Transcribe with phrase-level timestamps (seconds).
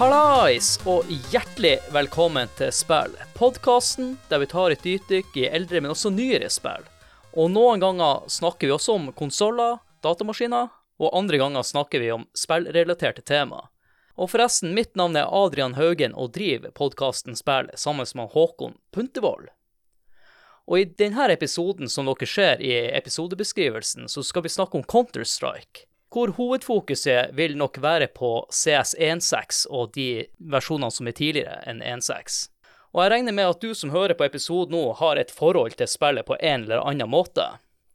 [0.00, 5.92] Hallais, og hjertelig velkommen til Spill, podkasten der vi tar et dypdykk i eldre, men
[5.92, 6.86] også nyere spill.
[7.36, 10.70] Og noen ganger snakker vi også om konsoller, datamaskiner,
[11.04, 13.66] og andre ganger snakker vi om spillrelaterte tema.
[14.16, 19.52] Og forresten, mitt navn er Adrian Haugen og driver podkasten Spill sammen med Håkon Puntervold.
[20.64, 25.89] Og i denne episoden som dere ser i episodebeskrivelsen, så skal vi snakke om Counter-Strike.
[26.10, 32.48] Hvor hovedfokuset vil nok være på CS16 og de versjonene som er tidligere enn 1.6.
[32.90, 35.90] Og jeg regner med at du som hører på episoden nå, har et forhold til
[35.90, 37.46] spillet på en eller annen måte.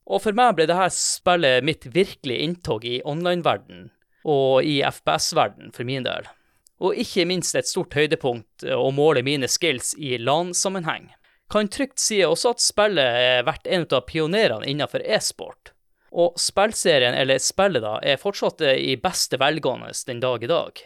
[0.08, 3.90] Og for meg ble dette spillet mitt virkelige inntog i online-verden,
[4.24, 6.32] og i FPS-verden for min del.
[6.80, 11.10] Og ikke minst et stort høydepunkt å måle mine skills i LAN-sammenheng.
[11.52, 15.75] Kan trygt si også at spillet er vært en av pionerene innenfor e-sport.
[16.16, 20.84] Og spillserien, eller spillet, da, er fortsatt i beste velgående den dag i dag.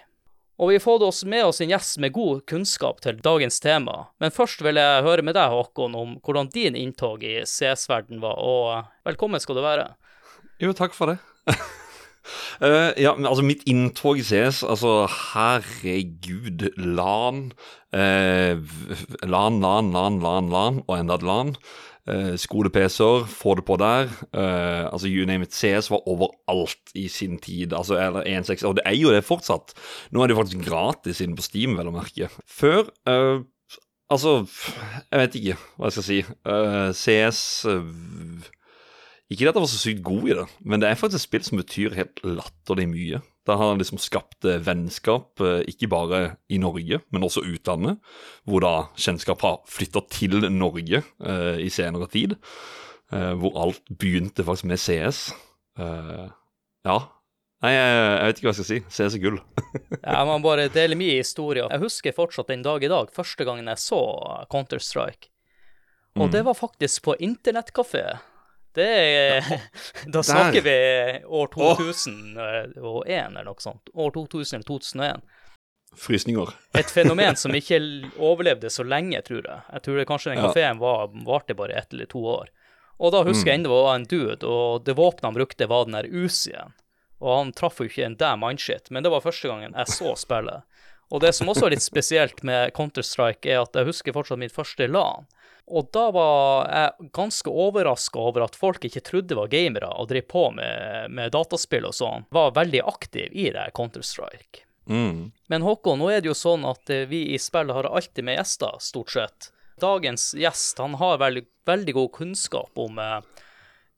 [0.60, 4.10] Og vi har fått oss med oss en gjest med god kunnskap til dagens tema.
[4.20, 8.42] Men først vil jeg høre med deg, Håkon, om hvordan din inntog i CS-verden var,
[8.42, 9.86] og velkommen skal du være.
[10.60, 11.20] Jo, takk for det.
[12.60, 16.68] Uh, ja, altså Mitt inntog i CS Altså, herregud.
[16.76, 17.54] LAN.
[17.96, 18.60] Uh,
[19.24, 21.56] LAN, LAN, LAN, LAN, LAN og enda et LAN.
[22.08, 24.12] Uh, Skole-PC-er, få det på der.
[24.34, 25.54] Uh, altså, you name it.
[25.54, 27.74] CS var overalt i sin tid.
[27.74, 29.76] Altså, eller 1.6, og det er jo det fortsatt.
[30.12, 32.32] Nå er det jo faktisk gratis inne på Steam, vel å merke.
[32.48, 33.42] Før uh,
[34.10, 34.40] Altså,
[35.12, 36.16] jeg vet ikke hva jeg skal si.
[36.98, 37.42] CS
[39.30, 41.44] ikke at jeg var så sykt god i det, men det er faktisk et spill
[41.46, 43.20] som betyr helt latterlig mye.
[43.50, 46.20] Det har liksom skapt vennskap, ikke bare
[46.54, 47.98] i Norge, men også utlandet.
[48.46, 52.38] Hvor da kjennskap har flytta til Norge eh, i senere tid.
[53.10, 55.22] Eh, hvor alt begynte faktisk med CS.
[55.80, 56.28] Eh,
[56.86, 56.98] ja.
[57.60, 58.80] Nei, jeg, jeg, vet ikke hva jeg skal si.
[58.96, 59.40] CS er gull.
[60.06, 61.66] ja, Man bare deler mye historie.
[61.66, 64.00] Jeg husker fortsatt den dag i dag, første gangen jeg så
[64.52, 65.32] Counter-Strike.
[66.20, 66.34] Og mm.
[66.34, 68.06] det var faktisk på internettkafé.
[68.78, 69.50] Det er
[70.14, 70.78] Da snakker vi
[71.26, 72.38] år 2001
[72.78, 73.92] eller noe sånt.
[73.94, 75.22] År 2000 eller 2001.
[75.98, 76.54] Frysninger.
[76.78, 77.80] Et fenomen som ikke
[78.18, 79.62] overlevde så lenge, tror jeg.
[79.74, 82.52] Jeg tror det kanskje den kafeen var, varte bare ett eller to år.
[83.00, 83.50] Og da husker mm.
[83.50, 86.76] jeg enda det var en dude, og det våpenet han brukte, var den der Uzien.
[87.20, 90.14] Og han traff jo ikke en damn mindshit, men det var første gangen jeg så
[90.20, 90.68] spillet.
[91.10, 94.56] Og det som også er litt spesielt med Counter-Strike, er at jeg husker fortsatt mitt
[94.56, 95.26] første LAN.
[95.70, 100.26] Og da var jeg ganske overraska over at folk ikke trodde var gamere og drev
[100.30, 102.26] på med, med dataspill og sånn.
[102.34, 104.66] Var veldig aktiv i det Counter-Strike.
[104.90, 105.30] Mm.
[105.48, 108.40] Men Håkon, nå er det jo sånn at eh, vi i spillet har alltid med
[108.40, 109.52] gjester, stort sett.
[109.80, 113.46] Dagens gjest han har veldig, veldig god kunnskap om eh,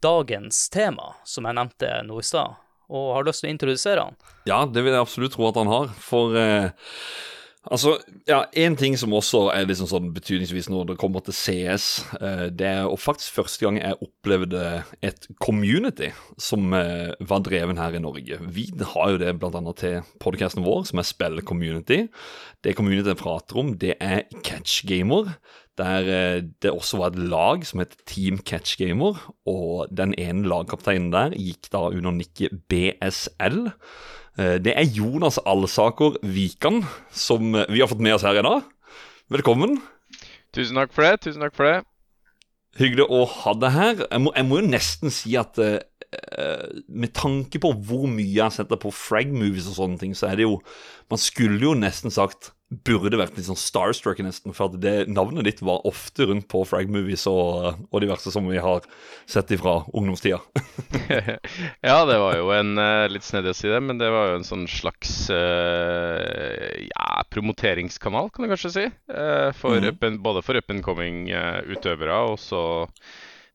[0.03, 2.59] dagens tema, som jeg nevnte nå i stad,
[2.91, 4.21] og har lyst til å introdusere han.
[4.49, 6.71] Ja, det vil jeg absolutt tro at han har, for eh
[7.69, 11.85] Altså, ja, En ting som også er liksom sånn betydningsvis når det kommer til CS,
[12.17, 14.63] eh, det er faktisk første gang jeg opplevde
[15.05, 16.09] et community
[16.41, 18.39] som eh, var dreven her i Norge.
[18.41, 18.65] Vi
[18.95, 19.61] har jo det bl.a.
[19.77, 22.07] til podkasten vår, som er Spell Community.
[22.65, 25.29] Det community jeg prater om, det er Catch Gamer.
[25.79, 29.15] Der eh, det også var et lag som het Team Catch Gamer,
[29.47, 33.71] og den ene lagkapteinen der gikk da under nikket BSL.
[34.37, 38.67] Eh, det er Jonas Alsaker Vikan som vi har fått med oss her i dag.
[39.31, 39.79] Velkommen.
[40.51, 41.21] Tusen takk for det.
[41.23, 41.79] tusen takk for det.
[42.79, 44.03] Hyggelig å ha deg her.
[44.09, 45.79] Jeg må, jeg må, jo nesten si at uh,
[46.87, 50.39] med tanke på hvor mye jeg har sett på frag-movies og sånne ting, så er
[50.39, 50.59] det jo
[51.11, 55.43] Man skulle jo nesten sagt burde vært litt sånn starstruck nesten, for at det navnet
[55.47, 58.85] ditt var ofte rundt på frag-movies og, og diverse som vi har
[59.29, 60.39] sett ifra ungdomstida.
[61.89, 64.37] ja, det var jo en uh, litt snedig å si det, men det var jo
[64.39, 68.85] en sånn slags uh, ja, promoteringskanal, kan du kanskje si.
[69.11, 69.91] Uh, for mm.
[69.99, 72.63] and, både for up and coming-utøvere og så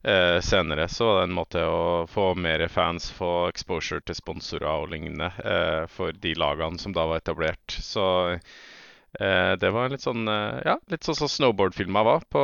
[0.06, 4.68] Eh, senere så var det en måte å få mer fans, få exposure til sponsorer
[4.70, 7.74] og lignende eh, for de lagene som da var etablert.
[7.82, 8.04] Så
[8.36, 8.38] Eh,
[9.60, 12.42] det var litt sånn eh, ja, litt sånn som snowboardfilmer var på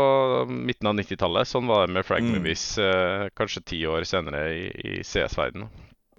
[0.48, 1.48] midten av 90-tallet.
[1.48, 2.46] Sånn var det med Frag mm.
[2.52, 5.69] Eh, kanskje ti år senere i, i CS-verdenen.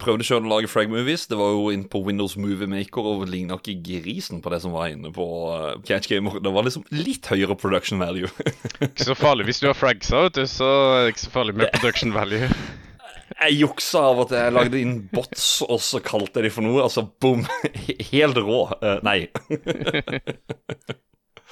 [0.04, 1.28] Prøvde sjøl å lage Frag Movies.
[1.30, 4.74] Det var jo inn på Windows Movie Maker og ligna ikke grisen på det som
[4.76, 5.26] var inne på
[5.88, 6.42] Catch Gamer.
[6.44, 8.30] Det var liksom litt høyere production value.
[8.90, 11.60] ikke så farlig hvis du har fragsa, vet du, så er det ikke så farlig
[11.62, 12.50] med production value.
[13.34, 16.84] Jeg juksa av at jeg lagde inn bots, og så kalte jeg de for noe.
[16.86, 17.46] Altså, boom.
[18.12, 18.60] Helt rå.
[18.84, 19.18] Uh, nei.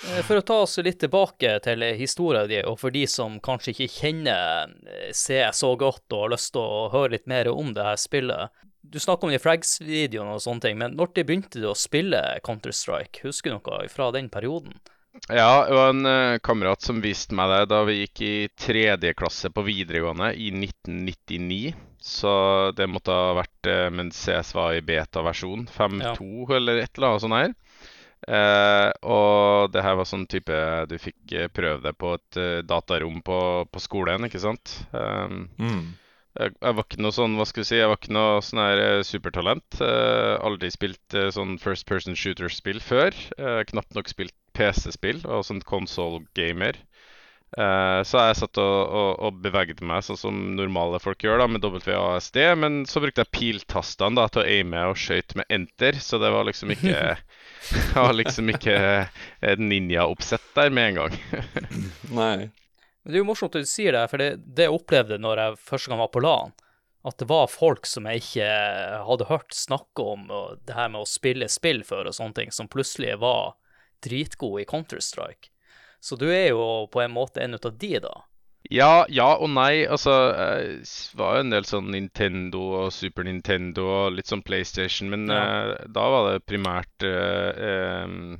[0.01, 3.75] Eh, for å ta oss litt tilbake til historien din, og for de som kanskje
[3.75, 4.71] ikke kjenner
[5.13, 8.63] CS så godt og har lyst til å høre litt mer om det her spillet.
[8.81, 13.21] du snakker om de Frags-videoene og sånne ting, men når begynte du å spille Counter-Strike?
[13.27, 14.73] Husker du noe fra den perioden?
[15.27, 19.13] Ja, det var en uh, kamerat som viste meg det da vi gikk i tredje
[19.17, 21.73] klasse på videregående i 1999.
[22.01, 22.31] Så
[22.77, 26.55] det måtte ha vært uh, mens CS var i beta-versjon 5.2 ja.
[26.57, 27.57] eller et eller annet sånt her.
[28.21, 33.39] Uh, og det her var sånn type du fikk prøve det på et datarom på,
[33.67, 34.77] på, skolen, ikke sant?
[34.93, 35.83] Um, mm.
[36.39, 38.61] Jeg, jeg, var ikke noe sånn, hva skal vi si, jeg var ikke noe sånn
[38.63, 39.79] her uh, supertalent.
[39.81, 43.15] Uh, aldri spilt uh, sånn first person shooter-spill før.
[43.67, 46.79] knapt nok spilt PC-spill og sånn console-gamer.
[47.51, 51.65] så jeg satt og, og, og beveget meg sånn som normale folk gjør da, med
[51.67, 52.39] WASD.
[52.59, 56.31] Men så brukte jeg piltastene da, til å aime og skøyte med enter, så det
[56.31, 56.95] var liksom ikke
[57.71, 58.77] Det var liksom ikke
[59.45, 61.19] et ninja-oppsett der med en gang.
[62.21, 62.49] Nei.
[63.01, 65.41] Men det er jo morsomt at du sier det, for det, det jeg opplevde når
[65.43, 66.53] jeg første gang var på LAN,
[67.07, 68.49] at det var folk som jeg ikke
[69.07, 72.69] hadde hørt snakke om det her med å spille spill før og sånne ting, som
[72.69, 73.55] plutselig var
[74.05, 75.49] dritgode i Counter-Strike.
[76.01, 76.61] Så du er jo
[76.93, 78.13] på en måte en av de, da.
[78.69, 79.83] Ja, ja og nei.
[79.85, 85.11] Altså, det var jo en del sånn Nintendo og Super Nintendo og litt sånn PlayStation,
[85.13, 85.41] men ja.
[85.41, 88.37] uh, da var det primært uh, um,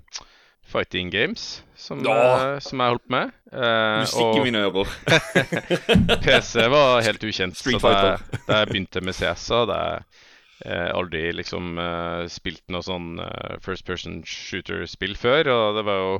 [0.71, 2.15] fighting games som, ja.
[2.53, 3.31] uh, som jeg holdt med.
[3.51, 4.91] Uh, Musikk i mine ører.
[6.23, 7.57] PC var helt ukjent.
[7.57, 10.03] så da jeg, da jeg begynte med CS, hadde jeg
[10.67, 13.15] uh, aldri liksom uh, spilt noe sånn
[13.65, 15.51] first person shooter-spill før.
[15.55, 16.17] Og det var jo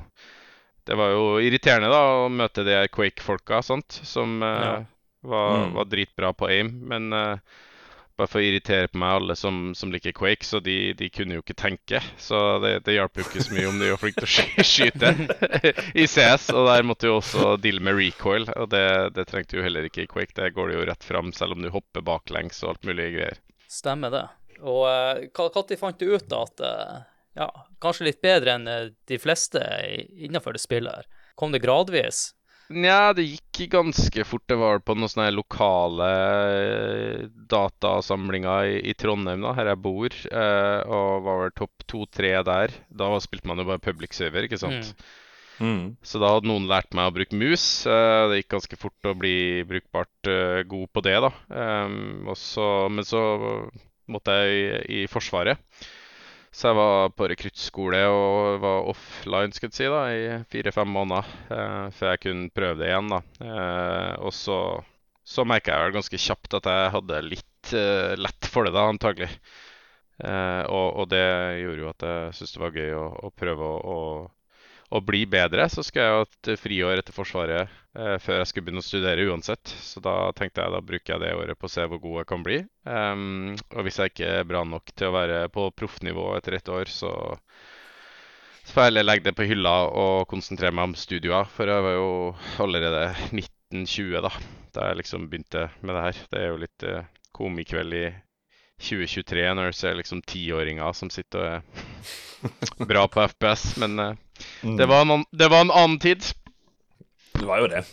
[0.90, 4.02] det var jo irriterende da å møte de Quake-folka sant?
[4.02, 4.80] som ja.
[5.22, 5.76] var, mm.
[5.78, 6.72] var, dritbra på aim.
[6.90, 7.14] Men
[8.20, 11.38] bare for å irritere på meg alle som, som liker Quake, så de, de, kunne
[11.38, 12.02] jo ikke tenke.
[12.22, 15.14] Så det, det hjalp jo ikke så mye om de var flinke til å skyte
[15.94, 16.50] i CS.
[16.56, 18.86] Og der måtte jo også deale med recoil, og det,
[19.18, 20.36] det trengte jo heller ikke i Quake.
[20.38, 23.42] Der går det jo rett fram, selv om du hopper baklengs og alt mulig greier.
[23.72, 24.28] Stemmer det.
[24.62, 27.02] Og uh, fant du ut at uh,
[27.38, 27.48] ja,
[27.82, 29.62] kanskje litt bedre enn uh, de fleste
[30.12, 31.10] innenfor det spillet her?
[31.40, 32.32] Kom det gradvis?
[32.72, 34.44] Nja, det gikk ganske fort.
[34.50, 36.10] Det var på noen sånne lokale
[36.58, 40.16] eh, datasamlinger i, i, Trondheim, da, her jeg bor.
[40.32, 42.76] Eh, og var vel topp to-tre der.
[42.90, 44.94] Da spilte man jo bare public server, ikke sant.
[44.94, 45.10] Mm.
[45.62, 45.86] Mm.
[46.02, 47.86] Så da hadde noen lært meg å bruke mus.
[47.86, 49.36] Eh, det gikk ganske fort å bli
[49.70, 51.32] brukbart eh, god på det, da.
[51.54, 53.24] Um, også, men så
[54.12, 55.62] måtte jeg i, i Forsvaret.
[56.52, 61.30] Så jeg var på rekruttskole og var offline skal jeg si da, i fire-fem måneder
[61.56, 63.12] eh, før jeg kunne prøve det igjen.
[63.14, 63.22] da.
[63.46, 64.58] Eh, og så,
[65.24, 68.84] så merka jeg vel ganske kjapt at jeg hadde litt eh, lett for det, da,
[68.92, 69.32] antagelig.
[70.22, 71.24] Eh, og, og, det
[71.62, 74.00] gjorde jo at jeg syntes det var gøy å, å prøve å, å
[74.92, 77.62] å bli bedre, så skal jeg jo et friår etter Forsvaret
[77.96, 79.74] eh, før jeg skulle begynne å studere uansett.
[79.82, 82.30] Så da tenkte jeg da bruker jeg det året på å se hvor god jeg
[82.32, 82.58] kan bli.
[82.84, 86.72] Um, og hvis jeg ikke er bra nok til å være på proffnivå etter ett
[86.72, 87.14] år, så,
[88.66, 91.48] så får jeg heller legge det på hylla og konsentrere meg om studier.
[91.56, 92.10] For jeg var jo
[92.68, 94.36] allerede 1920 da
[94.76, 96.20] da jeg liksom begynte med det her.
[96.32, 98.06] Det er jo litt eh, komikveld i
[98.82, 101.50] 2023 når du ser liksom tiåringer som sitter og
[102.82, 103.66] er bra på FPS.
[103.82, 104.14] Men uh,
[104.64, 104.78] Mm.
[104.78, 106.24] Det, var en, det, var en, annen tid.
[107.38, 107.84] Det var jo det.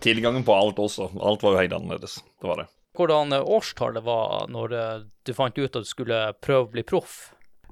[0.00, 1.10] Tilgangen på alt også.
[1.20, 2.14] Alt var jo helt annerledes.
[2.40, 2.68] Det var det.
[2.98, 6.82] Hvordan eh, årstallet var når eh, du fant ut at du skulle prøve å bli
[6.86, 7.12] proff?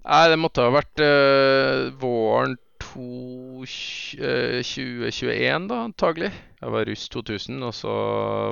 [0.04, 6.30] Nei, det måtte ha vært uh, våren 2021, da, antagelig.
[6.62, 7.92] Jeg var russ 2000, og så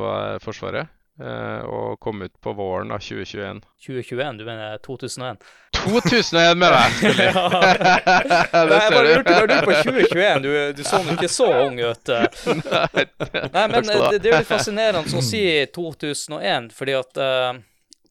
[0.03, 0.85] var jeg Forsvaret.
[1.17, 3.63] Uh, og kom ut på våren av 2021.
[3.87, 4.39] 2021?
[4.39, 5.39] Du mener 2001?
[5.79, 7.15] 2001 mener jeg!
[7.17, 10.45] det Nei, jeg bare lurte når du på 2021.
[10.45, 12.13] Du, du så nok ikke så ung ut.
[12.13, 13.07] Nei,
[13.55, 15.43] Nei men det, det, er jo litt fascinerende å si
[15.79, 17.65] 2001, fordi at uh,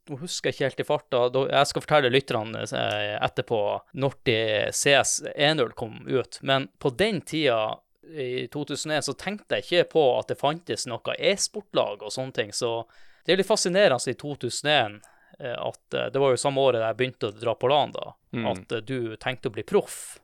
[0.10, 1.24] nå husker jeg ikke helt i farta.
[1.52, 3.62] Jeg skal fortelle lytterne etterpå
[4.02, 4.18] når
[4.74, 6.42] CS 1.0 kom ut.
[6.42, 7.76] Men på den tida
[8.14, 12.54] i 2001 så tenkte jeg ikke på at det fantes noe e-sportlag og sånne ting.
[12.54, 12.84] Så
[13.26, 15.00] det er litt fascinerende i 2001
[15.40, 18.12] eh, at eh, det var jo samme året jeg begynte å dra på LAN, da,
[18.36, 18.50] mm.
[18.52, 20.20] at eh, du tenkte å bli proff.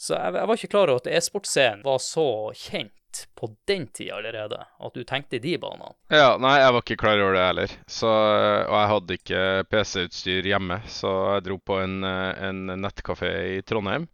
[0.00, 2.26] Så jeg, jeg var ikke klar over at e-sportscenen var så
[2.56, 2.96] kjent
[3.36, 5.96] på den tida allerede, at du tenkte i de banene.
[6.14, 7.72] Ja, nei, jeg var ikke klar over det heller.
[7.90, 9.40] Så, og jeg hadde ikke
[9.70, 14.06] PC-utstyr hjemme, så jeg dro på en, en nettkafé i Trondheim.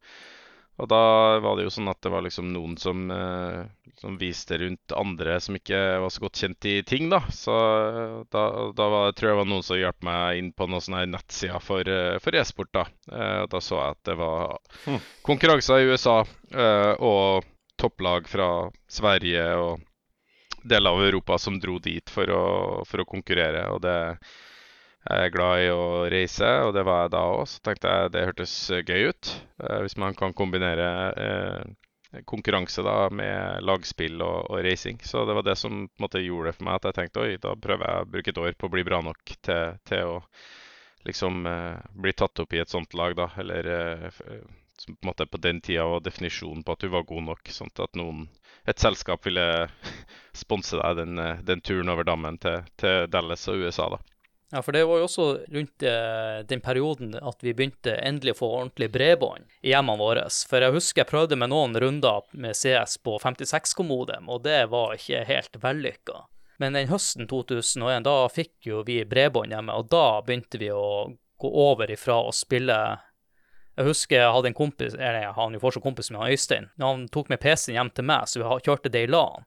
[0.76, 1.00] Og da
[1.40, 3.62] var det jo sånn at det var liksom noen som, eh,
[3.96, 7.22] som, viste rundt andre som ikke var så godt kjent i ting, da.
[7.32, 8.44] Så eh, da,
[8.76, 11.64] da var, tror jeg det var noen som hjalp meg inn på noen sånne nettsider
[11.64, 12.84] for, eh, for e-sport, da.
[13.08, 15.00] Eh, og da så jeg at det var hm.
[15.24, 16.18] konkurranser i USA
[16.52, 17.48] eh, og
[17.80, 18.50] topplag fra
[18.88, 19.80] Sverige og
[20.66, 22.44] deler av Europa som dro dit for å,
[22.88, 23.64] for å konkurrere.
[23.72, 23.96] Og det
[25.06, 27.44] Jeg er glad i å reise, og det var jeg da òg.
[27.46, 29.32] Så tenkte jeg det hørtes gøy ut.
[29.62, 34.98] Eh, hvis man kan kombinere eh, konkurranse da med lagspill og, og racing.
[35.06, 37.22] Så det var det som på en måte gjorde det for meg at jeg tenkte
[37.22, 40.12] oi, da prøver jeg å bruke et år på å bli bra nok til, til
[40.16, 40.16] å
[41.06, 43.28] liksom eh, bli tatt opp i et sånt lag, da.
[43.38, 47.28] Eller eh, på en måte på den tida var definisjonen på at du var god
[47.30, 47.54] nok.
[47.54, 48.26] sånn at noen,
[48.66, 49.46] et selskap ville
[50.42, 54.02] sponse deg den, den turen over dammen til, til Dallas og USA, da.
[54.50, 58.38] Ja, for det var jo også rundt eh, den perioden at vi begynte endelig å
[58.40, 60.22] få ordentlig bredbånd i hjemmene våre.
[60.46, 64.94] For jeg husker jeg prøvde med noen runder med CS på 56-kommodem, og det var
[64.94, 66.22] ikke helt vellykka.
[66.62, 71.10] Men den høsten 2001, da fikk jo vi bredbånd hjemme, og da begynte vi å
[71.42, 72.78] gå over ifra å spille
[73.76, 76.70] Jeg husker jeg hadde en kompis, eller han jo fortsatt kompis med Øystein.
[76.80, 79.44] Han tok med PC-en hjem til meg, så vi kjørte det i LAN.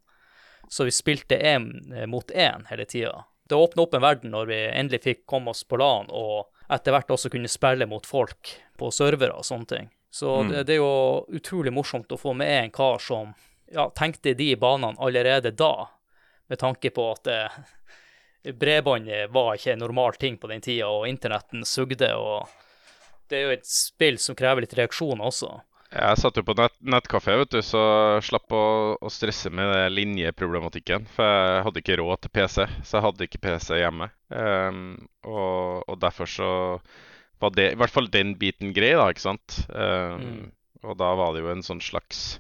[0.70, 1.72] Så vi spilte én
[2.06, 5.64] mot én hele tida det åpna opp en verden når vi endelig fikk komme oss
[5.66, 9.90] på LAN, og etter hvert også kunne spille mot folk på servere og sånne ting.
[10.12, 10.52] Så mm.
[10.52, 13.34] det, det, er jo utrolig morsomt å få med en kar som
[13.70, 15.90] ja, tenkte de banene allerede da,
[16.50, 17.60] med tanke på at eh,
[18.54, 22.50] bredbåndet var ikke en normal ting på den tida, og internetten sugde, og
[23.30, 25.52] det er jo et spill som krever litt reaksjoner også.
[25.90, 27.82] Jeg satt jo på nett, nettkafé, vet du, så
[28.22, 28.66] slapp å,
[29.02, 31.08] å stresse med linjeproblematikken.
[31.16, 34.12] For jeg hadde ikke råd til PC, så jeg hadde ikke PC hjemme.
[34.30, 34.84] Um,
[35.26, 36.50] og, og, derfor så
[37.42, 39.64] var det i hvert fall den biten grei, da, ikke sant.
[39.74, 40.44] Um, mm.
[40.86, 42.38] Og da var det jo en sånn slags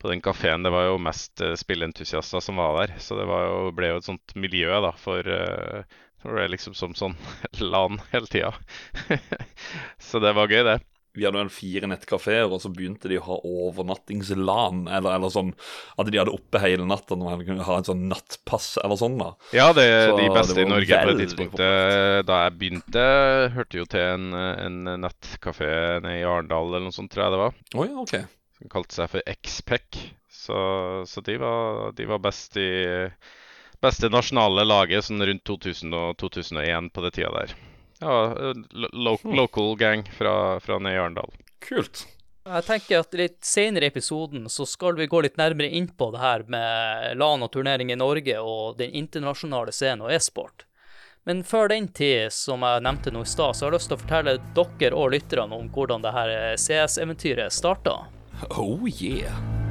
[0.00, 2.94] På den kafeen det var jo mest uh, spillentusiaster som var der.
[3.02, 5.82] Så det jo, ble jo et sånt miljø da for uh,
[6.22, 7.18] det er liksom som sånn
[7.72, 8.54] LAN hele tida.
[10.10, 10.78] så det var gøy, det
[11.16, 14.84] vi hadde vel fire nettkafeer, og så begynte de å ha overnattingslan.
[14.86, 15.54] Eller, eller sånn
[15.98, 19.18] at de hadde oppe hele natta når man kunne ha en sånn nattpass eller sånn.
[19.20, 19.32] da.
[19.56, 22.28] Ja, det, så de beste i Norge på det tidspunktet.
[22.28, 23.06] Da jeg begynte,
[23.56, 25.72] hørte jo til en, en nettkafé
[26.04, 27.58] nede i Arendal eller noe sånt, tror jeg det var.
[27.74, 28.16] Oh, ja, ok.
[28.58, 30.02] Som kalte seg for Xpec.
[30.38, 30.58] Så,
[31.08, 32.70] så de, var, de var best i
[33.82, 37.52] beste nasjonale laget sånn rundt 2000 og 2001 på det tida der.
[38.00, 38.52] Ja,
[38.92, 39.34] lo hmm.
[39.34, 41.34] local gang fra, fra nede i Arendal.
[41.68, 42.06] Kult.
[42.48, 46.08] Jeg tenker at litt senere i episoden så skal vi gå litt nærmere inn på
[46.14, 50.64] det her med LAN og turnering i Norge og den internasjonale scenen og e-sport.
[51.28, 53.98] Men før den tid, som jeg nevnte nå i stad, så har jeg lyst til
[53.98, 57.98] å fortelle dere og lytterne om hvordan det her CS-eventyret starta.
[58.56, 59.67] Oh yeah.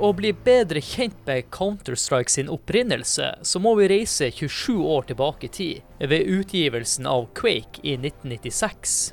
[0.00, 5.48] Å bli bedre kjent med Counter-Strike sin opprinnelse, så må vi reise 27 år tilbake
[5.48, 9.12] i tid, ved utgivelsen av Quake i 1996.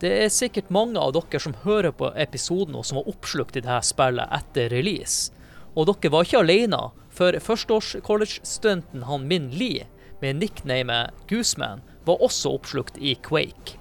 [0.00, 3.64] Det er sikkert mange av dere som hører på episoden og som var oppslukt i
[3.64, 5.32] dette spillet etter release.
[5.74, 6.82] Og dere var ikke alene,
[7.14, 9.88] for førsteårs-college-studenten han Min Lee,
[10.22, 13.80] med nicknamet Gooseman, var også oppslukt i Quake.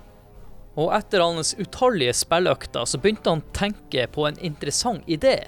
[0.82, 5.44] Og etter hans utallige spilløkter så begynte han å tenke på en interessant idé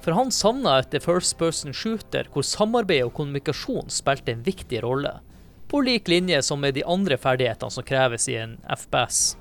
[0.00, 5.18] for han savna et first person shooter hvor samarbeid og kommunikasjon spilte en viktig rolle,
[5.68, 9.36] på lik linje som med de andre ferdighetene som kreves i en FPS.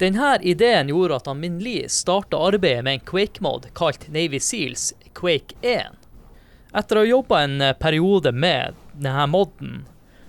[0.00, 5.56] Denne ideen gjorde at Min Lee starta arbeidet med en Quake-mod kalt Navy Seals Quake
[5.60, 5.96] 1.
[6.72, 9.82] Etter å ha jobba en periode med denne moden,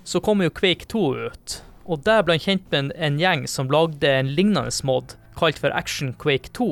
[0.04, 3.72] så kom jo Quake 2 ut, og der ble han kjent med en gjeng som
[3.72, 6.72] lagde en lignende mod kalt for Action Quake 2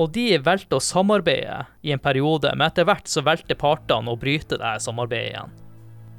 [0.00, 4.18] og de valgte å samarbeide i en periode, men etter hvert så valgte partene å
[4.20, 5.58] bryte dette samarbeidet igjen.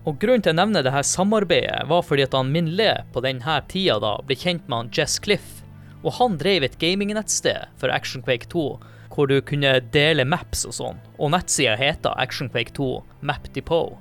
[0.06, 3.58] Og Grunnen til å nevne dette samarbeidet var fordi at han Min Le på denne
[3.70, 5.60] tida da ble kjent med han Jess Cliff,
[6.02, 8.66] og han drev et gamingnettsted for Action Quake 2
[9.12, 12.88] hvor du kunne dele maps og sånn, og nettsida heter Action Quake 2
[13.28, 13.98] Map Depot.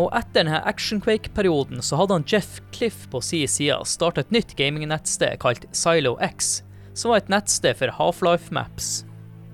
[0.00, 4.32] Og etter denne Action Quake-perioden så hadde han Jeff Cliff på sin side starta et
[4.32, 6.62] nytt gamingnettsted kalt Silo X,
[7.00, 8.90] som var et nettsted for Half-Life Maps.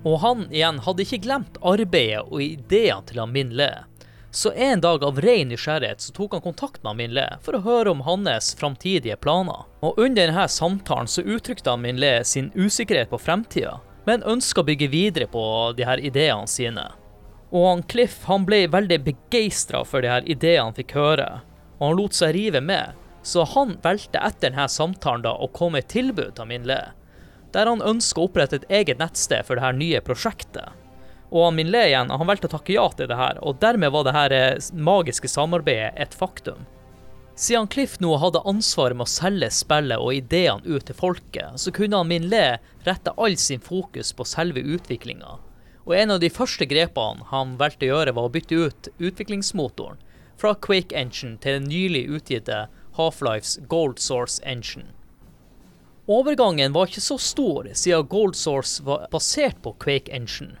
[0.03, 3.71] Og han igjen hadde ikke glemt arbeidet og ideene til Min Le.
[4.31, 7.63] Så en dag av ren nysgjerrighet så tok han kontakt med Min Le for å
[7.63, 9.63] høre om hans framtidige planer.
[9.79, 14.67] Og under denne samtalen så uttrykte Min Le sin usikkerhet på fremtida, men ønska å
[14.67, 15.43] bygge videre på
[15.77, 16.85] de her ideene sine.
[17.55, 21.29] Og han Cliff han ble veldig begeistra for de her ideene han fikk høre,
[21.79, 22.91] og han lot seg rive med,
[23.23, 26.81] så han valgte etter denne samtalen da å komme med et tilbud til Min Le,
[27.55, 30.73] der han ønsker å opprette et eget nettsted for det her nye prosjektet.
[31.31, 34.07] Og Min Le igjen, han valgte å takke ja til det her, og dermed var
[34.07, 36.63] det her eh, magiske samarbeidet et faktum.
[37.37, 41.73] Siden Cliff nå hadde ansvaret med å selge spillet og ideene ut til folket, så
[41.75, 45.37] kunne han Min Le rette all sin fokus på selve utviklinga.
[45.85, 50.01] Og en av de første grepene han valgte å gjøre, var å bytte ut utviklingsmotoren
[50.37, 52.65] fra Quake Engine til den nylig utgitte
[52.97, 54.96] Half-Lifes Gold Source Engine.
[56.07, 60.53] Overgangen var ikke så stor, siden Gold Source var basert på Quake Engine.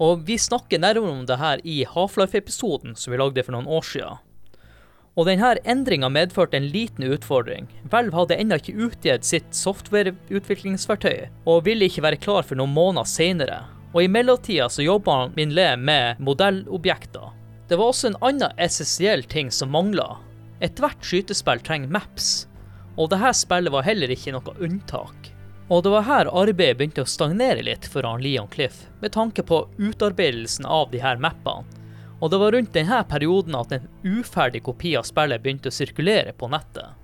[0.00, 3.84] Og vi snakker nærmere om det her i Half-Life-episoden som vi lagde for noen år
[3.84, 4.22] siden.
[5.16, 7.68] Og denne endringa medførte en liten utfordring.
[7.92, 13.08] Valve hadde ennå ikke utgitt sitt softwareutviklingsverktøy, og ville ikke være klar for noen måneder
[13.08, 13.62] seinere.
[13.92, 17.36] Og i mellomtida så jobba Minle med modellobjekter.
[17.68, 20.14] Det var også en annen essensiell ting som mangla.
[20.64, 22.46] Ethvert skytespill trenger maps,
[22.96, 25.32] og dette spillet var heller ikke noe unntak.
[25.68, 29.42] Og det var her arbeidet begynte å stagnere litt for han Leon Cliff, med tanke
[29.42, 31.66] på utarbeidelsen av de her mappene.
[32.20, 36.32] Og det var rundt denne perioden at en uferdig kopi av spillet begynte å sirkulere
[36.32, 36.94] på nettet.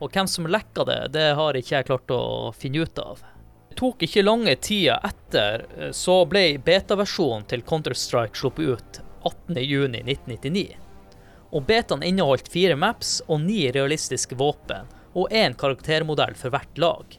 [0.00, 3.20] Og hvem som lekka det, det har ikke jeg klart å finne ut av.
[3.68, 10.66] Det tok ikke lange tida etter, eh, så ble beta-versjonen til Counter-Strike sluppet ut 18.6.1999.
[11.54, 17.18] Og betaen inneholdt fire maps og ni realistiske våpen, og én karaktermodell for hvert lag.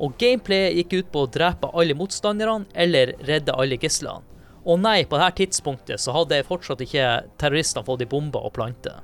[0.00, 4.24] Og gameplayet gikk ut på å drepe alle motstanderne eller redde alle gislene.
[4.64, 7.06] Og nei, på dette tidspunktet så hadde fortsatt ikke
[7.40, 9.00] terroristene fått i bomber og planter.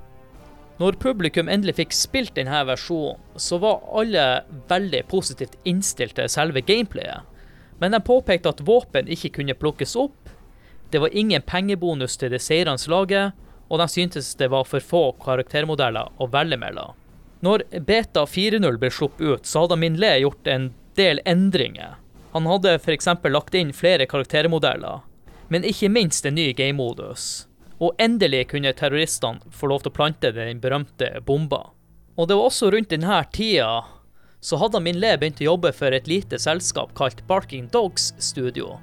[0.77, 4.27] Når publikum endelig fikk spilt denne versjonen, så var alle
[4.69, 7.25] veldig positivt innstilt til selve gameplayet.
[7.81, 10.29] Men de påpekte at våpen ikke kunne plukkes opp,
[10.93, 13.33] det var ingen pengebonus til det seirende laget,
[13.69, 16.95] og de syntes det var for få karaktermodeller å velge mellom.
[17.45, 21.99] Når Beta 4.0 ble sluppet ut, så hadde Minle gjort en del endringer.
[22.33, 23.09] Han hadde f.eks.
[23.29, 25.05] lagt inn flere karaktermodeller,
[25.49, 27.47] men ikke minst en ny game-modus.
[27.77, 31.71] Og endelig kunne terroristene få lov til å plante den berømte bomba.
[32.17, 33.85] Og det var også rundt denne tida
[34.41, 38.77] så hadde Minle begynt å jobbe for et lite selskap kalt Barking Dogs Studio.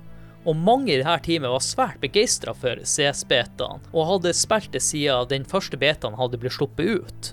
[0.43, 5.29] Og mange i dette teamet var svært begeistra for CS-betaen, og hadde spilt det siden
[5.31, 7.31] den første betaen hadde blitt sluppet ut.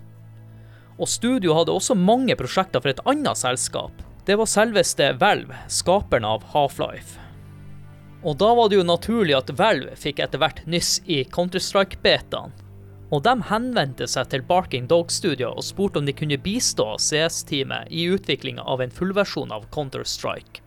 [1.00, 4.04] Og studio hadde også mange prosjekter for et annet selskap.
[4.28, 7.16] Det var selveste Valve, skaperen av Half-Life.
[8.20, 12.52] Og da var det jo naturlig at Valve fikk etter hvert nyss i Counter-Strike-betaen.
[13.10, 17.88] Og de henvendte seg til Barking Dog Studio og spurte om de kunne bistå CS-teamet
[17.90, 20.60] i utviklinga av en fullversjon av Counter-Strike.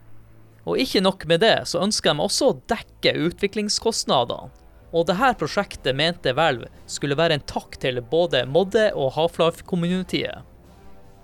[0.66, 4.50] Og ikke nok med det, så ønsker de også å dekke utviklingskostnadene.
[4.94, 10.44] Og dette prosjektet mente Valve skulle være en takk til både Modde og Half-Life-communityet.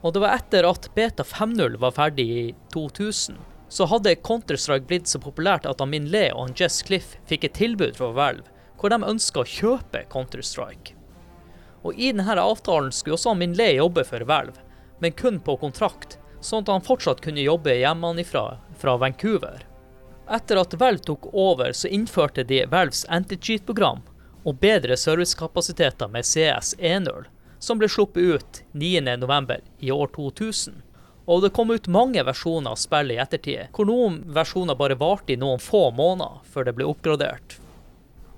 [0.01, 3.37] Og det var etter at Beta 5.0 var ferdig i 2000,
[3.69, 7.99] så hadde Counter-Strike blitt så populært at Amin Le og Jess Cliff fikk et tilbud
[7.99, 8.47] fra Valve,
[8.79, 10.95] hvor de ønska å kjøpe Counter-Strike.
[11.85, 14.57] Og i denne avtalen skulle også Amin Le jobbe for Valve,
[14.99, 18.45] men kun på kontrakt, sånn at han fortsatt kunne jobbe hjemmefra
[18.79, 19.68] fra Vancouver.
[20.29, 24.03] Etter at Valve tok over, så innførte de Valves anti-cheat-program
[24.45, 27.25] og bedre servicekapasiteter med CS 1.0,
[27.59, 29.57] som ble sluppet ut 9.11.
[29.79, 30.83] i år 2000.
[31.25, 35.33] Og det kom ut mange versjoner av spillet i ettertid, hvor noen versjoner bare varte
[35.33, 37.57] i noen få måneder før det ble oppgradert.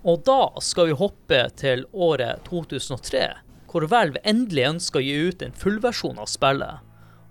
[0.08, 3.28] Og da skal vi hoppe til året 2003,
[3.72, 6.80] hvor Valve endelig ønska å gi ut en fullversjon av spillet.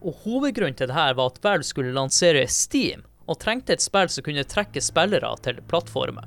[0.01, 4.27] Og hovedgrunnen til dette var at Valve skulle lansere Steam, og trengte et spill som
[4.27, 6.27] kunne trekke spillere til plattformen.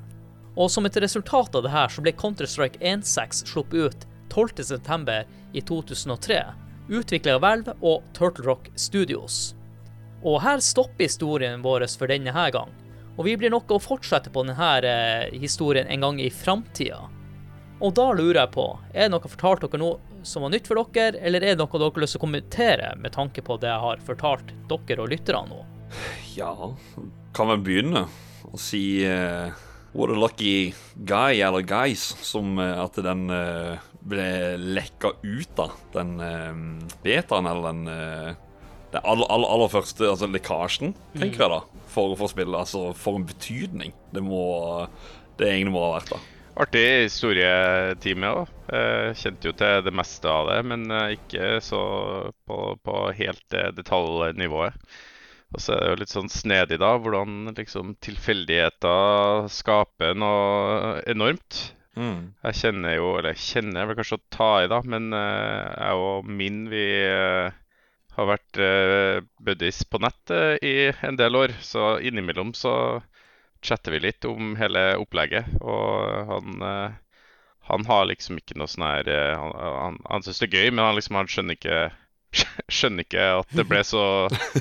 [0.55, 5.17] Og som et resultat av dette så ble Counter-Strike 1.6 sluppet ut 12.9.
[5.53, 6.39] i 2003,
[6.89, 9.55] utvikla av Valve og Turtle Rock Studios.
[10.23, 12.71] Og her stopper historien vår for denne her gang,
[13.17, 17.01] og vi blir nok å fortsette på denne eh, historien en gang i framtida.
[17.83, 20.69] Og da lurer jeg på, er det noe jeg fortalt dere noe som var nytt
[20.69, 23.59] for dere, eller er det noe dere har lyst til å kommentere med tanke på
[23.59, 25.72] det jeg har fortalt dere og lytterne nå?
[26.35, 26.53] Ja,
[27.35, 28.07] kan vi begynne
[28.53, 29.53] å si uh,
[29.93, 34.25] What a lucky guy, eller guys, som uh, at den uh, ble
[34.57, 35.67] lekka ut, da.
[35.93, 37.83] Den uh, betaen, eller den
[38.93, 41.43] Det aller, aller, aller, første, altså lekkasjen, tenker mm.
[41.43, 42.57] jeg da, for, å få spillet.
[42.57, 44.43] Altså, for en betydning det må
[45.37, 46.19] det egentlig må ha vært, da.
[46.63, 48.51] Artig historietime òg.
[49.17, 51.81] Kjente jo til det meste av det, men ikke så
[52.45, 54.77] på, på helt detaljnivået.
[55.53, 61.59] Og så er det jo litt sånn snedig, da, hvordan liksom tilfeldigheter skaper noe enormt.
[61.93, 62.33] Mm.
[62.47, 66.07] Jeg kjenner jo, eller jeg kjenner vel kanskje å ta i, da, men uh, jeg
[66.07, 67.53] og min vi uh,
[68.17, 71.53] har vært uh, buddies på nett uh, i en del år.
[71.61, 72.73] Så innimellom så
[73.63, 75.53] chatter vi litt om hele opplegget.
[75.61, 76.65] Og han,
[77.69, 79.07] han har liksom ikke noe sånn her
[79.39, 81.77] Han, han, han syns det er gøy, men han liksom han skjønner ikke
[82.67, 84.03] Skjønner ikke at det ble så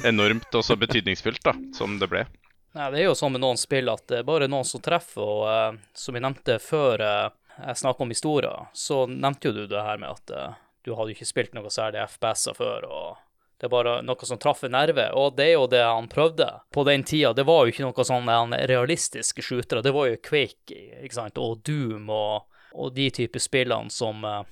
[0.05, 2.27] enormt og så betydningsfullt da, som det ble.
[2.73, 5.21] Nei, det er jo sånn med noen spill at det er bare noen som treffer,
[5.21, 7.27] og eh, som jeg nevnte før eh,
[7.59, 11.13] jeg snakka om historier, så nevnte jo du det her med at eh, du hadde
[11.13, 13.21] ikke spilt noe særlig FPS-er før, og
[13.61, 16.49] det er bare noe som traff en nerve, og det er jo det han prøvde
[16.75, 17.31] på den tida.
[17.37, 21.39] Det var jo ikke noe sånn realistisk realistiske shootere, det var jo Quake ikke sant,
[21.39, 24.43] og Doom og, og de typer spillene som eh,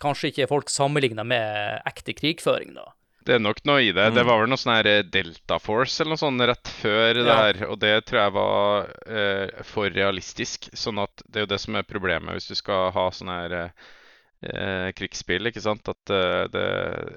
[0.00, 2.86] kanskje ikke folk sammenligna med ekte krigføring, da.
[3.28, 4.14] Det er nok noe i det.
[4.14, 4.26] Det Mm.
[4.30, 7.58] var vel noe sånn her eh, Delta Force eller noe sånt rett før det her.
[7.68, 10.70] Og det tror jeg var eh, for realistisk.
[10.72, 13.52] Sånn at det er jo det som er problemet hvis du skal ha sånn her
[13.52, 13.70] eh,
[14.48, 15.86] eh, krigsspill, ikke sant.
[15.92, 16.64] At eh, det,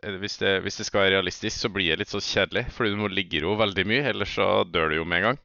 [0.04, 2.66] eh, hvis, det, hvis det skal være realistisk, så blir det litt så kjedelig.
[2.76, 5.30] Fordi du må ligge i ro veldig mye, ellers så dør du jo med en
[5.32, 5.40] gang.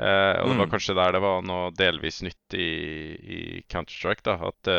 [0.00, 0.72] Eh, og det var Mm.
[0.78, 2.70] kanskje der det var noe delvis nytt i,
[3.20, 4.38] i Counter-Strike, da.
[4.48, 4.72] At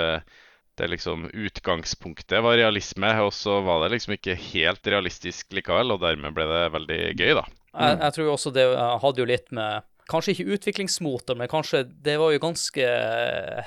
[0.79, 6.03] det liksom utgangspunktet var realisme, og så var det liksom ikke helt realistisk likevel, og
[6.03, 7.45] dermed ble det veldig gøy, da.
[7.71, 11.85] Jeg, jeg tror også det eh, hadde jo litt med Kanskje ikke utviklingsmotor, men kanskje
[12.03, 12.87] det var jo ganske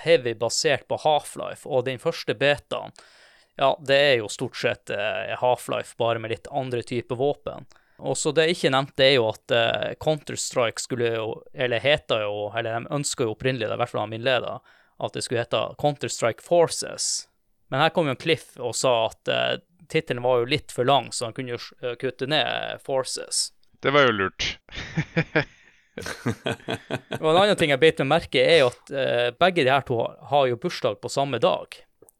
[0.02, 2.92] heavy basert på Half-Life, og den første betaen
[3.56, 7.64] Ja, det er jo stort sett eh, Half-Life, bare med litt andre typer våpen.
[8.02, 12.18] Og så det jeg ikke nevnte, er jo at eh, Counter-Strike skulle jo Eller heta
[12.24, 14.74] jo Eller de ønska jo opprinnelig, det er i hvert fall han min leder,
[15.06, 17.28] at det skulle hete Counter-Strike Forces.
[17.72, 19.56] Men her kom jo Cliff og sa at uh,
[19.88, 23.50] tittelen var jo litt for lang, så han kunne jo eh, kutte ned Forces.
[23.84, 24.54] Det var jo lurt.
[27.20, 29.84] Og en annen ting jeg beit meg merke er jo at uh, begge de her
[29.86, 31.76] to har, har jo bursdag på samme dag,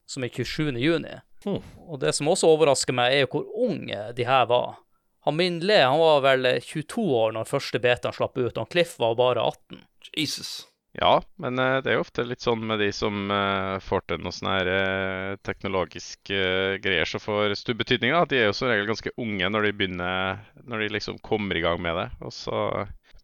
[0.07, 0.77] som er 27.
[0.79, 1.17] juni.
[1.45, 1.63] Hmm.
[1.89, 4.77] Og det som også overrasker meg, er jo hvor unge de her var.
[5.25, 8.99] Han min Le han var vel 22 år når første betaen slapp ut, og Cliff
[9.01, 9.83] var bare 18.
[10.13, 10.53] Jesus.
[10.97, 14.21] Ja, men eh, det er jo ofte litt sånn med de som eh, får til
[14.23, 16.43] noen sånne her eh, teknologiske
[16.85, 18.13] greier som får stor betydning.
[18.15, 18.23] da.
[18.31, 21.65] De er jo som regel ganske unge når de begynner, når de liksom kommer i
[21.65, 22.09] gang med det.
[22.23, 22.61] Og så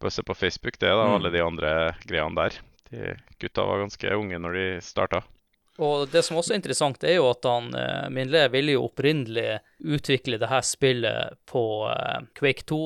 [0.00, 1.36] bare se på Facebook, det, da, og alle mm.
[1.36, 1.74] de andre
[2.10, 2.58] greiene der.
[2.90, 5.22] De gutta var ganske unge når de starta.
[5.80, 7.70] Og det som også er interessant, er jo at han,
[8.12, 11.62] Minle ville jo opprinnelig utvikle det her spillet på
[12.36, 12.80] Quake 2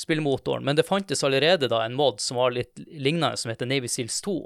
[0.00, 0.64] spillmotoren.
[0.64, 4.20] Men det fantes allerede da en mod som var litt lignende, som heter Navy Seals
[4.24, 4.36] 2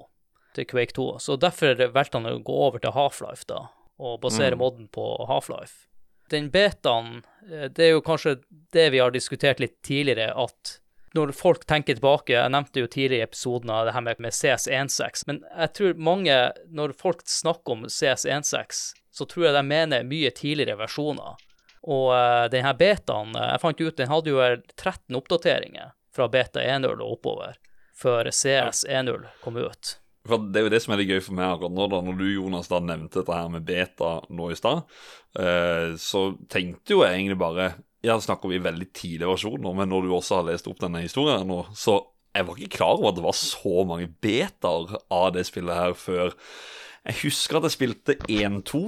[0.54, 1.08] til Quake 2.
[1.22, 3.66] Så derfor valgte han å gå over til Half-Life da,
[4.02, 4.62] og basere mm.
[4.62, 5.86] moden på Half-Life.
[6.32, 8.38] Den betaen, eh, det er jo kanskje
[8.74, 10.78] det vi har diskutert litt tidligere, at
[11.14, 14.34] når folk tenker tilbake Jeg nevnte jo tidligere i episoden av det her med, med
[14.34, 18.80] CS16, men jeg tror mange, når folk snakker om CS16,
[19.14, 21.38] så tror jeg de mener mye tidligere versjoner.
[21.84, 26.62] Og uh, denne betaen, eh, jeg fant ut den hadde jo 13 oppdateringer fra beta
[26.62, 27.58] 1.0 og oppover,
[27.96, 29.96] før CS 1.0 kom ut.
[30.24, 32.00] For Det er jo det som er litt gøy for meg akkurat nå, da.
[32.06, 34.86] Når du, Jonas, da nevnte dette her med beta nå i stad,
[35.36, 40.04] uh, så tenkte jo jeg egentlig bare Ja, snakker vi veldig tidlige versjoner, men når
[40.04, 42.02] du også har lest opp denne historien nå, så
[42.34, 45.94] jeg var ikke klar over at det var så mange betaer av det spillet her
[45.96, 46.34] før.
[47.04, 48.82] Jeg husker at jeg spilte 1-2,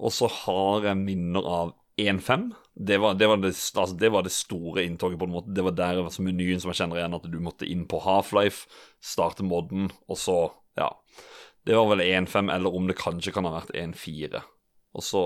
[0.00, 1.72] og så har jeg minner av
[2.08, 2.50] 1-5.
[2.74, 5.54] Det var det, det, altså det var det store inntoget, på en måte.
[5.54, 8.70] Det var der altså menyen som jeg kjenner igjen, at du måtte inn på Half-Life,
[9.02, 10.40] starte modden, og så
[10.78, 10.94] Ja.
[11.66, 14.40] Det var vel 1-5, eller om det kanskje kan ha vært 1-4.
[14.96, 15.22] Og så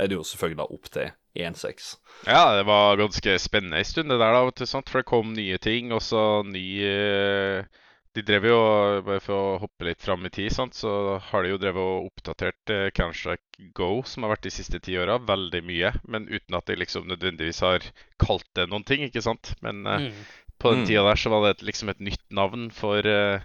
[0.00, 1.90] er det jo selvfølgelig da opp til 1-6.
[2.26, 4.88] Ja, det var ganske spennende en stund, det der, da, vet du, sant?
[4.90, 5.92] for det kom nye ting.
[5.92, 7.68] Og så ny eh,
[8.14, 8.58] De drev jo,
[9.06, 10.76] bare for å hoppe litt fram i tid, sant?
[10.78, 14.78] så har de jo drevet og oppdatert eh, Counter-Strike Go, som har vært de siste
[14.84, 15.90] ti åra, veldig mye.
[16.06, 17.82] Men uten at de liksom nødvendigvis har
[18.22, 19.54] kalt det noen ting, ikke sant.
[19.66, 20.24] Men eh, Mm.
[20.62, 20.86] på den Mm.
[20.86, 23.42] tida der så var det et, liksom et nytt navn for eh,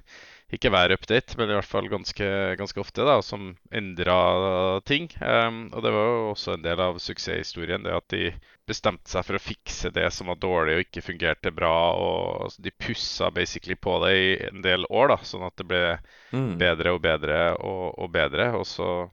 [0.54, 2.28] ikke hver update, men i hvert fall ganske,
[2.58, 5.10] ganske ofte, da, som endra ting.
[5.22, 8.32] Um, og det var jo også en del av suksesshistorien, det at de
[8.70, 11.74] bestemte seg for å fikse det som var dårlig og ikke fungerte bra.
[11.98, 15.84] og De pussa basically på det i en del år, da, sånn at det ble
[16.30, 16.60] Mm.
[16.62, 18.52] bedre og bedre og, og bedre.
[18.60, 19.10] Og så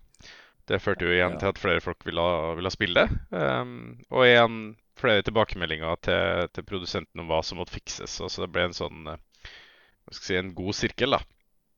[0.68, 2.22] Det førte jo igjen til at flere folk ville,
[2.58, 3.18] ville spille det.
[3.30, 4.56] Um, og igjen
[4.98, 8.16] flere tilbakemeldinger til, til produsenten om hva som måtte fikses.
[8.20, 11.20] Og så det ble en sånn eh, hva skal jeg si, en god sirkel, da.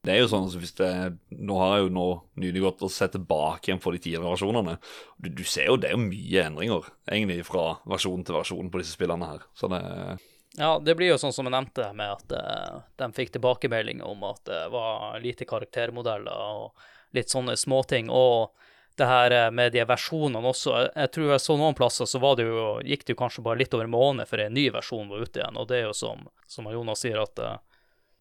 [0.09, 0.90] Det er jo sånn hvis det,
[1.37, 2.07] Nå har jeg jo nå
[2.40, 4.79] nylig gått og sett tilbake igjen på de tidligere versjonene.
[5.21, 8.81] Du, du ser jo det er jo mye endringer egentlig fra versjon til versjon på
[8.81, 9.44] disse spillene her.
[9.59, 9.83] Så det
[10.57, 14.25] Ja, det blir jo sånn som jeg nevnte, med at uh, de fikk tilbakemelding om
[14.31, 18.09] at det var lite karaktermodeller, og litt sånne småting.
[18.09, 18.49] Og
[18.99, 20.73] det her eh, med de versjonene også.
[20.88, 23.61] Jeg tror jeg så noen plasser så var det jo, gikk det jo kanskje bare
[23.61, 25.61] litt over en måned før en ny versjon var ute igjen.
[25.61, 27.61] Og det er jo som, som Jonas sier, at eh,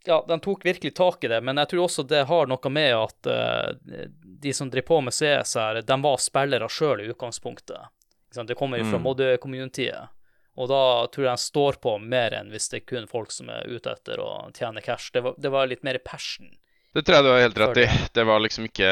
[0.05, 1.41] ja, de tok virkelig tak i det.
[1.43, 5.13] Men jeg tror også det har noe med at uh, de som driver på med
[5.13, 7.89] CS her, de var spillere sjøl i utgangspunktet.
[8.37, 9.03] Det kommer jo fra Mm.
[9.07, 10.09] Modø-communityet.
[10.57, 13.49] Og da tror jeg de står på mer enn hvis det er kun folk som
[13.49, 15.11] er ute etter å tjene cash.
[15.13, 16.55] Det var, det var litt mer passion.
[16.97, 17.83] Det tror jeg du har helt rett i.
[18.13, 18.87] Det var liksom ikke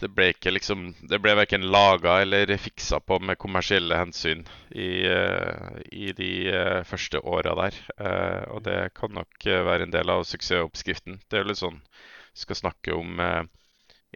[0.00, 4.42] Det ble ikke liksom Det ble verken laga eller fiksa på med kommersielle hensyn
[4.74, 7.78] i, eh, i de eh, første åra der.
[8.02, 11.20] Eh, og det kan nok være en del av suksessoppskriften.
[11.30, 13.22] Det er jo litt sånn Vi skal snakke om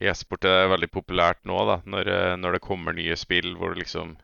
[0.01, 2.11] E-sport er veldig populært nå, da, når,
[2.43, 4.17] når det kommer nye spill hvor liksom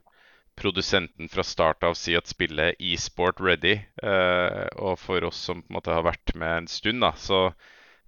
[0.58, 3.78] produsenten fra start av sier at spillet er e-sport ready.
[4.02, 7.52] Eh, og for oss som på en måte har vært med en stund, da, så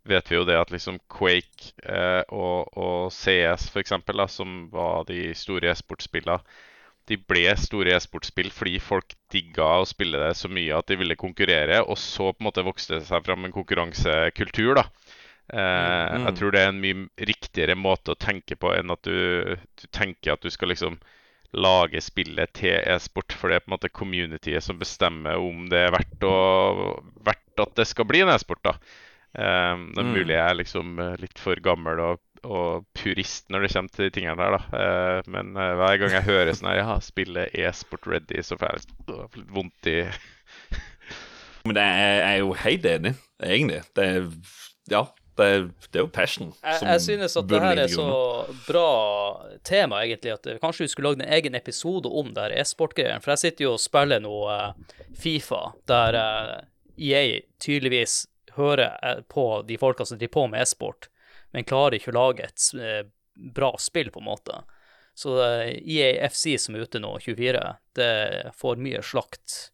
[0.08, 5.34] vet vi jo det at liksom Quake eh, og, og CS da, som var de
[5.36, 6.40] store e-sportspillene,
[7.08, 11.16] de ble store e-sportspill fordi folk digga å spille det så mye at de ville
[11.16, 11.80] konkurrere.
[11.88, 14.74] Og så på en måte vokste det seg fram en konkurransekultur.
[14.76, 14.84] da.
[15.48, 16.26] Eh, Mm.
[16.26, 19.86] Jeg tror det er en mye riktigere måte å tenke på enn at du, du
[19.88, 20.98] tenker at du skal liksom
[21.56, 23.32] lage spillet til e-sport.
[23.32, 27.64] For det er på en måte communityet som bestemmer om det er verdt, å, verdt
[27.64, 28.60] at det skal bli en e-sport.
[28.64, 28.76] da.
[29.36, 33.66] Eh, det er mulig jeg er liksom eh, litt for gammel og, og purist når
[33.66, 34.62] det kommer til de tingene der, da.
[34.72, 38.70] Uh, men uh, hver gang jeg hører sånn her, ja, spillet e-sport ready, så får
[38.70, 40.00] jeg litt, litt vondt i
[41.66, 43.10] Men det er, jeg er jo helt enig,
[43.44, 43.80] egentlig.
[43.98, 44.28] Det er,
[44.88, 45.02] ja,
[45.36, 46.54] det er, det er jo passion.
[46.62, 48.06] Jeg, som jeg synes at det her er så
[48.64, 48.86] bra
[49.66, 53.20] tema, egentlig, at kanskje vi skulle lagd en egen episode om det her e-sport-greien.
[53.20, 55.60] For jeg sitter jo og spiller nå eh, Fifa,
[55.90, 56.18] der
[56.96, 58.22] EA tydeligvis
[58.58, 61.08] hører eh, på de folka som driver på med e-sport,
[61.54, 63.00] men klarer ikke å lage et eh,
[63.54, 64.60] bra spill, på en måte.
[65.18, 65.32] Så
[65.82, 67.62] IAFC som er ute nå, 24,
[67.98, 68.12] det
[68.54, 69.72] får mye slakt.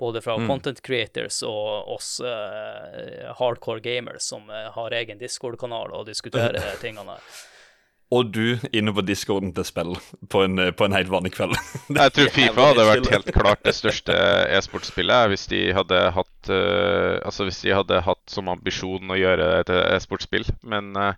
[0.00, 0.48] Både fra Mm.
[0.48, 7.14] content creators og oss uh, hardcore gamers som eh, har egen Discord-kanal og diskuterer tingene.
[8.12, 9.94] Og du inne på discorden til spill
[10.28, 11.54] på en, på en helt vanlig kveld.
[11.96, 14.16] Jeg tror Fifa hadde vært helt klart det største
[14.58, 19.46] e-sportspillet hvis de hadde hatt uh, Altså hvis de hadde hatt som ambisjon å gjøre
[19.54, 20.44] det til e-sportspill.
[20.62, 21.14] Men uh,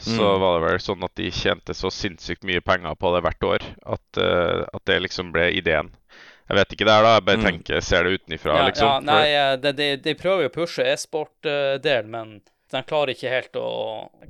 [0.00, 0.40] så Mm.
[0.40, 3.64] var det vel sånn at de tjente så sinnssykt mye penger på det hvert år
[3.96, 5.90] at, uh, at det liksom ble ideen.
[6.48, 7.10] Jeg vet ikke det her, da.
[7.18, 7.44] Jeg bare Mm.
[7.48, 8.86] tenker, ser det utenifra, Ja, liksom.
[8.88, 13.30] ja, nei, eh, de, de, de prøver jo å pushe e-sport-del, men de klarer ikke
[13.32, 13.66] helt å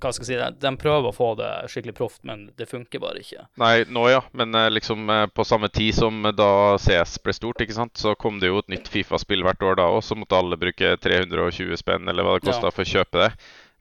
[0.01, 0.37] Hva skal jeg si?
[0.41, 3.47] De, de prøver å få det skikkelig proft, men det funker bare ikke.
[3.61, 6.51] Nei, nå ja, men eh, liksom eh, på samme tid som da
[6.81, 9.89] CS ble stort, ikke sant, så kom det jo et nytt Fifa-spill hvert år da
[9.93, 12.75] òg, så måtte alle bruke 320 spenn eller hva det kosta Ja.
[12.75, 13.33] for å kjøpe det.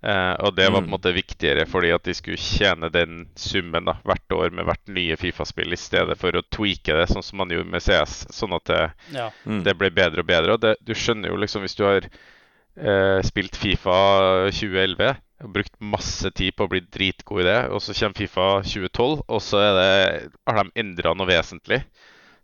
[0.02, 0.93] Eh, og det var på en Mm.
[0.95, 5.17] måte viktigere fordi at de skulle tjene den summen da, hvert år med hvert nye
[5.19, 8.63] Fifa-spill, i stedet for å tweake det sånn som man gjorde med CS, sånn at
[8.65, 9.30] det, Ja.
[9.45, 9.63] Mm.
[9.63, 10.54] det ble bedre og bedre.
[10.54, 12.08] Og det, du skjønner jo liksom, hvis du har
[12.80, 13.98] eh, spilt Fifa
[14.52, 18.48] 2011 og brukt masse tid på å bli dritgod i det, og så kommer Fifa
[18.63, 21.84] 2012, og så er det, har de endra noe vesentlig.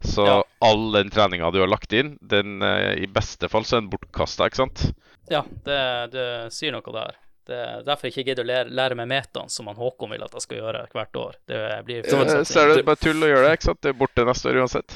[0.05, 0.37] Så Ja.
[0.61, 3.89] all den treninga du har lagt inn, den eh, i beste fall så er den
[3.91, 4.85] bortkasta, ikke sant?
[5.31, 7.15] Ja, det, det sier noe der.
[7.45, 10.23] Det er derfor jeg ikke gidder å lære, lære meg metaen som han Håkon vil
[10.25, 11.35] at jeg skal gjøre hvert år.
[11.47, 13.81] Det blir Så- så er det bare tull å gjøre det, ikke sant?
[13.81, 14.95] Det er borte neste år uansett.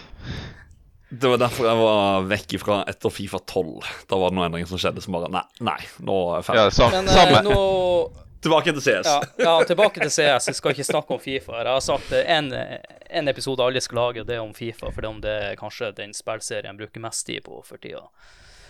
[1.09, 3.87] Det var derfor jeg var vekk ifra etter Fifa 12.
[4.09, 6.65] Da var det noen endringer som skjedde som bare Nei, nei nå er jeg ferdig.
[6.67, 7.43] Ja, sam, Men eh, samme.
[7.47, 9.07] nå Tilbake til CS.
[9.09, 10.45] ja, ja, tilbake til CS.
[10.47, 11.57] Jeg skal ikke snakke om Fifa.
[11.59, 14.93] Jeg har sagt en, en episode alle skal lage, og det er om Fifa.
[14.93, 17.81] For det er om det er kanskje den spillserien jeg bruker mest tid på for
[17.83, 18.05] tida.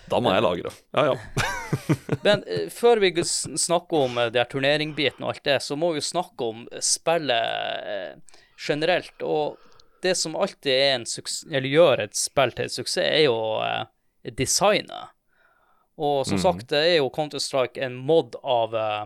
[0.09, 0.73] Da må jeg lage det.
[0.97, 1.45] Ja, ja.
[2.25, 5.91] Men eh, før vi snakker om eh, det her turneringmbiten og alt det, så må
[5.93, 9.21] vi jo snakke om spillet eh, generelt.
[9.21, 9.59] Og
[10.05, 13.37] det som alltid er en suksess, eller gjør et spill til et suksess, er jo
[13.65, 13.85] eh,
[14.37, 15.15] designet.
[15.99, 16.43] Og som mm.
[16.43, 19.01] sagt, det er jo Counter-Strike en mod av eh,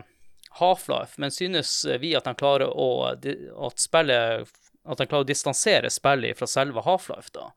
[0.60, 4.46] Half-Life, men synes vi at de klarer å at spillet
[4.84, 7.48] at de klarer å distansere spillet fra selve Half-Life, da?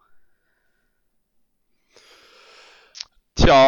[3.38, 3.60] Tja,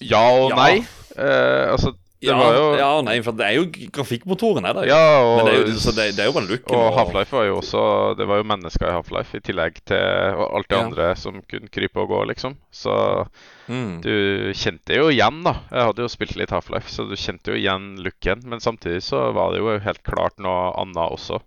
[0.00, 0.56] ja og Ja.
[0.56, 0.86] nei.
[1.16, 1.94] Eh, altså,
[2.30, 4.84] Ja, jo ja, nei, for det er jo grafikkmotoren, er det.
[4.88, 6.76] Ja, og, Men det er jo, så det, det er jo bare looken.
[6.78, 7.82] og Half-Life var jo også
[8.18, 9.96] Det var jo mennesker i Half-Life, i tillegg til
[10.44, 10.84] alt det Ja.
[10.84, 12.56] andre som kunne krype og gå, liksom.
[12.72, 13.26] Så
[13.66, 14.02] Mm.
[14.04, 15.54] du kjente jo igjen, da.
[15.72, 18.42] Jeg hadde jo spilt litt Half-Life, så du kjente jo igjen looken.
[18.44, 21.40] Men samtidig så var det jo helt klart noe annet også.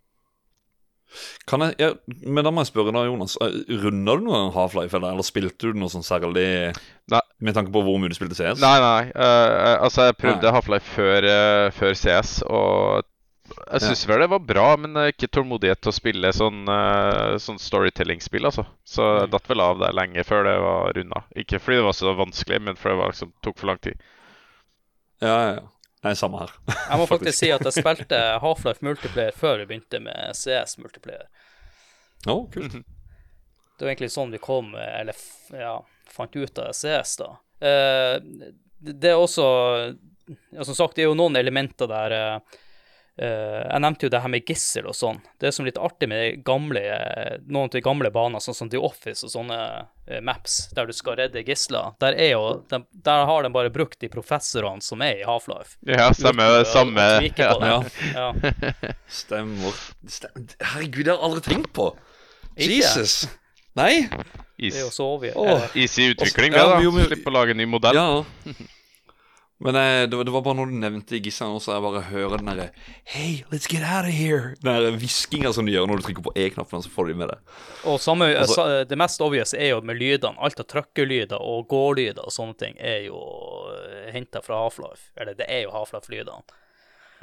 [1.48, 3.38] Kan jeg, jeg, men da må jeg spørre da, Jonas.
[3.40, 6.48] Runda du noen Half-Life, eller, eller spilte du noe sånn særlig
[7.08, 7.22] Nei.
[7.40, 8.60] Med tanke på hvor mye du spilte CS?
[8.60, 9.04] Nei, nei.
[9.14, 13.08] Uh, altså, jeg prøvde Half-Life før, uh, før CS, og
[13.48, 17.62] Jeg syns vel det var bra, men ikke tålmodighet til å spille sånn, uh, sånn
[17.64, 18.68] storytelling-spill, altså.
[18.84, 21.24] Så jeg datt vel av der lenge før det var runda.
[21.40, 24.04] Ikke fordi det var så vanskelig, men fordi det var, liksom, tok for lang tid.
[25.24, 25.66] Ja, ja, ja.
[26.06, 26.52] Er samme her.
[26.70, 31.26] Jeg må faktisk si at jeg spilte Half-Life Multiplayer før vi begynte med CS Multiplayer.
[32.28, 32.78] Å, oh, kult.
[33.78, 35.18] Det var egentlig sånn vi kom, eller
[35.54, 35.76] ja,
[36.14, 37.32] fant ut av CS, da.
[37.62, 39.44] Uh, det er også
[40.54, 42.58] ja, Som sagt, det er jo noen elementer der Uh,
[43.18, 45.18] jeg nevnte jo det her med gissel og sånn.
[45.42, 46.84] Det er som litt artig med gamle,
[47.48, 50.94] noen av de gamle baner, sånn som The Office og sånne uh, maps, der du
[50.94, 51.96] skal redde gisler.
[52.04, 55.80] Der, er jo, de, der har de bare brukt de professorene som er i Half-Life.
[55.90, 56.62] Ja, stemmer.
[56.70, 57.08] samme.
[57.34, 57.82] Ja.
[58.14, 58.30] ja.
[59.10, 59.82] Stemmer.
[60.06, 60.56] Stemmer.
[60.76, 61.92] Herregud, det har jeg aldri tenkt på.
[62.58, 63.24] Jesus.
[63.78, 64.08] Nei.
[64.58, 64.74] Is.
[64.74, 65.68] Det er jo så vi, oh.
[65.78, 67.06] Easy utvikling, det, da.
[67.10, 67.98] Slipp å lage en ny modell.
[67.98, 68.58] Ja.
[69.60, 72.50] Men eh, det, det, var bare når du nevnte Gissan også, jeg bare hører den
[72.52, 72.68] derre
[73.10, 74.54] Hey, let's get out of here!
[74.62, 77.40] Den hviskinga som du gjør når du trykker på E-knappen, så får du med det.
[77.90, 80.38] Og samme, altså, det mest obvious er jo med lydene.
[80.38, 83.18] Alt av trykkelyder og gålyder og sånne ting er jo
[83.74, 85.10] eh, henta fra Half-Life.
[85.18, 86.62] Eller det er jo Half-Life-lydene.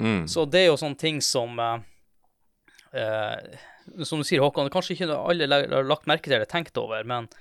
[0.03, 0.25] Mm.
[0.27, 1.77] Så det er jo sånne ting som eh,
[4.03, 7.31] Som du sier, Håkon, kanskje ikke alle har lagt merke til eller tenkt over, men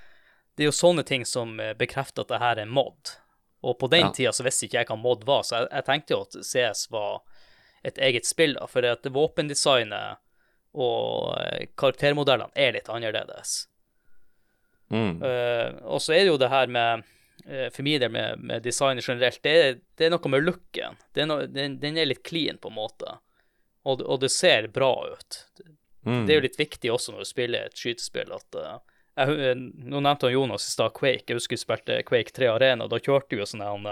[0.55, 3.17] det er jo sånne ting som bekrefter at det her er mod.
[3.65, 4.13] Og på den ja.
[4.13, 6.85] tida så visste ikke jeg hva mod var, så jeg, jeg, tenkte jo at CS
[6.93, 7.23] var
[7.85, 10.21] et eget spill, da, for at våpendesignet
[10.75, 13.65] og eh, karaktermodellene er litt annerledes.
[14.93, 15.23] Mm.
[15.23, 17.01] Uh, og så er det jo det her med
[17.49, 20.99] uh, For min del med, med design generelt, det er, det er, noe med looken.
[21.25, 23.17] No, den, den, er litt clean, på en måte.
[23.89, 25.41] Og, og det ser bra ut.
[26.05, 26.27] Mm.
[26.27, 28.77] Det er jo litt viktig også når du spiller et skytespill, at uh,
[29.15, 31.29] jeg, eh, Nå nevnte han Jonas i stad Quake.
[31.29, 32.89] Jeg husker vi spilte Quake 3 Arena.
[32.91, 33.89] Da kjørte vi jo sånn han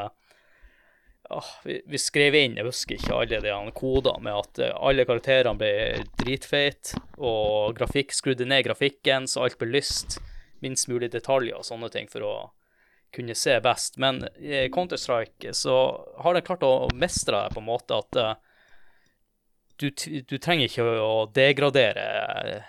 [1.30, 5.06] oh, vi, vi, skrev inn, jeg husker ikke alle de kodene, med at eh, alle
[5.08, 5.72] karakterene ble
[6.20, 10.20] dritfeite, og grafikk skrudde ned grafikken, så alt ble lyst.
[10.62, 12.35] Minst mulig detaljer og sånne ting for å
[13.12, 13.98] kunne se best.
[14.00, 15.76] Men i Counter-Strike så
[16.22, 18.30] har den klart å mestre det på en måte at uh,
[19.82, 22.06] du, du, trenger ikke å degradere
[22.52, 22.62] Eh,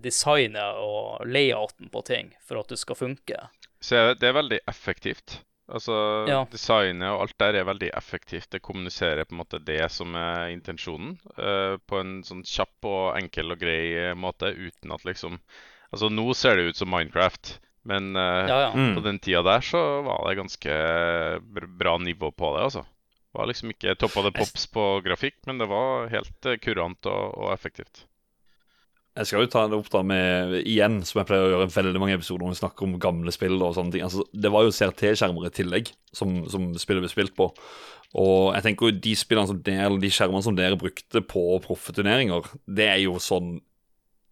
[0.00, 3.40] designet og layouten på ting for at det skal funke.
[3.82, 5.40] Så det er veldig effektivt.
[5.66, 5.94] Altså,
[6.30, 6.44] ja.
[6.50, 8.48] Designet og alt der er veldig effektivt.
[8.54, 13.16] Det kommuniserer på en måte det som er intensjonen, uh, på en sånn kjapp og
[13.18, 15.40] enkel og grei måte, uten at liksom
[15.86, 17.52] Altså, nå ser det ut som Minecraft,
[17.86, 18.70] men uh, ja, ja.
[18.74, 18.96] Mm.
[18.96, 20.78] på den tida der så var det ganske
[21.78, 22.82] bra nivå på det, altså.
[22.82, 27.06] Det var liksom ikke topp av the pops på grafikk, men det var helt kurant
[27.06, 28.02] og, og effektivt.
[29.16, 32.00] Jeg skal jo ta det opp da med igjen, som jeg pleier å gjøre veldig
[32.02, 33.56] mange episoder når vi snakker om gamle spill.
[33.62, 34.04] og sånne ting.
[34.04, 37.48] Altså, Det var jo CRT-skjermer i tillegg, som, som spillet ble spilt på.
[38.16, 41.46] Og jeg tenker jo de spillene som dere, eller de skjermene som dere brukte på
[41.64, 43.58] proffe turneringer, det er jo sånn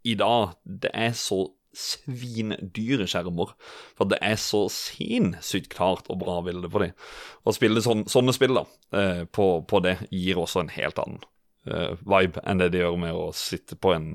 [0.05, 3.55] i dag Det er så svindyre skjermer.
[3.99, 6.93] For det er så sinnssykt klart og bra bilde på dem.
[7.45, 11.25] Å spille sånne, sånne spill da, eh, på, på, det gir også en helt annen
[11.71, 14.09] uh, vibe enn det de gjør med å sitte på en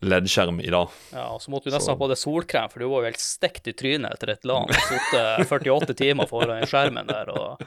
[0.00, 0.88] LED-skjerm i dag.
[1.12, 3.22] Ja, og så måtte du nesten ha på deg solkrem, for du var jo helt
[3.22, 4.70] stekt i trynet etter et LAN.
[4.88, 7.64] Sittet 48 timer foran skjermen der og,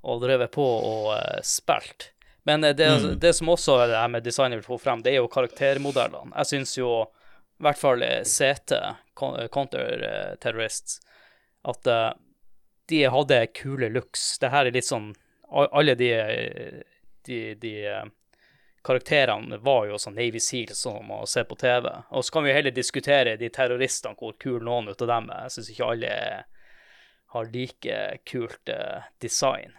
[0.00, 2.10] og drevet på og uh, spilt.
[2.48, 3.08] Men uh, det, mm.
[3.20, 6.32] det, som også er det her med designet vil få frem, det er jo karaktermodellene.
[6.38, 6.92] Jeg syns jo
[7.56, 8.72] i hvert fall CT,
[9.52, 10.02] Counter
[10.42, 10.98] Terrorists,
[11.64, 11.88] at
[12.88, 14.36] de hadde kule looks.
[14.42, 15.14] Det her er litt sånn
[15.48, 16.10] Alle de,
[17.26, 17.74] de, de
[18.86, 21.88] karakterene var jo sånn Navy Seals som å se på TV.
[22.14, 25.46] Og så kan vi heller diskutere de terroristene, hvor kule noen av dem er.
[25.46, 26.12] Jeg syns ikke alle
[27.34, 29.74] har like kult uh, design.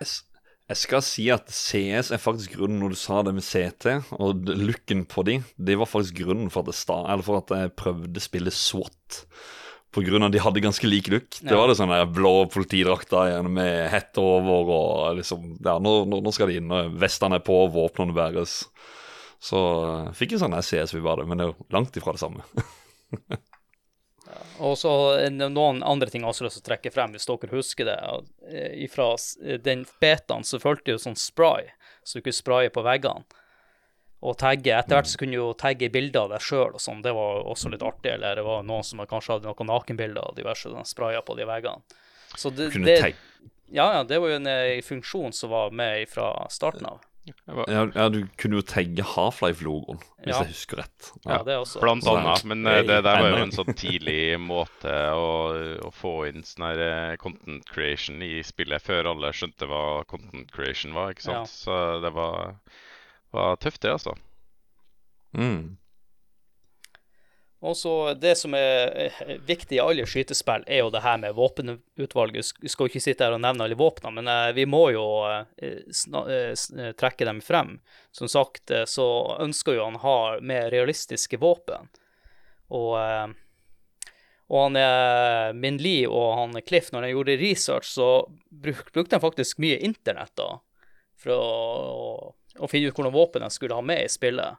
[0.67, 4.49] Jeg skal si at CS er faktisk grunnen når du sa det med CT, og
[4.51, 8.25] looken på de, det var faktisk grunnen for at, sta, for at jeg prøvde å
[8.25, 9.23] spille SWAT.
[9.95, 11.29] På grunn av at de hadde ganske lik look.
[11.41, 16.33] Det var det sånne blå politidrakter igjen med hette over og liksom Ja, nå, nå
[16.35, 18.65] skal de inn, og vestene er på, våpnene bæres.
[19.39, 22.23] Så uh, fikk jeg sånn SES vi bare, men det er jo langt ifra det
[22.23, 22.43] samme.
[24.67, 24.91] og så
[25.31, 27.97] noen andre ting jeg også lyst til å trekke frem, hvis dere husker det.
[28.51, 29.11] Eh, fra
[29.63, 31.69] den betaen så fulgte jo sånn spray,
[32.03, 33.23] så du kunne spraye på veggene.
[34.25, 34.73] Og tagge.
[34.73, 37.03] Etter hvert så kunne du jo tagge bilder av deg sjøl og sånn.
[37.05, 38.15] Det var også litt artig.
[38.15, 41.99] Eller det var noen som kanskje hadde noen nakenbilder av diverse sprayer på de veggene.
[42.35, 42.97] Så det, det,
[43.69, 47.05] ja, ja, det var jo en, en eh, funksjon som var med fra starten av.
[47.67, 50.43] Ja, ja, du kunne jo tagge Half-Life-logoen, hvis ja.
[50.45, 51.09] jeg husker rett.
[51.25, 51.81] Ja, ja det også.
[51.83, 52.43] Blant annet.
[52.47, 55.31] Men uh, det der var jo en sånn tidlig måte å,
[55.83, 60.53] å få inn sånn her uh, content creation i spillet, før alle skjønte hva content
[60.55, 61.51] creation var, ikke sant.
[61.51, 62.55] Så det var,
[63.35, 64.15] var tøft, det, altså.
[65.37, 65.77] Mm.
[67.59, 69.09] Og så Det som er
[69.47, 72.51] viktig i alle skytespill, er jo det her med våpenutvalget.
[72.61, 75.07] Vi skal jo ikke sitte her og nevne alle våpnene, men eh, vi må jo
[75.25, 77.79] eh, eh, trekke dem frem.
[78.13, 79.07] Som sagt så
[79.41, 81.89] ønsker jo han ha mer realistiske våpen.
[82.67, 82.93] Og,
[84.51, 89.21] og han er Min Lee og han Cliff, når de gjorde research, så brukte de
[89.23, 90.49] faktisk mye internett da,
[91.17, 94.57] for å, å finne ut hvordan våpen jeg skulle ha med i spillet.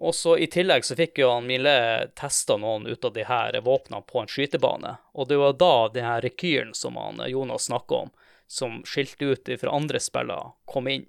[0.00, 1.72] Og så I tillegg så fikk jo han Mille
[2.16, 4.94] testa noen ut av de her våpnene på en skytebane.
[5.12, 8.10] Og det var da den her rekylen som han Jonas snakka om,
[8.48, 11.04] som skilte ut fra andre spiller, kom inn.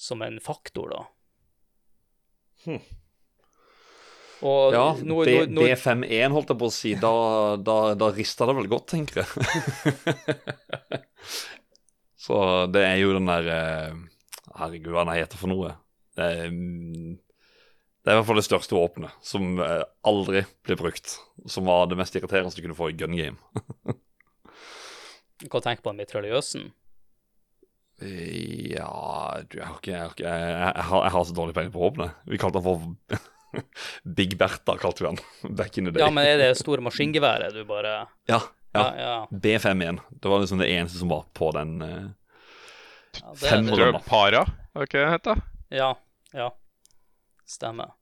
[0.00, 1.02] Som en faktor, da.
[2.64, 2.80] Hm.
[4.40, 6.94] Og Ja, B, nå- nå- B51 holdt jeg på å si.
[6.96, 7.12] Da,
[7.60, 9.28] da, da rista det vel godt, tenker jeg.
[12.24, 13.92] Så det er jo den der eh,
[14.60, 15.74] Herregud, hva han heter for noe?
[16.18, 17.14] Det er, mm,
[18.00, 21.16] det er i hvert fall det største våpenet, som eh, aldri blir brukt.
[21.48, 23.36] Som var det mest irriterende du kunne få i gun game.
[25.48, 26.68] Hva tenker du på den mitraljøsen.
[28.00, 31.36] Eh, Ja du, jeg har ikke Jeg, har, ikke, jeg, jeg, har, jeg har så
[31.36, 32.22] dårlig peiling på våpenet.
[32.28, 33.60] Vi kalte han for
[34.20, 35.20] Big Bertha, kalte vi han
[35.58, 36.04] back in the day.
[36.04, 37.94] Ja, men er det store maskingeværet du bare
[38.30, 38.40] ja,
[38.72, 38.86] Ja, ja.
[39.02, 39.14] ja.
[39.30, 40.00] B51.
[40.10, 41.80] Det var liksom det eneste som var på den.
[43.16, 44.44] Eh, ja, det, Fem det, Para,
[44.74, 45.24] er det ikke det het?
[45.24, 45.34] da?
[45.70, 45.90] ja,
[46.36, 46.50] ja.
[47.50, 47.96] Stemmer.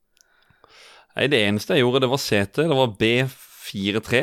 [1.16, 2.66] Nei, det eneste jeg gjorde, det var CT.
[2.68, 4.20] Det var B43.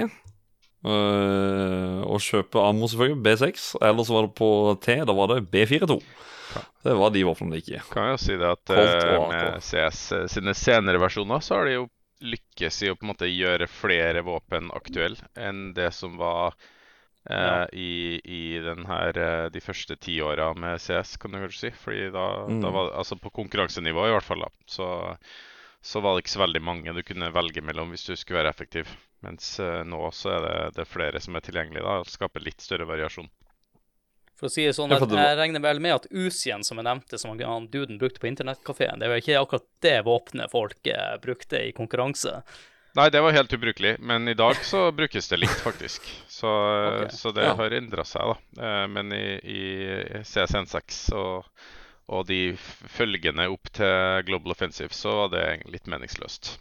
[0.86, 3.24] øh, og kjøpe ammo, selvfølgelig.
[3.26, 3.66] B6.
[3.82, 4.50] Ellers var det på
[4.86, 5.00] T.
[5.08, 5.98] Da var det B42.
[6.86, 7.82] Det var de våpnene det gikk i.
[7.92, 9.32] Kan jo si det at eh, AK.
[9.34, 11.88] med CS eh, sine senere versjoner, så har de jo
[12.26, 16.70] lykkes i å på en måte gjøre flere våpen aktuelle enn det som var eh,
[17.30, 17.66] Ja.
[17.74, 21.72] i, i den her, eh, de første ti åra med CS, kan du kanskje si.
[21.82, 22.62] Fordi da, Mm.
[22.62, 25.18] da var Altså på konkurransenivå, i hvert fall, da, så,
[25.82, 28.54] så var det ikke så veldig mange du kunne velge mellom hvis du skulle være
[28.54, 28.86] effektiv.
[29.26, 31.82] Mens eh, nå så er det, det er flere som er tilgjengelige.
[31.82, 33.30] da, Skaper litt større variasjon.
[34.36, 37.18] For å si det sånn, at jeg regner vel med at Usien, som jeg nevnte,
[37.18, 41.18] som han- duden brukte på internettkafeen, det er vel ikke akkurat det våpenet folk eh,
[41.24, 42.44] brukte i konkurranse.
[42.96, 46.06] Nei, det var helt ubrukelig, men i dag så brukes det litt, faktisk.
[46.32, 47.10] Så, okay.
[47.12, 47.56] så det Ja.
[47.60, 48.64] har endra seg, da.
[48.68, 49.64] Eh, Men i, i
[50.24, 51.50] CSN6 og,
[52.08, 52.56] og de
[52.96, 56.54] følgende opp til Global Offensive, så var det litt meningsløst.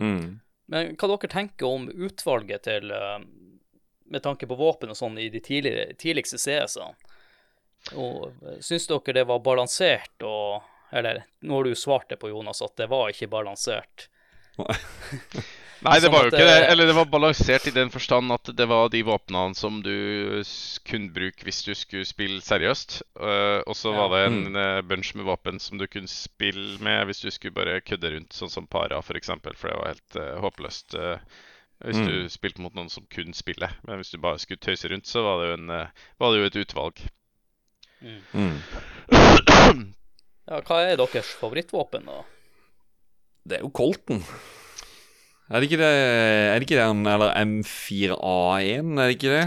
[0.00, 0.40] Mm.
[0.72, 3.18] Men hva dere tenker om utvalget til eh,
[4.12, 6.94] Med tanke på våpen og sånn i de tidligste CS-ene?
[7.92, 12.62] Eh, Syns dere det var balansert og Eller nå har du svart det på, Jonas,
[12.62, 14.08] at det var ikke balansert.
[15.82, 16.58] Nei, det Sånn var jo ikke det.
[16.70, 20.42] Eller det var balansert i den forstand at det var de våpnene som du
[20.86, 23.00] kunne bruke hvis du skulle spille seriøst.
[23.18, 24.56] Eh, og så var det en Mm.
[24.62, 28.30] eh, bunch med våpen som du kunne spille med hvis du skulle bare kødde rundt,
[28.32, 30.94] sånn som para f.eks., for, eksempel, for det var helt eh, håpløst.
[31.82, 32.06] hvis Mm.
[32.06, 33.66] du spilte mot noen som kunne spille.
[33.82, 35.66] Men hvis du bare skulle tøyse rundt, så var det jo, en,
[36.20, 37.02] var det jo et utvalg.
[38.02, 38.62] Mm.
[40.46, 42.22] Ja, hva er deres favorittvåpen, da?
[43.48, 44.22] Det er jo Colton.
[45.52, 49.44] Er det ikke det Er det ikke den Eller M4A1, er det ikke det?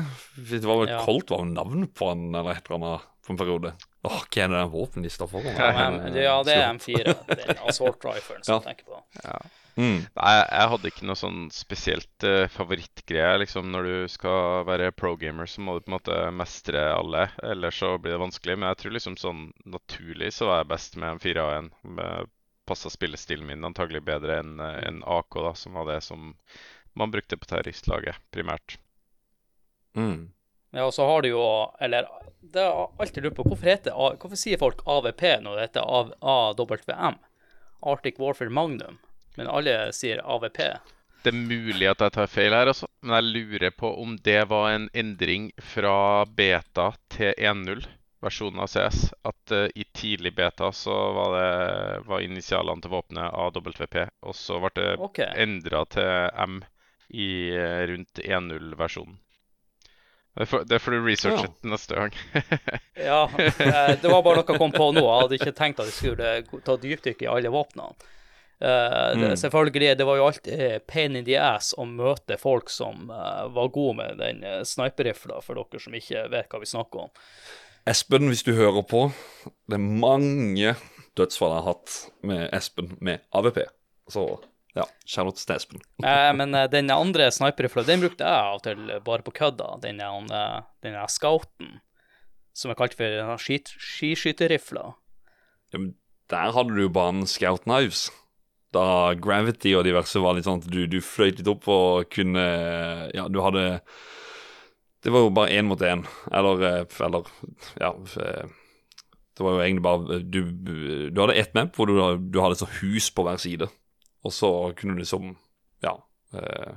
[0.51, 1.01] Det var vel Ja.
[1.05, 3.71] Colt var jo navnet på han, eller et eller annet, på en periode.
[4.05, 5.41] Åh, hva er det den våpenlista for?
[5.41, 8.59] Ja, men, ja, det er M4, den assault rifle som Ja.
[8.61, 9.39] jeg tenker på.
[9.75, 10.05] Mm.
[10.15, 13.39] Nei, jeg hadde ikke noe sånn spesielt uh, favorittgreie.
[13.41, 17.25] Liksom, når du skal være pro-gamer, så må du på en måte mestre alle.
[17.43, 18.55] Ellers så blir det vanskelig.
[18.59, 21.71] Men jeg tror liksom sånn naturlig så var jeg best med M4A1.
[21.97, 22.29] Med-
[22.65, 26.31] Passa spillestilen min antagelig bedre enn en AK, da, som var det som
[26.97, 28.77] man brukte på terroristlaget primært.
[29.97, 30.31] Mm.
[30.75, 31.43] Ja, og så har du jo
[31.79, 32.07] Eller
[32.41, 35.85] det er alltid lurt på hvorfor heter A- Hvorfor sier folk AVP når det heter
[35.87, 37.15] A- AWM?
[37.85, 38.97] Arctic Warfare Magnum.
[39.37, 40.59] Men alle sier AVP.
[41.23, 42.87] Det er mulig at jeg tar feil her, altså.
[43.01, 47.85] Men jeg lurer på om det var en endring fra beta til 1.0,
[48.23, 49.11] versjonen av CS.
[49.21, 54.61] At uh, i tidlig beta så var, det, var initialene til våpenet AWP, og så
[54.63, 55.31] ble det okay.
[55.45, 56.09] endra til
[56.47, 56.63] M
[57.09, 59.21] i uh, rundt 1.0-versjonen.
[60.35, 62.11] Det får det får du researche neste gang.
[63.05, 65.03] Ja, eh, det var bare noe jeg kom på nå.
[65.03, 68.11] Jeg hadde ikke tenkt at jeg skulle ta dypdykk i alle våpnene.
[68.59, 69.37] Uh, det, Mm.
[69.39, 73.95] Selvfølgelig, det var jo alltid pain in the ass å møte folk som var gode
[73.99, 77.13] med den uh, sniperrifla, for dere som ikke vet hva vi snakker om.
[77.85, 79.07] Espen, hvis du hører på,
[79.69, 80.73] det er mange
[81.15, 83.59] dødsfall jeg har hatt med Espen med AVP.
[84.09, 84.23] Så
[84.75, 85.83] ja, shout til Espen.
[86.05, 89.75] Eh, men eh, den andre sniperrifla, den brukte jeg av og til bare på kødda.
[89.85, 91.77] Den er, eh, den scouten,
[92.57, 94.89] som er kalt for skiskytterrifla.
[95.69, 95.93] Ja, men
[96.33, 98.07] der hadde du jo banen Scout Knives.
[98.73, 102.43] Da Gravity og diverse var litt sånn at du, du fløyt litt opp og kunne
[103.13, 103.79] Ja, du hadde
[105.05, 106.01] Det var jo bare én mot én.
[106.33, 107.27] Eller, eh, eller
[107.79, 107.93] Ja.
[107.93, 108.45] eh,
[109.35, 110.51] Det var jo egentlig bare Du,
[111.11, 113.69] du hadde ett map hvor du, du hadde så hus på hver side.
[114.23, 115.37] Og så kunne du liksom
[115.83, 116.01] Ja.
[116.33, 116.73] Eh,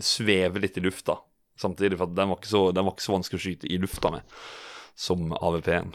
[0.00, 1.16] sveve litt i lufta
[1.58, 4.36] samtidig, for den var så, den var ikke så vanskelig å skyte i lufta med
[4.94, 5.94] som AVP-en.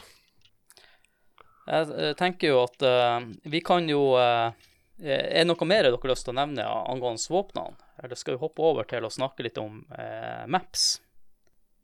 [1.64, 4.52] Jeg eh, tenker jo at uh, vi kan jo uh,
[5.00, 7.78] Er det noe mer dere har lyst til å nevne angående våpnene?
[8.02, 10.98] Eller skal vi hoppe over til å snakke litt om uh, maps?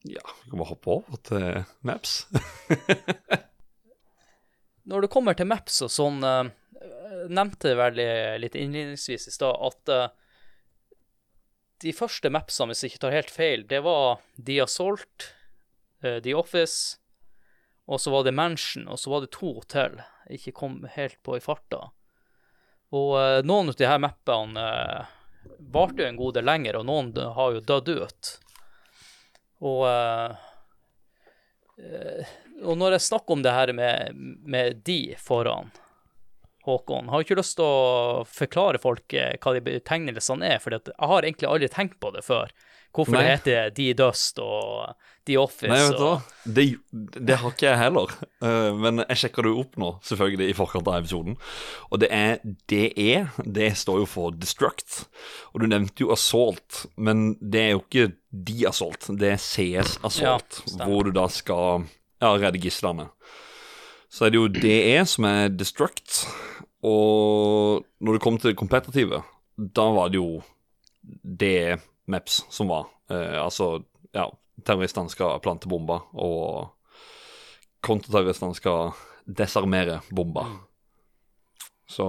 [0.09, 2.27] Ja, vi kan bare hoppe over til Maps.
[4.91, 6.23] Når det kommer til maps og sånn,
[7.31, 7.99] nevnte jeg vel
[8.43, 10.09] litt innledningsvis i stad at eh,
[11.81, 15.31] de første mapsene, hvis jeg ikke tar helt feil, det var The Assault,
[16.05, 16.99] eh, The Office,
[17.91, 19.97] og så var det Mansion, og så var det to til.
[20.31, 21.89] Ikke kom helt på i farta.
[22.95, 25.17] Og eh, noen av de her mappene eh,
[25.73, 28.33] varte jo en god del lenger, og noen har jo dødd ut.
[29.61, 30.49] Og eh,
[32.61, 35.71] og når jeg snakker om det her med, med de foran
[36.67, 40.93] Håkon, har ikke lyst til å forklare folk eh, hva de betegnelsene er, for jeg
[40.93, 42.53] har egentlig aldri tenkt på det før.
[42.91, 43.23] Hvorfor Nei.
[43.23, 44.95] det heter The Dust og
[45.29, 45.71] The Office.
[45.71, 46.15] Nei, vet du hva?
[46.19, 46.65] og, Det,
[47.29, 48.15] det har ikke jeg heller.
[48.43, 51.37] Uh, men jeg sjekker det jo opp nå, selvfølgelig, i forkant av episoden.
[51.91, 52.41] Og det er
[52.73, 53.13] DE.
[53.45, 55.05] Det står jo for Destruct.
[55.53, 58.09] Og du nevnte jo Assault, men det er jo ikke
[58.51, 59.07] de Assault.
[59.21, 61.87] Det er CS Assault, Ja, hvor du da skal
[62.19, 63.11] ja, redde gislene.
[64.11, 66.25] Så er det jo DE som er Destruct.
[66.83, 69.23] Og når det kom til det kompetitive,
[69.55, 70.41] da var det jo
[71.23, 71.79] DE
[72.11, 72.89] Maps som var.
[73.11, 73.81] Eh, altså,
[74.17, 74.27] ja,
[74.67, 76.75] terroristene skal plante bomber, og
[77.87, 78.93] kontraterroristene skal
[79.27, 80.51] desarmere bomber.
[81.91, 82.07] Så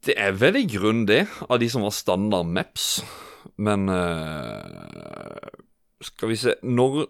[0.00, 3.02] Det er vel i grunnen det, av de som var standard maps.
[3.56, 5.48] Men eh,
[6.04, 7.06] Skal vi se Når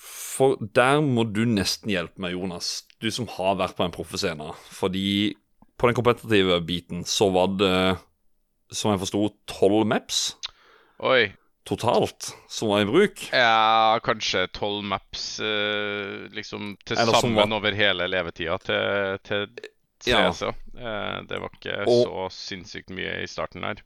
[0.00, 2.84] For der må du nesten hjelpe meg, Jonas.
[3.00, 4.50] Du som har vært på en proffescene.
[4.76, 5.34] Fordi
[5.80, 7.76] på den kompetitive biten så var det,
[8.72, 10.36] som jeg forsto, tolv maps
[11.04, 11.32] Oi.
[11.66, 13.22] totalt som var i bruk.
[13.32, 19.18] Ja, kanskje tolv maps eh, liksom til Eller som sammen var- over hele levetida til,
[19.24, 19.48] til
[20.06, 20.30] Ja.
[20.32, 20.42] CS.
[20.42, 20.52] Ja.
[20.76, 23.80] Eh, det var ikke Og- så sinnssykt mye i starten der.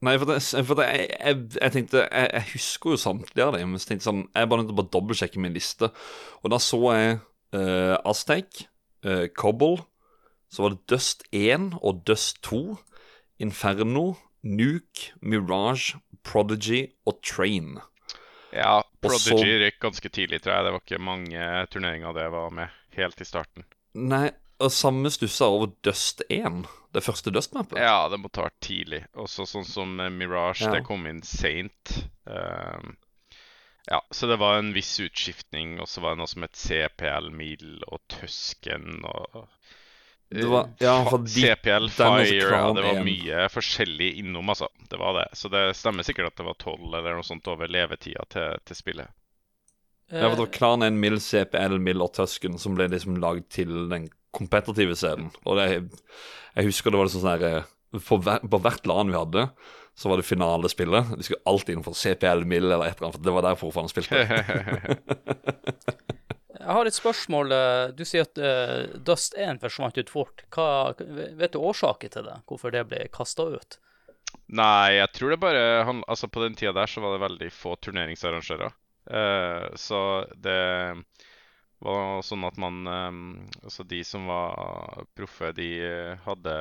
[0.00, 3.52] Nei, for, det, for det, jeg, jeg, jeg tenkte jeg, jeg husker jo samtlige av
[3.56, 3.68] dem.
[3.72, 5.88] Men så tenkte jeg sånn, jeg bare nødt til å bare dobbeltsjekke min liste.
[6.44, 7.16] Og da så jeg
[7.58, 8.60] uh, Aztec,
[9.04, 9.80] uh, Cobble,
[10.54, 12.60] så var det Dust 1 og Dust 2,
[13.38, 17.78] Inferno, Nuke, Mirage, Prodigy og Train.
[18.54, 20.64] Ja, Prodigy røyk ganske tidlig, tror jeg.
[20.68, 23.66] Det var ikke mange turneringer det var med helt i starten.
[23.94, 26.64] Nei, og samme stussa over Dust 1,
[26.96, 27.78] det første Dust-mappet.
[27.78, 29.02] Ja, det måtte ha vært tidlig.
[29.14, 30.72] Også sånn som eh, Mirage, Ja.
[30.74, 31.92] det kom inn seint.
[32.26, 32.96] Ehm,
[33.88, 37.30] ja, så det var en viss utskiftning, og så var det noe som het CPL
[37.30, 39.46] Middle og Tusken og
[40.30, 43.04] var- ja, CPL Fire, ja, det var en.
[43.06, 44.68] mye forskjellig innom, altså.
[44.90, 45.28] Det var det.
[45.32, 48.76] Så det stemmer sikkert at det var tolv eller noe sånt over levetida til, til
[48.76, 49.08] spillet.
[50.10, 53.16] Ja, for det Eh, var Klan 1, Mill, CPL, Mill og Tusken som ble liksom
[53.20, 55.30] lagd til den kompetitive scenen.
[55.44, 55.66] Og det,
[56.56, 57.62] jeg husker det var liksom sånn her eh,
[58.04, 59.46] på, på hvert LAN vi hadde,
[59.98, 61.14] så var det finalespillet.
[61.16, 63.88] De skulle alltid innenfor CPL, Mill eller et eller annet, for det var der forfaren
[63.88, 64.18] spilte.
[66.68, 67.52] Jeg har et spørsmål.
[67.56, 70.42] eh, Du sier at uh, Dust 1 forsvant ut fort.
[70.52, 70.92] Hva,
[71.40, 72.34] vet du årsaken til det?
[72.44, 73.78] Hvorfor det ble kasta ut?
[74.52, 77.72] Nei, jeg tror det bare Altså, på den tida der så var det veldig få
[77.80, 78.76] turneringsarrangører.
[79.08, 80.02] Uh, så
[80.36, 80.60] det
[81.80, 83.24] var sånn at man um,
[83.62, 85.70] Altså, de som var proffe, de
[86.26, 86.58] hadde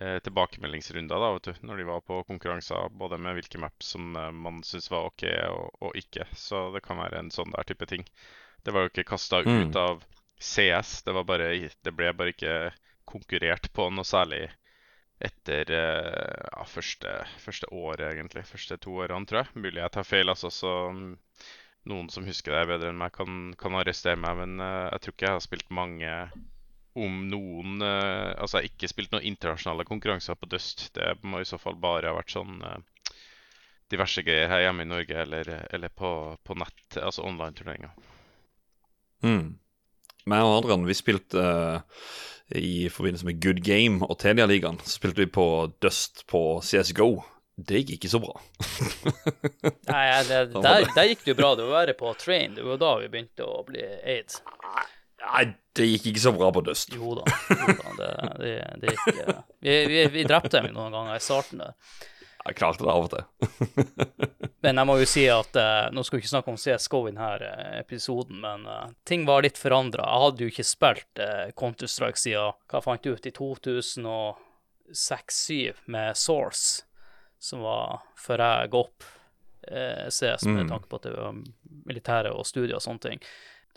[0.00, 4.16] uh, tilbakemeldingsrunder, da, vet du, når de var på konkurranser, både med hvilke maps som
[4.16, 6.24] man syntes var OK og, og ikke.
[6.32, 8.08] Så det kan være en sånn der type ting.
[8.64, 9.68] Det var jo ikke kasta Mm.
[9.70, 10.04] ut av
[10.38, 11.50] CS, det var bare
[11.84, 12.72] Det ble bare ikke
[13.08, 14.48] konkurrert på noe særlig
[15.20, 18.44] etter eh, ja, første, første året, egentlig.
[18.46, 19.62] Første to årene, tror jeg.
[19.64, 20.50] Mulig jeg tar feil, altså.
[20.54, 21.16] Så mm,
[21.90, 24.38] noen som husker det bedre enn meg, kan, kan arrestere meg.
[24.38, 26.12] Men uh, jeg tror ikke jeg har spilt mange
[26.98, 30.88] om noen uh, Altså, jeg har ikke spilt noen internasjonale konkurranser på Dust.
[30.94, 32.78] Det må i så fall bare ha vært sånn uh,
[33.90, 36.12] diverse greier her hjemme i Norge eller, eller på,
[36.44, 37.94] på nett, altså online-turneringer.
[39.26, 39.58] Mm.
[40.28, 42.04] Meg og Adrian, vi spilte uh,
[42.56, 45.46] i forbindelse med Good Game og Telia-ligaen, så spilte vi på
[45.82, 47.16] Dust på CSGO.
[47.58, 48.36] Det gikk ikke så bra.
[49.90, 51.54] Nei, det, der, der gikk det jo bra.
[51.58, 52.54] Det var verre på train.
[52.54, 54.38] Det var da vi begynte å bli aids.
[55.24, 56.94] Nei, det gikk ikke så bra på Dust.
[56.94, 57.26] Jo da.
[57.50, 58.52] Jo da det, det,
[58.84, 61.74] det gikk eh, vi, vi, vi drepte dem noen ganger i starten der.
[62.48, 63.24] Jeg klarte det av og til.
[64.64, 67.12] Men jeg må jo si at eh, Nå skal vi ikke snakke om CSGO i
[67.12, 70.02] denne eh, episoden, men eh, ting var litt forandra.
[70.08, 76.16] Jeg hadde jo ikke spilt eh, Counter-Strike siden hva fant jeg ut, i 2006-2007 med
[76.16, 76.82] Source,
[77.38, 79.04] som var før jeg ga opp
[79.68, 80.68] eh, CS, med Mm.
[80.72, 81.34] tanke på at det var
[81.86, 83.20] militære og studier og sånne ting.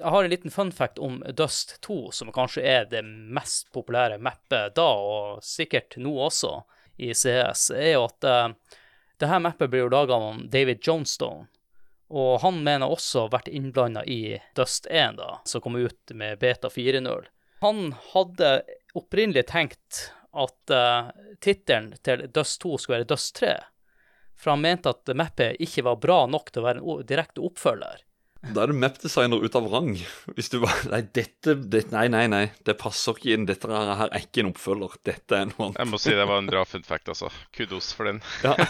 [0.01, 4.17] Jeg har en liten fun fact om Dust 2, som kanskje er det mest populære
[4.17, 6.63] mappet da, og sikkert nå også,
[7.01, 8.77] i CS, er jo at uh,
[9.21, 11.47] det her mappet blir jo laga av David Johnstone.
[12.11, 16.67] Og han mener også vært innblanda i Dust 1, da, som kom ut med Beta
[16.69, 17.27] 4.0.
[17.61, 18.49] Han hadde
[18.97, 23.53] opprinnelig tenkt at uh, tittelen til Dust 2 skulle være Dust 3,
[24.35, 28.03] for han mente at mappet ikke var bra nok til å være en direkte oppfølger.
[28.41, 29.91] Da er du mapdesigner ut av rang.
[30.33, 32.45] Hvis du bare Nei, dette dette, Nei, nei, nei.
[32.65, 33.45] Det passer ikke inn.
[33.49, 34.95] Dette her, her er ikke en oppfølger.
[35.05, 35.77] Dette er noe annet.
[35.83, 37.29] Jeg må si det var en bra fun fact, altså.
[37.53, 38.21] Kudos for den.
[38.41, 38.55] Ja.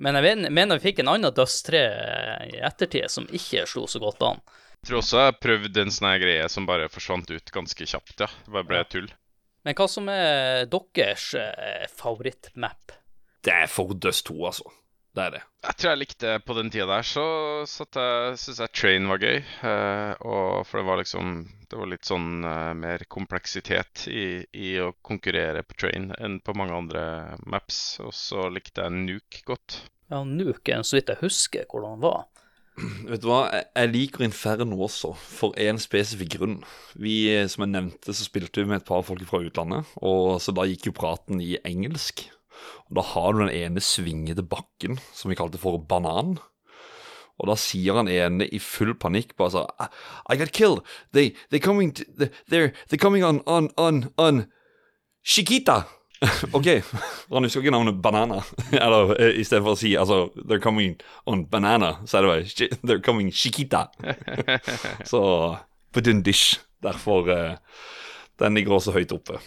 [0.00, 1.80] Men jeg mener vi fikk en annen Dust 3
[2.48, 4.40] i ettertid som ikke slo så godt an.
[4.80, 8.28] Jeg tror også jeg prøvde en sånn greie som bare forsvant ut ganske kjapt, ja.
[8.46, 9.10] Det bare ble tull.
[9.68, 12.94] Men hva som er deres eh, favorittmap?
[13.44, 14.72] Det er for Dust 2, altså.
[15.10, 15.40] Det er det.
[15.66, 17.24] Jeg tror jeg likte På den tida der så,
[17.68, 19.40] så jeg syns jeg Train var gøy.
[19.42, 21.32] Eh, og for det var liksom
[21.70, 26.54] Det var litt sånn eh, mer kompleksitet i, i å konkurrere på Train enn på
[26.58, 27.04] mange andre
[27.42, 27.98] maps.
[28.04, 29.82] Og så likte jeg Nuke godt.
[30.10, 32.24] Ja, Nuke er så vidt jeg husker hvordan den var.
[33.10, 36.58] Vet du hva, jeg, liker Inferno også, for en spesifikk grunn.
[36.94, 40.38] Vi, eh, som jeg nevnte, så spilte vi med et par folk fra utlandet, og
[40.42, 42.28] så da gikk jo praten i engelsk.
[42.90, 46.38] Og da har du den ene svingete bakken, som vi kalte for banan.
[47.40, 49.88] Og da sier han ene i full panikk bare så I,
[50.34, 50.82] I got killed.
[51.12, 52.04] They, they're coming to,
[52.48, 54.44] they're, they're coming on, on, on, on
[55.24, 55.84] Chiquita.
[56.52, 56.68] OK.
[57.30, 58.42] Han husker ikke navnet Banana.
[58.84, 62.32] Eller istedenfor i stedet for å si altså They're coming on banana, så er det
[62.34, 63.86] bare They're coming Chiquita.
[65.10, 65.22] så
[65.92, 66.60] Budundish.
[66.82, 67.56] Derfor uh,
[68.40, 69.40] Den ligger også høyt oppe.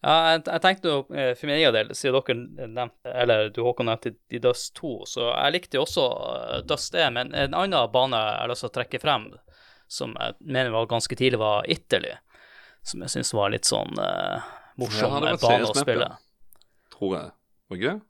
[0.00, 3.60] Ja, jeg, jeg tenkte jo, eh, for min egen del, siden dere nevnte, eller du
[3.66, 7.56] Håkon nevnte i Dust 2, så jeg likte jo også eh, Dust 1, men en
[7.56, 9.26] annen bane jeg har lyst til å trekke frem,
[9.92, 12.14] som jeg mener var ganske tidlig, var Italy,
[12.86, 14.46] som jeg syns var litt sånn uh,
[14.80, 16.06] morsom Ja, bane å spille.
[16.94, 17.32] Tror jeg.
[17.68, 18.06] Var det ikke det?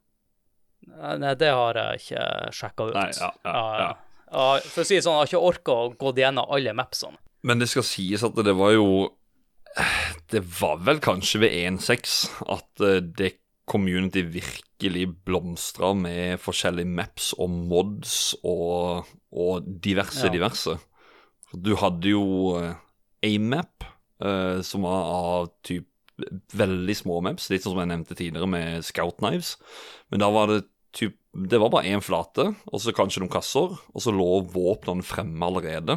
[0.91, 2.95] Nei, Nei, det har jeg ikke sjekka ut.
[2.95, 3.89] Nei, ja, ja, ja.
[4.31, 7.19] Uh, For å si det sånn, jeg har ikke orka å gå gjennom alle mapsene.
[7.43, 8.85] Men det skal sies at det var jo
[10.31, 12.15] Det var vel kanskje ved 1.6
[12.51, 13.31] at eh, det
[13.71, 20.31] community virkelig blomstra med forskjellige maps og mods og, og diverse, Ja.
[20.33, 20.77] diverse.
[21.55, 22.23] Du hadde jo
[23.23, 23.85] A-map,
[24.23, 25.87] eh, som var av typ
[26.53, 29.55] veldig små maps, litt sånn som jeg nevnte tidligere med Scout Knives.
[30.11, 30.63] Men da var det
[30.93, 34.99] typ Det var bare én flate, og så kanskje noen kasser, og så lå våpnene
[35.07, 35.95] fremme allerede.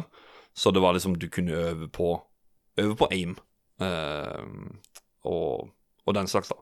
[0.55, 2.21] Så det var liksom Du kunne øve på
[2.79, 3.35] Øve på aim.
[3.81, 4.43] Eh,
[5.25, 5.69] og,
[6.05, 6.59] og den slags, da.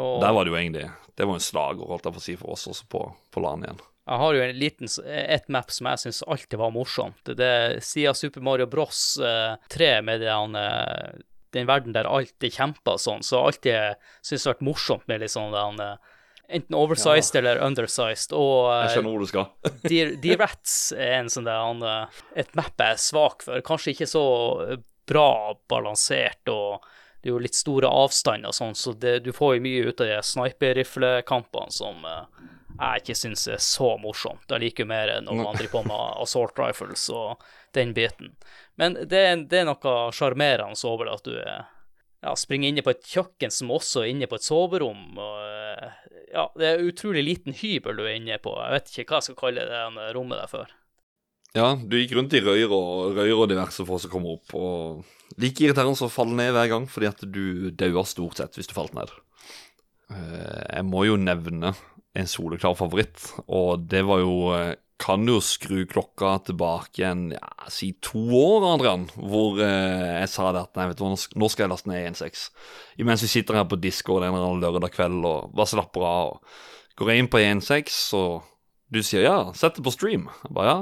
[0.00, 0.84] Og Der var det jo egentlig
[1.18, 3.00] Det var en slager, holdt jeg på å si, for oss også på,
[3.34, 3.80] på LAN igjen.
[4.10, 7.32] jeg har jo en liten, et map som jeg syns alltid var morsomt.
[7.36, 9.18] Det er siden Super Mario Bros.
[9.18, 11.18] eh, 3 med den, eh,
[11.54, 15.20] den verden der alt er kjempa sånn, så alltid syns det har vært morsomt med
[15.24, 16.16] litt sånn den, eh,
[16.50, 18.32] Enten oversized eller undersized.
[18.34, 19.44] Og Jeg eh, skjønner hvor du skal.
[19.86, 23.60] de, de Rats er en sånn der, eh, et map jeg er svak for.
[23.62, 24.24] Kanskje ikke så
[25.08, 26.84] bra balansert, og
[27.20, 30.08] det er jo litt store avstander sånn, så det, du får jo mye ut av
[30.08, 32.46] de sniper-riflekampene som eh,
[32.80, 34.46] jeg ikke syns er så morsomt.
[34.48, 37.42] Jeg liker mer når man driver på med assault rifles og
[37.76, 38.32] den biten.
[38.80, 39.20] Men det,
[39.52, 41.68] det er noe sjarmerende over det at du er
[42.24, 45.04] ja, springer inne på et kjøkken som også er inne på et soverom.
[45.20, 48.56] Og, eh, ja, det er utrolig liten hybel du er inne på.
[48.64, 50.76] Jeg vet ikke hva jeg skal kalle det rommet der for.
[51.56, 54.52] Ja, du gikk rundt i røyr og, røyr og diverse for å komme opp.
[54.54, 58.58] Og like irriterende som å falle ned hver gang, fordi at du dauer stort sett
[58.58, 59.10] hvis du falt ned.
[60.10, 61.74] Eh, Jeg må jo nevne
[62.18, 67.46] en soleklar favoritt, og det var jo eh, Kan jo skru klokka tilbake igjen ja,
[67.72, 71.48] si to år, Adrian, hvor eh, jeg sa det at nei, vet du hva, nå
[71.48, 72.42] skal jeg laste ned 1.6.
[73.00, 76.34] Imens vi sitter her på Discord en eller annen lørdag kveld og bare slapper av.
[76.34, 78.44] og Går jeg inn på 1.6, og
[78.92, 80.28] du sier ja, sett det på stream.
[80.44, 80.78] Jeg bare ja.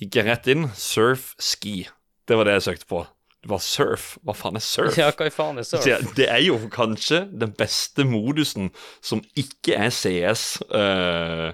[0.00, 0.68] Gikk jeg rett inn.
[0.74, 1.84] Surf ski.
[2.26, 3.04] Det var det jeg søkte på.
[3.44, 4.06] Det var surf.
[4.24, 4.96] Hva faen er surf?
[4.96, 5.84] Ja, hva faen er surf?
[6.16, 8.72] det er jo kanskje den beste modusen
[9.04, 11.50] som ikke er CS eh,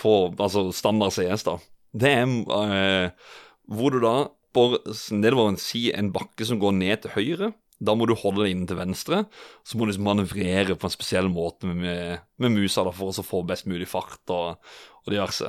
[0.00, 1.56] på Altså standard CS, da.
[1.94, 3.32] Det er eh,
[3.70, 4.14] hvor du da
[4.54, 4.80] bør
[5.14, 7.52] nedover en si en bakke som går ned til høyre.
[7.80, 9.22] Da må du holde deg inne til venstre.
[9.64, 13.14] Så må du liksom manøvrere på en spesiell måte med, med, med musa da, for
[13.14, 14.58] å få best mulig fart og,
[15.06, 15.48] og diverse.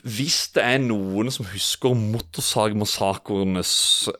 [0.00, 3.72] Hvis det er noen som husker Motorsagmassakrenes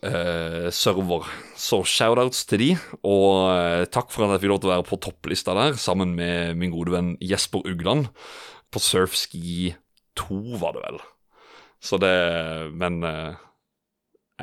[0.04, 2.68] eh, server, så shoutouts til de.
[3.08, 6.12] Og eh, takk for at jeg fikk lov til å være på topplista der sammen
[6.18, 8.10] med min gode venn Jesper Ugland.
[8.72, 9.72] På Surfski
[10.20, 11.00] 2, var det vel.
[11.82, 12.14] Så det
[12.76, 13.40] Men eh,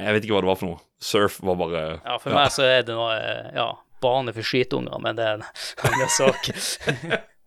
[0.02, 0.82] jeg vet ikke hva det var for noe.
[1.00, 3.16] Surf var bare Ja, for meg så er det noe
[3.56, 3.70] Ja,
[4.04, 5.46] bane for skitunger, men det er en
[5.88, 6.50] annen sak.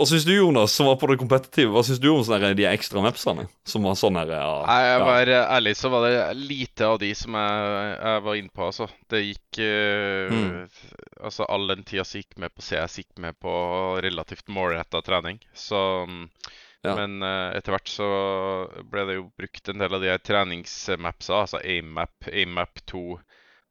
[0.00, 2.64] Og syns du, Jonas, som var på det kompetitive, hva syns du om sånne, de
[2.70, 3.44] ekstra mapsene?
[3.68, 7.10] Som var sånn her, ja, Nei, jeg var ærlig, så var det lite av de
[7.18, 8.88] som jeg, jeg var inne på, altså.
[9.12, 10.68] Det gikk uh, Mm.
[11.22, 13.52] Altså, all den tida som gikk med på CS, gikk med på
[14.02, 15.38] relativt målretta trening.
[15.54, 15.78] Så
[16.08, 16.28] mm,
[16.82, 16.96] Ja.
[16.98, 18.06] Men uh, etter hvert så
[18.90, 23.02] ble det jo brukt en del av de her treningsmapsa, altså AIM-map, AIM-map 2.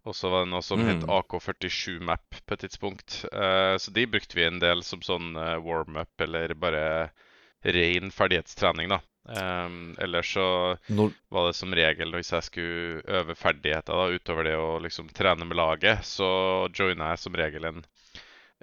[0.10, 1.10] Og så var det noe som het Mm.
[1.14, 3.20] AK47-map på et tidspunkt.
[3.34, 7.12] Uh, så de brukte vi en del som sånn uh, warm-up eller bare
[7.64, 9.02] ren ferdighetstrening, da.
[9.22, 10.44] Um, eller så
[10.90, 15.12] Når, var det som regel hvis jeg skulle øve ferdigheter da, utover det å liksom
[15.14, 17.84] trene med laget, så joina jeg som regel en,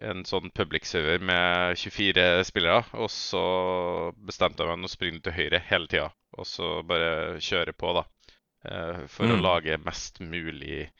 [0.02, 2.82] en sånn public server med 24 spillere.
[2.98, 3.44] Og så
[4.26, 7.94] bestemte jeg meg for å springe til høyre hele tida, og så bare kjøre på,
[8.00, 8.04] da.
[8.66, 9.44] Uh, for å Mm.
[9.46, 10.90] lage mest mulig eh,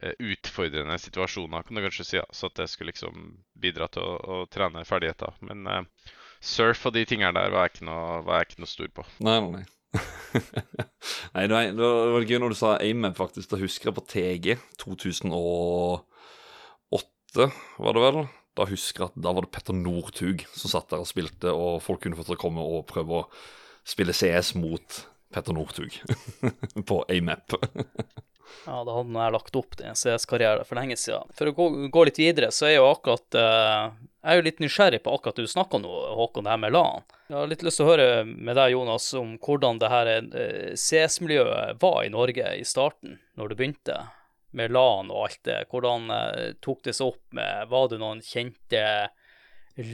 [0.00, 2.16] utfordrende situasjoner, kan du kanskje si.
[2.16, 2.24] Ja.
[2.32, 3.14] Så at det skulle liksom
[3.60, 5.32] bidra til å, å trene ferdigheter.
[5.46, 5.82] Men uh,
[6.40, 9.02] surf og de tingene der var jeg ikke noe, jeg ikke noe stor på.
[9.26, 9.66] nei, nei, nei.
[11.34, 13.50] det var, det var gøy når du sa AIM-map, faktisk.
[13.50, 14.46] Da husker jeg på TG
[14.78, 16.06] 2008,
[17.80, 18.18] var det vel?
[18.58, 21.82] Da husker jeg at da var det Petter Northug som satt der og spilte, og
[21.84, 23.28] folk kunne få komme og prøve å
[23.86, 24.86] spille CS mot
[25.34, 25.92] Petter Northug
[26.88, 27.46] på AIM-map.
[28.66, 31.30] Ja, da hadde jeg lagt opp til en CS-karriere for lenge siden.
[31.36, 33.86] For å gå, gå litt videre, så er jo akkurat eh,
[34.20, 37.06] Jeg er jo litt nysgjerrig på akkurat du snakka nå, Håkon, det her med LAN.
[37.30, 40.74] Jeg har litt lyst til å høre med deg, Jonas, om hvordan det her eh,
[40.74, 43.98] CS-miljøet var i Norge i starten, når du begynte.
[44.56, 45.60] Med LAN og alt det.
[45.70, 48.84] Hvordan eh, tok det seg opp med Var det noen kjente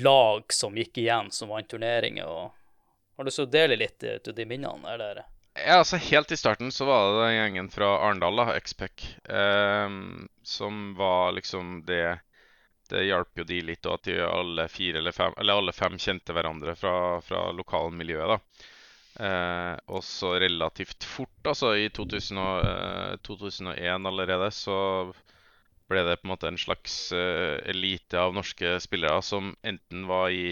[0.03, 2.27] lag som gikk igjen, som vant turneringer?
[2.27, 5.27] og Har du lyst til å dele litt ut av de minnene, eller?
[5.57, 9.97] Ja, altså Helt i starten så var det den gjengen fra Arendal, da, Xpec, eh,
[10.45, 12.19] som var liksom det
[12.91, 15.97] Det hjalp jo de litt, og at de alle fire eller fem Eller alle fem
[15.99, 16.95] kjente hverandre fra,
[17.27, 18.67] fra lokalmiljøet, da.
[19.27, 24.77] Eh, og så relativt fort, altså i 2000 og, eh, 2001 allerede, så
[25.91, 30.31] ble det på en måte en slags eh, elite av norske spillere som enten var
[30.35, 30.47] i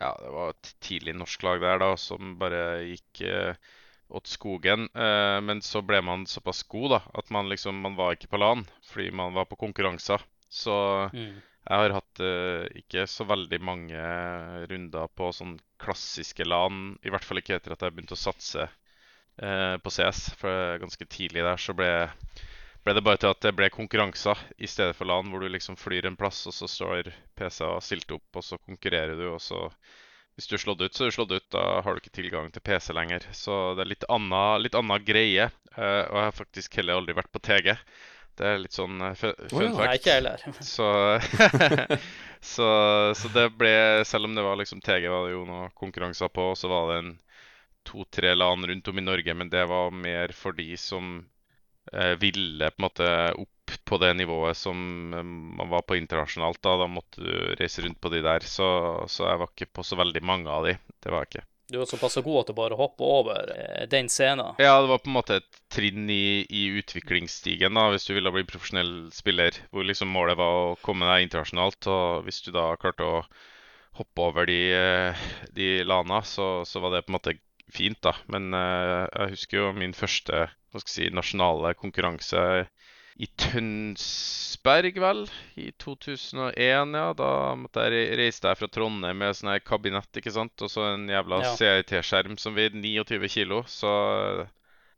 [0.00, 3.56] Ja, det var et tidlig norsk lag der, da, som bare gikk eh,
[4.08, 4.88] åt skogen.
[4.94, 8.38] Eh, men så ble man såpass god da, at man liksom Man var ikke på
[8.40, 10.22] LAN fordi man var på konkurranser.
[10.48, 11.42] Så Mm.
[11.68, 13.98] jeg har hatt eh, ikke så veldig mange
[14.70, 16.98] runder på sånn klassiske LAN.
[17.04, 18.68] I hvert fall ikke etter at jeg begynte å satse
[19.42, 20.34] eh, på CS.
[20.38, 21.90] For ganske tidlig der så ble,
[22.84, 25.76] ble det bare til at det ble konkurranser i stedet for LAN, hvor du liksom
[25.76, 29.66] flyr en plass, og så står PC-er stilt opp, og så konkurrerer du, og så
[30.36, 31.46] hvis du er slått ut, så er du slått ut.
[31.54, 33.24] Da har du ikke tilgang til PC lenger.
[33.32, 35.48] Så det er litt anna, litt anna greie.
[35.72, 37.70] Uh, og jeg har faktisk heller aldri vært på TG.
[38.36, 39.70] Det er litt sånn uh, fun oh, ja.
[39.78, 40.44] Nei, ikke heller.
[40.74, 40.90] så,
[42.52, 42.68] så,
[43.16, 43.72] så det ble
[44.04, 47.00] Selv om det var liksom TG, var det jo noen konkurranser på, så var det
[47.00, 47.14] en
[47.86, 51.20] to-tre land rundt om i Norge, men det var mer for de som
[51.94, 53.52] uh, ville på en måte opp
[53.84, 54.78] på det nivået som
[55.14, 55.22] eh,
[55.58, 56.62] man var på internasjonalt.
[56.62, 58.46] Da Da måtte du reise rundt på de der.
[58.46, 58.68] Så,
[59.08, 60.76] så jeg var ikke på så veldig mange av de.
[61.02, 61.46] Det var jeg ikke.
[61.66, 64.54] Du er såpass god at du bare hopper over eh, den scenen.
[64.62, 68.30] Ja, det var på en måte et trinn i, i utviklingsstigen da, hvis du ville
[68.34, 69.58] bli profesjonell spiller.
[69.74, 71.90] Hvor liksom målet var å komme deg internasjonalt.
[71.90, 73.24] Og hvis du da klarte å
[73.98, 77.38] hoppe over de, eh, de lana, så, så var det på en måte
[77.74, 78.12] fint, da.
[78.30, 80.44] Men jeg husker jo min første
[80.76, 82.42] hva skal jeg si, nasjonale konkurranse
[83.16, 85.22] i Tønsberg, vel,
[85.56, 86.56] i 2001.
[86.96, 90.60] Ja, da måtte jeg reise reiste jeg fra Trondheim med sånn her kabinett, ikke sant,
[90.62, 91.54] og så en jævla Ja.
[91.56, 93.62] CRT-skjerm som veide 29 kilo.
[93.70, 93.88] Så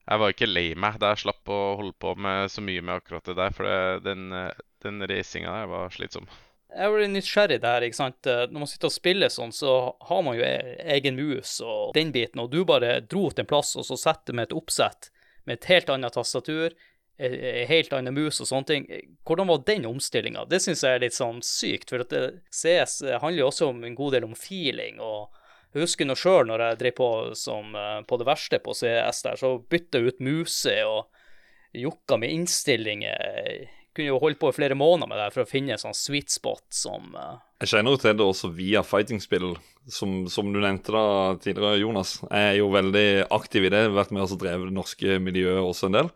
[0.09, 2.97] jeg var ikke lei meg da jeg slapp å holde på med så mye med
[3.03, 4.53] akkurat det der, for det, den, eh,
[4.83, 6.27] den reisinga der var slitsom.
[6.69, 8.27] Jeg blir nysgjerrig der, ikke sant.
[8.27, 11.95] Eh, Når man sitter og spiller sånn, så har man jo e- egen mus og
[11.95, 15.11] den biten, og du bare dro til en plass og så setter med et oppsett
[15.47, 16.75] med et helt annet tastatur,
[17.19, 18.85] helt annen mus og sånne ting.
[19.27, 20.45] Hvordan var den omstillinga?
[20.47, 22.05] Det syns jeg er litt sånn sykt, for
[22.55, 25.35] CS handler jo også om en god del om feeling og
[25.77, 29.19] Jeg husker nå sjøl når jeg drev på som, eh, på det verste på CS
[29.27, 31.11] der, så bytta jeg ut muse og
[31.77, 33.69] jokka med innstillinger.
[33.93, 36.33] Kunne jo holdt på i flere måneder med det for å finne en sånn sweet
[36.33, 37.12] spot som.
[37.59, 39.57] Jeg kjenner jo til det også via fighting-spill,
[39.91, 41.07] som, som, du nevnte da
[41.43, 42.21] tidligere, Jonas.
[42.29, 45.89] Jeg er jo veldig aktiv i det, vært med og drevet det norske miljøet også
[45.89, 46.13] en del.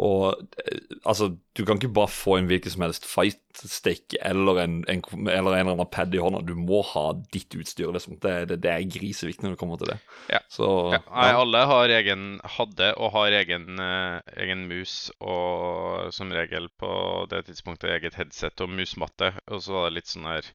[0.00, 4.80] Og eh, altså, du kan ikke bare få en hvilken som helst fight-stick eller en,
[4.88, 6.40] en, eller en eller annen pad i hånda.
[6.48, 8.16] Du må ha ditt utstyr, liksom.
[8.22, 9.98] Det, det, det er griseviktig når det kommer til det.
[10.32, 10.42] Ja.
[10.50, 11.02] Så, ja.
[11.12, 12.26] Nei, alle har egen,
[12.56, 16.92] hadde og har egen, uh, egen, mus, og som regel på
[17.30, 19.34] det tidspunktet eget headset og musmatte.
[19.50, 20.54] Og så var det litt sånn her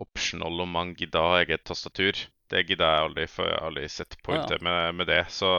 [0.00, 2.18] optional om man gidda ha eget tastatur.
[2.50, 4.64] Det gidda jeg aldri, for jeg har aldri sett pointet ja.
[4.66, 5.24] med, med det.
[5.32, 5.54] så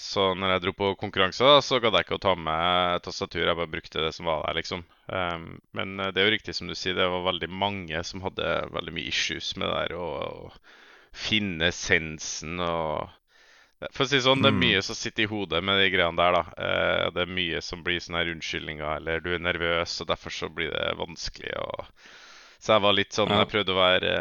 [0.00, 3.44] så når jeg dro på konkurranse, så gadd jeg ikke å ta med tastatur.
[3.44, 4.84] Jeg bare brukte det som var der, liksom.
[5.12, 8.22] Um, men eh, det er jo riktig som du sier, det var veldig mange som
[8.24, 10.08] hadde veldig mye issues med det der å
[11.12, 13.16] finne sensen og
[13.96, 14.60] For å si sånn, det er mm.
[14.60, 16.42] mye som sitter i hodet med de greiene der, da.
[16.56, 20.36] Uh, det er mye som blir sånne her unnskyldninger, eller du er nervøs, og derfor
[20.36, 21.54] så blir det vanskelig.
[21.60, 22.10] Og...
[22.60, 24.14] Så jeg var litt sånn Jeg prøvde å være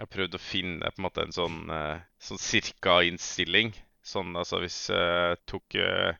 [0.00, 3.70] Jeg prøvde å finne på en måte en sånn, uh, sånn cirka innstilling
[4.02, 6.16] Sånn altså hvis jeg tok uh,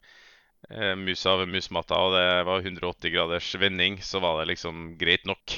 [0.95, 5.57] musa over musmatta og det var 180 graders vending, så var det liksom greit nok.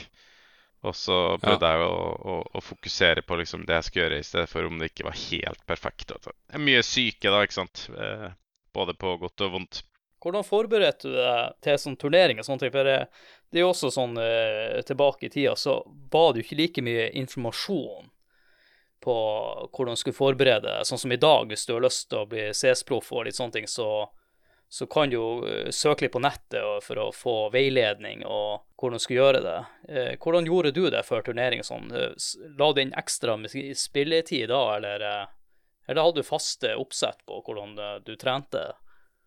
[0.85, 1.77] Og så prøvde ja.
[1.77, 4.77] jeg å, å, å, fokusere på liksom det jeg skulle gjøre, i stedet for om
[4.81, 6.13] det ikke var helt perfekt.
[6.13, 7.87] Det er mye syke, da, ikke sant.
[7.89, 8.27] Eh,
[8.75, 9.81] både på godt og vondt.
[10.26, 12.71] Hvordan forberedte du deg til sånn turnering og sånne ting?
[12.73, 12.97] For det,
[13.53, 15.78] det er jo også sånn eh, tilbake i tida, så
[16.09, 18.09] var det jo ikke like mye informasjon
[19.05, 19.15] på
[19.69, 20.86] hvordan du skulle forberede deg.
[20.89, 23.53] Sånn som i dag, hvis du har lyst til å bli CS-proff og litt sånne
[23.59, 24.07] ting, så,
[24.65, 28.97] så kan du jo eh, søke litt på nettet for å få veiledning og hvordan
[28.97, 29.59] du skulle gjøre det.
[29.91, 31.91] Eh, hvordan gjorde du det før turnering sånn?
[31.93, 32.17] Eh,
[32.57, 33.38] la du inn ekstra
[33.78, 35.05] spilletid da, eller,
[35.86, 37.78] eller hadde du faste oppsett på hvordan
[38.09, 38.71] du trente?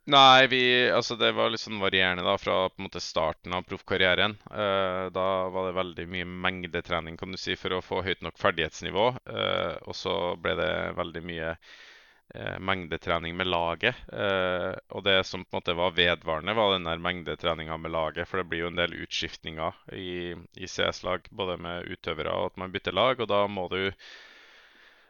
[0.09, 3.67] Nei, vi, altså det var litt sånn varierende da, fra på en måte starten av
[3.69, 4.39] proffkarrieren.
[4.49, 8.41] Uh, da var det veldig mye mengdetrening kan du si, for å få høyt nok
[8.41, 9.05] ferdighetsnivå.
[9.29, 14.01] Uh, og så ble det veldig mye uh, mengdetrening med laget.
[14.89, 18.31] og det som på en måte var vedvarende, var den der mengdetreninga med laget.
[18.31, 22.65] For det blir jo en del utskiftninger i, i CS-lag, både med utøvere og at
[22.65, 23.21] man bytter lag.
[23.21, 23.83] Og da må du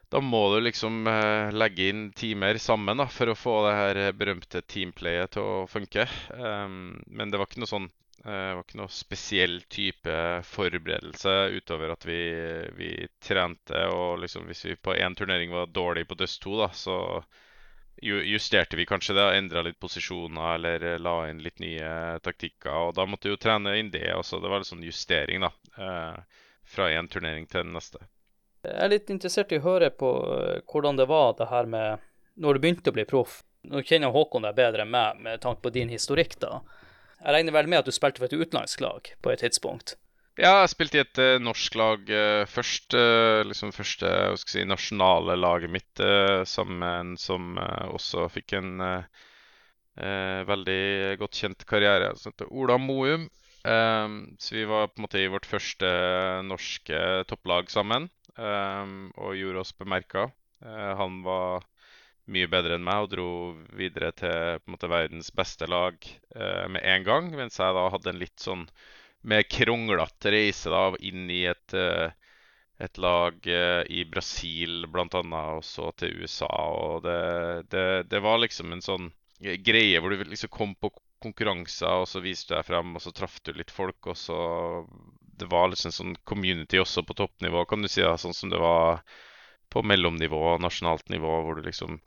[0.09, 4.01] da må du liksom eh, legge inn timer sammen da, for å få det her
[4.07, 6.07] eh, berømte teamplayet til å funke.
[6.33, 11.93] Um, men det var ikke noe sånn det var ikke noe spesiell type forberedelse utover
[11.95, 12.19] at vi,
[12.77, 12.89] vi
[13.23, 13.85] trente.
[13.95, 16.99] Og liksom hvis vi på én turnering var dårlig på Dust 2, da, så
[18.03, 19.29] justerte vi kanskje det.
[19.39, 22.91] Endra litt posisjoner eller la inn litt nye taktikker.
[22.91, 24.43] Og da måtte vi jo trene inn det også.
[24.43, 28.03] Det var litt sånn justering da, uh, fra én turnering til den neste.
[28.67, 32.03] Jeg er litt interessert i å høre på eh, hvordan det var det her med
[32.39, 33.41] når du begynte å bli proff.
[33.69, 36.61] Nå kjenner Håkon deg bedre enn meg med tanke på din historikk, da.
[37.19, 39.97] Jeg regner vel med at du spilte for et utenlandsk lag på et tidspunkt?
[40.39, 42.95] Ja, jeg spilte i et uh, norsk lag uh, først.
[42.95, 44.13] Uh, liksom første
[44.45, 46.05] si, nasjonale laget mitt,
[46.47, 48.79] sammen med en som også fikk en
[49.99, 50.83] veldig
[51.19, 53.27] godt kjent karriere, som heter Ola Moum.
[53.63, 55.89] Så vi var på en måte i vårt første
[56.47, 58.07] norske topplag sammen
[58.39, 60.29] um, og gjorde oss bemerka.
[60.65, 61.67] Uh, han var
[62.29, 63.31] mye bedre enn meg og dro
[63.79, 65.97] videre til måte, verdens beste lag
[66.37, 67.33] uh, med en gang.
[67.35, 68.67] Mens jeg da hadde en litt sånn
[69.29, 72.09] mer kronglete reise da, inn i et, uh,
[72.79, 73.49] et lag
[73.91, 75.23] i Brasil bl.a.
[75.57, 76.51] og så til USA.
[76.79, 77.21] Og det,
[77.75, 79.11] det, det, var liksom en sånn
[79.67, 80.93] greie hvor du liksom kom på
[81.23, 84.39] konkurranser, og så viste du deg frem, og så traff du litt folk, og så
[85.39, 88.03] det var liksom sånn community også på toppnivå, kan du si.
[88.03, 89.03] Da, sånn som det var
[89.71, 92.01] på mellomnivå og nasjonalt nivå, hvor du liksom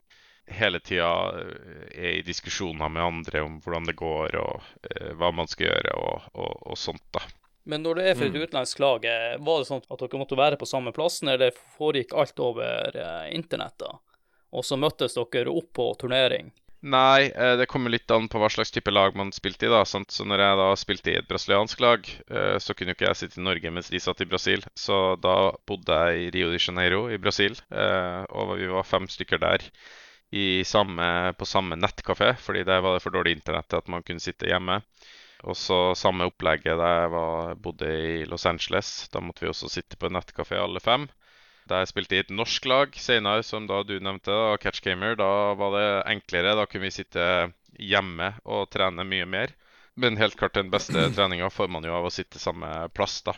[0.51, 5.31] hele tida eh, er i diskusjoner med andre om hvordan det går, og eh, hva
[5.35, 7.23] man skal gjøre, og, og, og, sånt, da.
[7.63, 8.41] Men når det er for et mm.
[8.41, 12.15] utenlandsk lag, eh, var det sånn at dere måtte være på samme plassen, eller foregikk
[12.17, 13.95] alt over eh, internett, da?
[14.51, 16.51] Og så møttes dere opp på turnering?
[16.81, 19.69] Nei, eh, det kommer litt an på hva slags type lag man spilte i.
[19.69, 20.09] da, sant?
[20.11, 23.19] Så når jeg da spilte i et brasiliansk lag, eh, så kunne jo ikke jeg
[23.19, 24.65] sitte i Norge mens de satt i Brasil.
[24.73, 25.35] Så da
[25.69, 29.69] bodde jeg i Rio de Janeiro i Brasil, eh, og vi var fem stykker der
[30.65, 34.23] samme, på samme nettkafé, fordi der var det for dårlig internett til at man kunne
[34.23, 34.79] sitte hjemme.
[35.43, 39.09] Og så samme opplegget da jeg bodde i Los Angeles.
[39.11, 41.09] Da måtte vi også sitte på en nettkafé alle fem.
[41.69, 45.15] Da jeg spilte i et norsk lag senere, som da du nevnte, da, Catch Gamer,
[45.19, 46.55] da var det enklere.
[46.57, 47.25] Da kunne vi sitte
[47.77, 49.53] hjemme og trene mye mer.
[49.99, 53.35] Men helt klart den beste treninga får man jo av å sitte samme plass, da.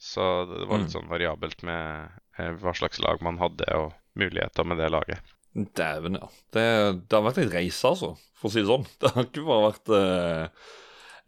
[0.00, 0.94] Så det var litt mm.
[0.94, 2.08] sånn variabelt med
[2.40, 5.34] eh, hva slags lag man hadde, og muligheter med det laget.
[5.52, 6.28] Dæven, ja.
[6.54, 6.64] Det,
[7.04, 8.86] det, har vært en reise, altså, for å si det sånn.
[9.02, 10.70] Det har ikke bare vært uh...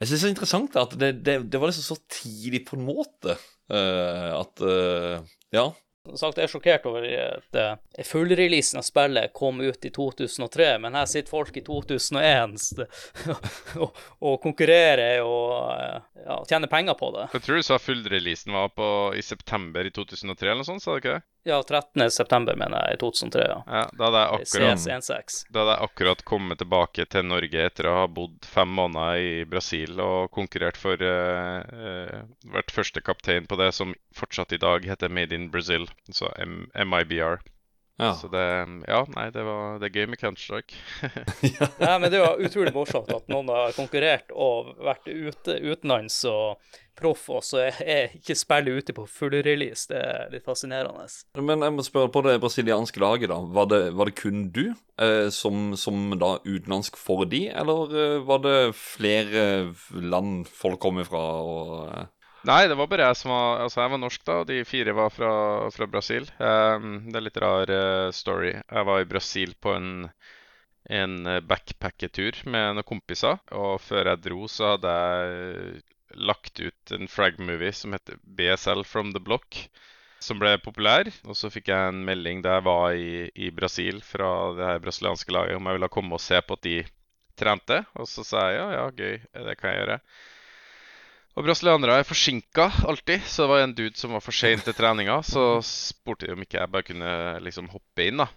[0.03, 2.87] Jeg syns det er interessant at det, det, det, var liksom så tidlig på en
[2.89, 5.69] måte uh, at uh, Ja.
[6.03, 10.67] Som sagt, jeg er sjokkert over at uh, fullreleasen av spillet kom ut i 2003,
[10.83, 12.57] men her sitter folk i 2001
[13.85, 15.63] og, og konkurrerer og
[16.25, 17.29] ja, tjener penger på det.
[17.37, 20.97] Jeg tror du sa fullreleasen var på, i september i 2003 eller noe sånt, sa
[20.97, 21.25] du ikke det?
[21.45, 22.11] Ja, 13.
[22.11, 23.47] september, mener jeg, i 2003.
[23.49, 23.59] Ja.
[23.67, 24.85] ja da hadde jeg akkurat,
[25.51, 29.33] da hadde jeg akkurat kommet tilbake til Norge etter å ha bodd fem måneder i
[29.51, 32.23] Brasil og konkurrert for uh, uh,
[32.55, 36.71] Vært første kaptein på det som fortsatt i dag heter Made in Brazil, så M
[36.79, 37.43] MIBR.
[38.01, 38.15] Ja.
[38.15, 38.45] Så det
[38.89, 40.79] Ja, nei, det, var, det er gøy med Counter-Strike.
[41.85, 46.63] ja, men det var utrolig morsomt at noen har konkurrert og vært ute utenlands og
[46.99, 49.87] proff, og så er ikke spillet ute på full release.
[49.91, 51.07] Det er litt fascinerende.
[51.41, 53.41] Men jeg må spørre på det brasilianske laget, da.
[53.57, 58.19] Var det, var det kun du eh, som, som, da utenlandsk for de, eller eh,
[58.29, 59.45] var det flere
[59.93, 61.23] land folk kom ifra?
[61.43, 61.79] og...
[61.93, 62.11] Eh?
[62.43, 64.95] Nei, det var bare jeg som var Altså, jeg var norsk, da, og de fire
[64.99, 65.33] var fra,
[65.71, 66.27] fra Brasil.
[66.43, 68.57] Um, det er litt rar uh, story.
[68.59, 69.93] Jeg var i Brasil på en,
[70.91, 71.15] en
[71.47, 73.39] backpacketur med noen kompiser.
[73.55, 79.15] Og før jeg dro, så hadde jeg lagt ut en frag-movie som heter BSL From
[79.15, 79.63] The Block.
[80.23, 81.13] Som ble populær.
[81.23, 84.83] Og så fikk jeg en melding da jeg var i, i Brasil fra det her
[84.83, 86.77] brasilianske laget om jeg ville komme og se på at de
[87.39, 87.85] trente.
[87.95, 90.03] Og så sa jeg ja, ja, gøy, det kan jeg gjøre.
[91.33, 94.77] Og brasilianere er forsinka alltid, så det var en dude som var for sein til
[94.77, 95.23] treninga.
[95.25, 98.29] Så spurte de om ikke jeg bare kunne liksom hoppe inn, da.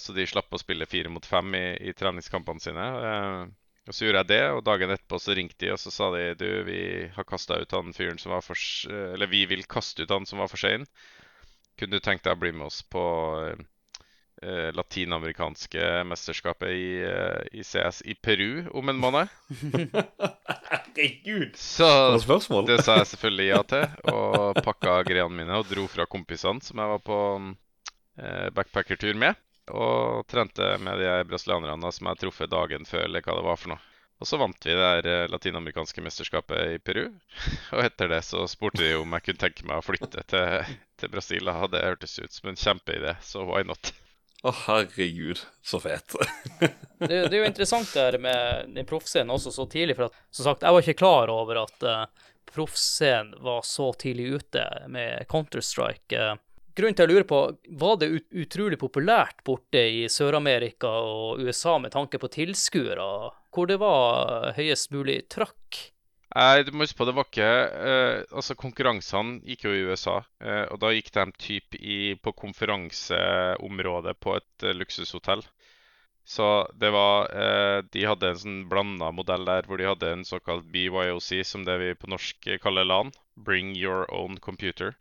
[0.00, 2.86] Så de slapp å spille fire mot fem i, i treningskampene sine.
[3.08, 3.42] Eh,
[3.88, 6.22] og så gjorde jeg det, og dagen etterpå så ringte de og så sa de
[6.38, 6.80] du, vi
[7.16, 8.56] har kasta ut han fyren som var for
[8.86, 10.86] Eller vi vil kaste ut han som var for sein.
[11.76, 13.02] Kunne du tenkt deg å bli med oss på
[14.42, 19.28] eh, latinamerikanske mesterskapet i, eh, i, CS i Peru om en måned?
[20.72, 21.56] Herregud!
[21.56, 21.88] Så
[22.66, 26.82] det sa jeg selvfølgelig ja til, og pakka greiene mine og dro fra kompisene som
[26.82, 27.22] jeg var på
[28.18, 29.38] eh, backpackertur med.
[29.72, 33.60] Og trente med de brasilianerne som jeg har truffet dagen før, eller hva det var
[33.60, 33.88] for noe.
[34.22, 37.08] Og så vant vi det der eh, latinamerikanske mesterskapet i Peru.
[37.74, 41.10] Og etter det så spurte de om jeg kunne tenke meg å flytte til, til
[41.10, 41.50] Brasil.
[41.72, 43.90] Det hørtes ut som en kjempeidé, så why not?
[44.42, 46.16] Å, oh, herregud, så fet.
[46.98, 50.48] det, det, er jo interessant der med den proffscenen også så tidlig, for at som
[50.48, 56.18] sagt, jeg var ikke klar over at uh, proffscenen var så tidlig ute med Counter-Strike.
[56.18, 57.40] Uh, grunnen til å lure på,
[57.78, 63.06] var det ut, utrolig populært borte i Sør-Amerika og USA med tanke på tilskuere,
[63.54, 65.84] hvor det var høyest mulig trøkk?
[66.32, 67.48] Nei, du må huske på det var ikke
[67.92, 72.32] eh, Altså, konkurransene gikk jo i USA, eh, og da gikk de typ i, på
[72.38, 75.44] konferanseområdet på et eh, luksushotell.
[76.24, 76.46] Så
[76.78, 80.68] det var eh, De hadde en sånn blanda modell der hvor de hadde en såkalt
[80.72, 83.12] BYOC, som det vi på norsk kaller LAN.
[83.36, 84.94] Bring your own computer.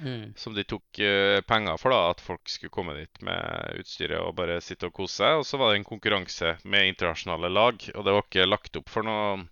[0.00, 0.32] Mm.
[0.36, 4.34] Som de tok eh, penger for, da, at folk skulle komme dit med utstyret og
[4.40, 5.40] bare sitte og kose seg.
[5.40, 8.90] Og så var det en konkurranse med internasjonale lag, og det var ikke lagt opp
[8.90, 9.44] for noe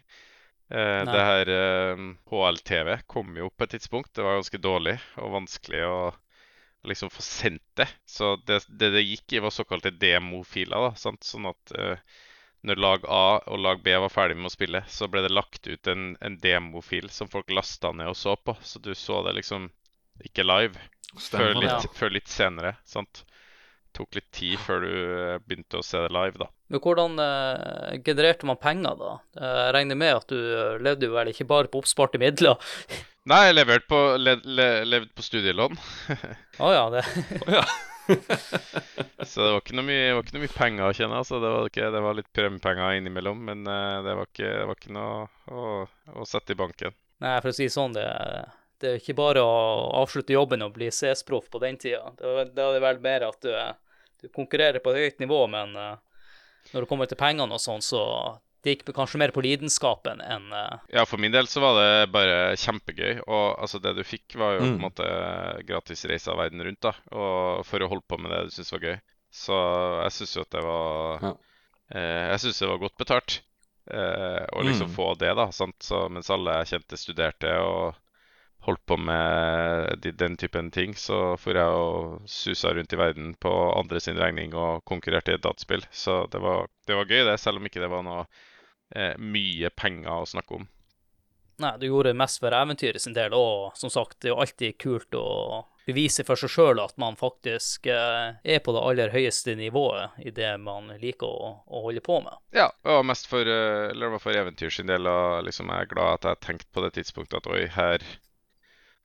[0.71, 1.97] Eh, det her eh,
[2.31, 4.15] HLTV kom jo på et tidspunkt.
[4.15, 6.01] Det var ganske dårlig og vanskelig å
[6.87, 7.89] liksom få sendt det.
[8.07, 10.89] Så det det, det gikk i, var såkalte demofiler.
[10.89, 11.25] da, sant?
[11.27, 11.99] Sånn at eh,
[12.67, 15.67] når lag A og lag B var ferdig med å spille, så ble det lagt
[15.67, 18.57] ut en, en demofil som folk lasta ned og så på.
[18.63, 19.71] Så du så det liksom
[20.25, 20.77] ikke live
[21.17, 21.93] før litt, ja.
[21.97, 22.75] før litt, senere.
[22.85, 23.25] sant?
[23.97, 26.51] Tok litt tid før du eh, begynte å se det live, da.
[26.71, 29.15] Men hvordan eh, genererte man penger, da?
[29.41, 32.61] Eh, jeg regner med at du eh, levde jo vel ikke bare på oppsparte midler?
[33.31, 35.81] Nei, jeg levde på, le, le, levde på studielån.
[36.61, 37.03] Å oh, ja, det.
[37.41, 37.65] oh, ja.
[39.31, 41.21] så det var ikke noe mye, var ikke noe mye penger å tjene.
[41.21, 41.41] Altså.
[41.43, 44.81] Det, var ikke, det var litt premiepenger innimellom, men uh, det, var ikke, det, var
[44.81, 45.15] ikke, noe
[45.51, 45.67] å,
[46.15, 46.97] å, sette i banken.
[47.21, 48.07] Nei, for å si sånn, det,
[48.81, 49.57] det er ikke bare å
[50.01, 52.15] avslutte jobben og bli CS-proff på den tida.
[52.19, 53.53] Da er det vel mer at du,
[54.23, 55.97] du, konkurrerer på et høyt nivå, men uh,
[56.73, 58.05] når det kommer til pengene og sånn, så
[58.63, 60.81] det gikk kanskje mer på lidenskapen enn uh...
[60.93, 63.23] Ja, for min del så var det bare kjempegøy.
[63.25, 64.67] Og altså, det du fikk, var jo mm.
[64.67, 64.85] på en mm.
[64.85, 65.07] måte
[65.69, 66.83] gratis reise av verden rundt.
[66.85, 68.99] da Og for å holde på med det du syntes var gøy.
[69.31, 69.57] Så
[70.03, 71.33] jeg syns jo at det var ja.
[71.95, 73.41] eh, Jeg syns det var godt betalt.
[73.91, 74.95] Eh, å liksom mm.
[74.99, 75.49] få det, da.
[75.57, 75.79] Sant?
[75.83, 77.97] Så, mens alle jeg kjente, studerte og
[78.67, 83.33] holdt på med de, den typen ting, så for jeg og susa rundt i verden
[83.41, 85.87] på andre sin regning og konkurrerte i et dataspill.
[85.91, 88.27] Så det var, det var gøy, det, selv om ikke det var noe
[88.95, 90.69] eh, mye penger å snakke om.
[91.61, 94.41] Nei, du gjorde det mest for eventyret sin del, og som sagt, det er jo
[94.41, 95.27] alltid kult å
[95.91, 100.33] bevise for seg sjøl at man faktisk eh, er på det aller høyeste nivået i
[100.35, 102.37] det man liker å, å holde på med.
[102.57, 105.09] Ja, og mest for, eh, eller for eventyr sin del.
[105.11, 108.07] Og liksom jeg er glad at jeg tenkte på det tidspunktet at oi, her,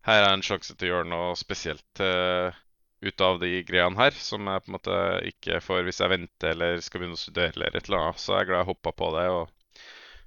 [0.07, 2.55] her er en sjanse til å gjøre noe spesielt uh,
[3.05, 6.55] ut av de greiene her, som jeg på en måte ikke får hvis jeg venter
[6.55, 8.21] eller skal begynne å studere eller et eller annet.
[8.21, 9.27] Så jeg er glad jeg hoppa på det.
[9.33, 9.51] og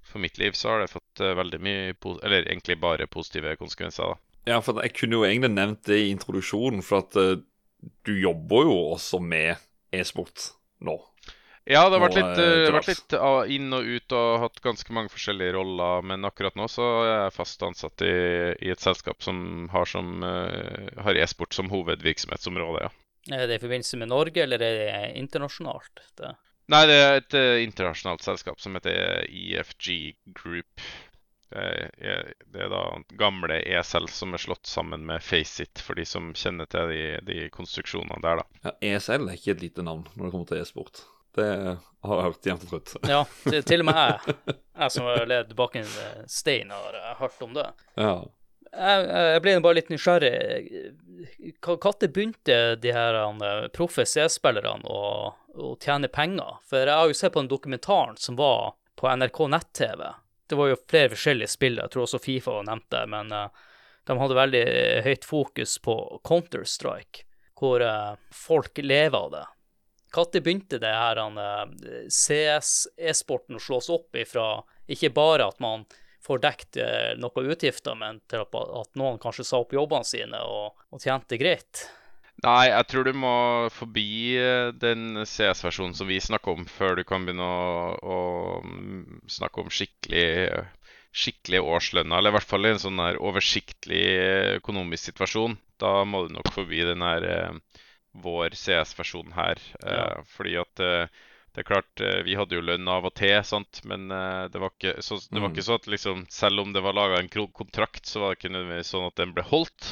[0.08, 1.92] for mitt liv så har det fått uh, veldig mye,
[2.22, 4.14] eller egentlig bare positive konsekvenser.
[4.14, 4.28] da.
[4.48, 7.36] Ja, for jeg kunne jo egentlig nevnt det i introduksjonen, for at uh,
[8.06, 9.60] du jobber jo også med
[9.94, 10.52] e-sport
[10.84, 10.96] nå.
[11.68, 14.62] Ja, det har vært litt, eh, uh, vært litt av inn og ut og hatt
[14.64, 16.06] ganske mange forskjellige roller.
[16.08, 18.14] Men akkurat nå så er jeg fast ansatt i,
[18.64, 22.88] i et selskap som har, som, uh, har e-sport som hovedvirksomhetsområde.
[22.88, 22.94] ja.
[23.28, 26.00] Er det i forbindelse med Norge, eller er det internasjonalt?
[26.16, 26.30] Det?
[26.68, 30.88] Nei, det er et uh, internasjonalt selskap som heter EFG Group.
[31.48, 31.62] Det
[31.96, 32.82] er, det er da
[33.16, 37.46] gamle ESL som er slått sammen med Faceit, for de som kjenner til de, de
[37.54, 38.60] konstruksjonene der, da.
[38.66, 41.06] Ja, ESL er ikke et lite navn når det kommer til e-sport.
[41.38, 42.94] Det har jeg hørt jevnt og trutt.
[43.08, 44.36] Ja, til, til og med jeg,
[44.82, 45.94] jeg som har levd bak en
[46.28, 47.68] stein, har hørt om det.
[47.96, 48.12] Ja.
[48.68, 50.32] Jeg, jeg ble bare litt nysgjerrig.
[51.18, 51.78] Når
[52.12, 56.60] begynte de her eh, proffe C-spillerne å, å tjene penger?
[56.68, 60.04] For jeg har jo sett på den dokumentaren som var på NRK nett-TV.
[60.48, 63.64] Det var jo flere forskjellige spill, jeg tror også Fifa var nevnt der, men eh,
[64.08, 64.64] de hadde veldig
[65.04, 65.94] høyt fokus på
[66.24, 67.26] Counter-Strike,
[67.58, 69.46] hvor eh, folk lever av det.
[70.16, 71.18] Når begynte det her
[72.08, 75.84] CS-e-sporten å slås opp ifra ikke bare at man
[76.28, 80.84] får dekt eh, noen utgifter, men til at, noen kanskje sa opp jobbene sine og,
[80.92, 81.86] og tjente greit?
[82.44, 83.34] Nei, jeg tror du må
[83.74, 88.18] forbi eh, den CS-versjonen som vi snakker om, før du kan begynne å, å
[88.62, 90.66] mm, snakke om skikkelig
[91.18, 95.56] skikkelig årslønner, eller i hvert fall en sånn her oversiktlig eh, økonomisk situasjon.
[95.80, 97.24] Da må du nok forbi den her
[98.22, 99.58] vår CS-versjon her.
[99.82, 100.20] Ja.
[100.36, 100.82] Fordi at
[101.58, 103.80] det er klart, eh, vi hadde jo lønn av og til, sant?
[103.90, 105.56] men eh, det var ikke, så, det var Mm.
[105.56, 108.52] ikke så at liksom, selv om det var laga en kontrakt, så var det ikke
[108.54, 109.88] nødvendigvis sånn at den ble holdt.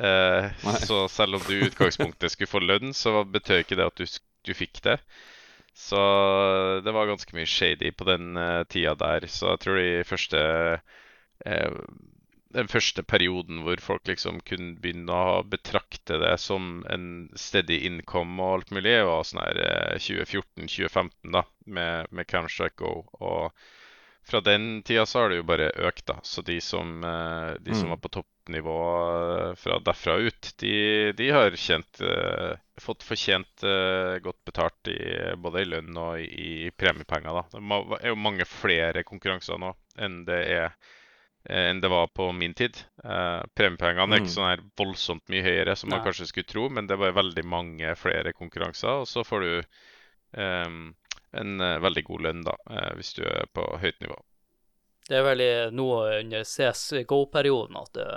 [0.00, 0.48] Eh,
[0.88, 4.08] så selv om du i utgangspunktet skulle få lønn, så betød ikke det at du,
[4.48, 4.96] du fikk det.
[5.76, 6.00] Så
[6.80, 9.26] det var ganske mye shady på den uh, tida der.
[9.28, 10.40] Så jeg tror de første
[11.44, 11.74] eh,
[12.56, 18.40] Den første perioden hvor folk liksom kunne begynne å betrakte det som en steady income
[18.40, 22.94] og alt mulig, var sånn her eh, 2014-2015, da, med, med Counter-Strike Go.
[23.20, 23.52] Og
[24.26, 26.16] fra den tida så har det jo bare økt, da.
[26.26, 27.92] Så de som, eh, de som Mm.
[27.94, 28.78] var på toppnivå
[29.50, 30.72] eh, fra derfra ut, de,
[31.18, 34.98] de har tjent eh, Fått fortjent eh, godt betalt i,
[35.40, 37.38] både i lønn og i, i premiepenger.
[37.38, 37.44] da.
[37.54, 40.74] Det er jo mange flere konkurranser nå enn det er eh,
[41.48, 42.76] enn det var på min tid.
[43.04, 44.24] Eh, premiepengene er Mm.
[44.24, 46.06] ikke sånn her voldsomt mye høyere som man Nei.
[46.06, 49.62] kanskje skulle tro, men det var veldig mange flere konkurranser, og så får du
[50.36, 50.66] eh,
[51.32, 54.16] en eh, veldig god lønn da, eh, hvis du er på høyt nivå.
[55.08, 55.38] Det er vel
[55.72, 58.08] noe nå under CS-GO-perioden at det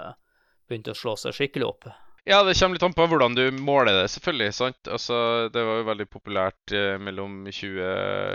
[0.68, 1.86] begynte å slå seg skikkelig opp.
[2.28, 4.54] Ja, det kommer litt an på hvordan du måler det, selvfølgelig.
[4.54, 4.90] sant?
[4.92, 7.80] Altså, Det var jo veldig populært eh, mellom 20,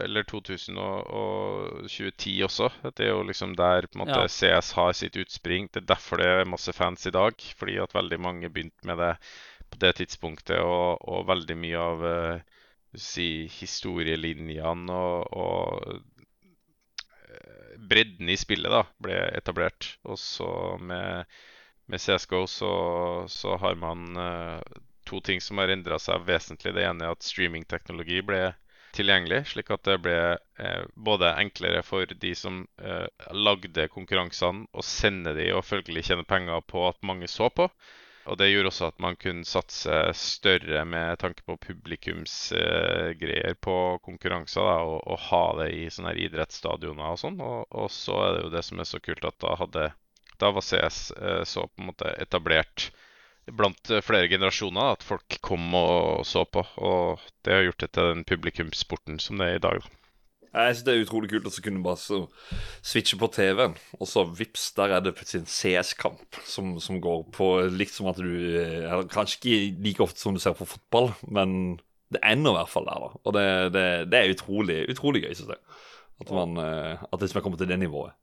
[0.06, 2.70] eller 2000 og, og 2010 også.
[2.90, 4.28] Det er jo liksom der på en måte Ja.
[4.28, 5.68] CS har sitt utspring.
[5.72, 7.36] Det er derfor det er masse fans i dag.
[7.60, 9.12] Fordi at veldig mange begynte med det
[9.70, 12.40] på det tidspunktet, og, og veldig mye av eh,
[12.96, 16.00] si, historielinjene og, og
[17.30, 19.94] eh, bredden i spillet da, ble etablert.
[20.08, 20.48] Og så
[20.80, 21.24] med
[21.86, 22.74] med CSGO så,
[23.28, 24.60] så har man uh,
[25.04, 26.74] to ting som har endra seg vesentlig.
[26.74, 28.54] Det ene er at streamingteknologi ble
[28.94, 34.82] tilgjengelig, slik at det ble uh, både enklere for de som uh, lagde konkurransene, å
[34.86, 37.68] sende de og følgelig tjene penger på at mange så på.
[38.24, 43.74] Og det gjorde også at man kunne satse større med tanke på publikumsgreier på
[44.06, 44.64] konkurranser.
[44.64, 47.36] Da, og, og ha det i sånne her idrettsstadioner og sånn.
[47.44, 49.90] Og, og så er det jo det som er så kult, at da hadde
[50.44, 51.08] da var CS
[51.48, 52.90] så på en måte etablert
[53.52, 54.94] blant eh, flere generasjoner.
[54.94, 56.64] At folk kom og så på.
[56.76, 59.92] Og det har gjort det til den publikumssporten som det er i dag.
[60.54, 62.20] Jeg synes Det er utrolig kult at du kunne bare så
[62.78, 67.24] switche på TV-en, og så vips, der er det plutselig en CS-kamp som, som går
[67.34, 68.30] på likt som at du
[68.60, 71.80] eh, eller Kanskje ikke like ofte som du ser på fotball, men
[72.14, 73.02] det ender i hvert fall der.
[73.02, 75.80] da Og det, det, det er utrolig, utrolig gøy, synes jeg.
[76.22, 78.14] At, man, eh, at det som er kommet til det nivået.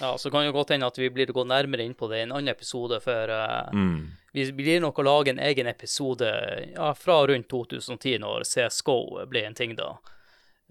[0.00, 2.24] Ja, så kan det godt hende at vi blir gå nærmere inn på det i
[2.26, 4.10] en annen episode, for uh, Mm.
[4.32, 6.28] vi blir nok å lage en egen episode
[6.74, 9.92] ja, fra rundt 2010, når CSGO ble en ting da.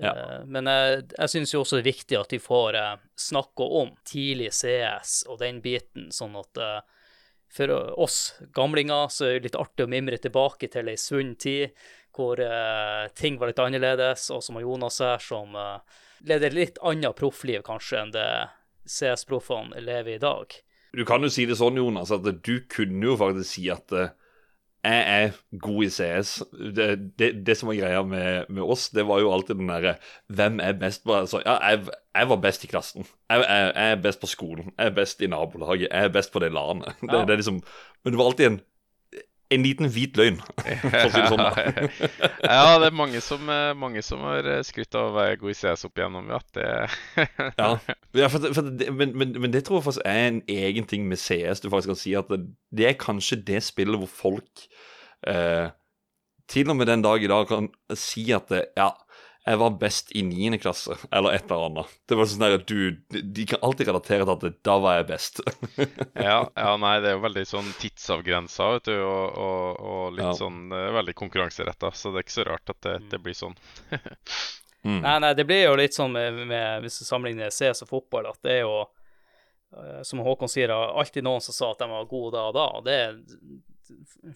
[0.01, 0.15] Ja.
[0.15, 3.67] Eh, men jeg, jeg syns jo også det er viktig at vi får uh, snakke
[3.81, 6.57] om tidlig CS og den biten, sånn at
[7.51, 11.75] for oss gamlinger så er det litt artig å mimre tilbake til ei sunn tid
[12.15, 12.39] hvor
[13.15, 15.51] ting var litt annerledes, og som Jonas her, som
[16.23, 18.27] leder litt annet proffliv kanskje enn det
[18.87, 20.57] CS-proffene lever i dag.
[20.97, 24.09] Du kan jo si det sånn, Jonas, at du kunne jo faktisk si at uh,
[24.81, 26.31] jeg er god i CS.
[26.75, 26.87] Det,
[27.19, 29.93] det, det som var greia med, med, oss, det var jo alltid den derre
[30.33, 31.85] Hvem er best på altså, Ja, jeg,
[32.17, 33.05] jeg, var best i klassen.
[33.29, 34.71] Jeg, jeg, jeg, er best på skolen.
[34.73, 35.85] Jeg er best i nabolaget.
[35.85, 36.97] Jeg er best på det landet.
[37.01, 37.21] Det, Ja.
[37.25, 37.61] det er liksom
[38.03, 38.59] Men det var alltid en,
[39.51, 41.41] en liten hvit løgn, for å si det sånn.
[41.43, 41.63] da.
[42.55, 45.53] ja, det er mange som, eh, mange som har eh, skrytt av å være god
[45.53, 46.31] i CS opp igjennom.
[46.31, 46.69] Ja, det
[47.61, 47.69] Ja,
[48.17, 51.05] ja for, for det, men, men, men det tror jeg faktisk er en egen ting
[51.09, 51.63] med CS.
[51.63, 52.41] Du faktisk kan si at det,
[52.71, 54.65] det er kanskje det spillet hvor folk
[55.27, 55.67] eh,
[56.51, 58.91] til og med den dag i dag kan si at det, ja,
[59.47, 60.57] jeg var best i 9.
[60.61, 61.93] klasse, eller et eller annet.
[62.07, 64.99] Det var sånn der at du, de- kan alltid relatere til at det, da var
[64.99, 65.41] jeg best.
[66.29, 70.27] ja, ja, nei, det er jo veldig sånn tidsavgrensa, vet du, og, og, og litt
[70.27, 70.35] Ja.
[70.37, 71.89] sånn eh, veldig konkurranseretta.
[71.97, 73.57] Så det er ikke så rart at det, det blir sånn.
[74.81, 74.95] Mm.
[75.03, 78.25] Nei, nei, det blir jo litt sånn med, med hvis du sammenligner CS og fotball,
[78.31, 78.79] at det er jo
[79.77, 82.55] eh, Som Håkon sier, er alltid noen som sa at de var gode da og
[82.57, 82.63] da.
[82.79, 82.95] og det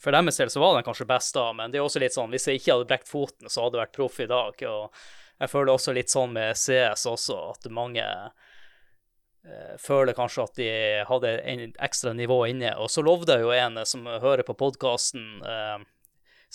[0.02, 2.34] For deres del så var den kanskje best da, men det er også litt sånn
[2.34, 4.66] hvis jeg ikke hadde brekt foten, så hadde jeg vært proff i dag.
[4.70, 5.06] og
[5.44, 10.70] Jeg føler også litt sånn med CS også, at mange eh, føler kanskje at de
[11.10, 12.76] hadde en ekstra nivå inne.
[12.82, 15.84] Og så lovde jeg jo en som hører på podkasten eh,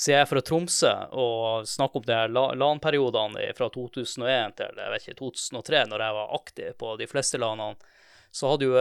[0.01, 2.19] så jeg er fra Tromsø og snakker om de
[2.57, 7.41] LAN-periodene fra 2001 til jeg vet ikke, 2003, når jeg var aktiv på de fleste
[7.41, 7.99] LAN-ene,
[8.31, 8.79] så hadde jo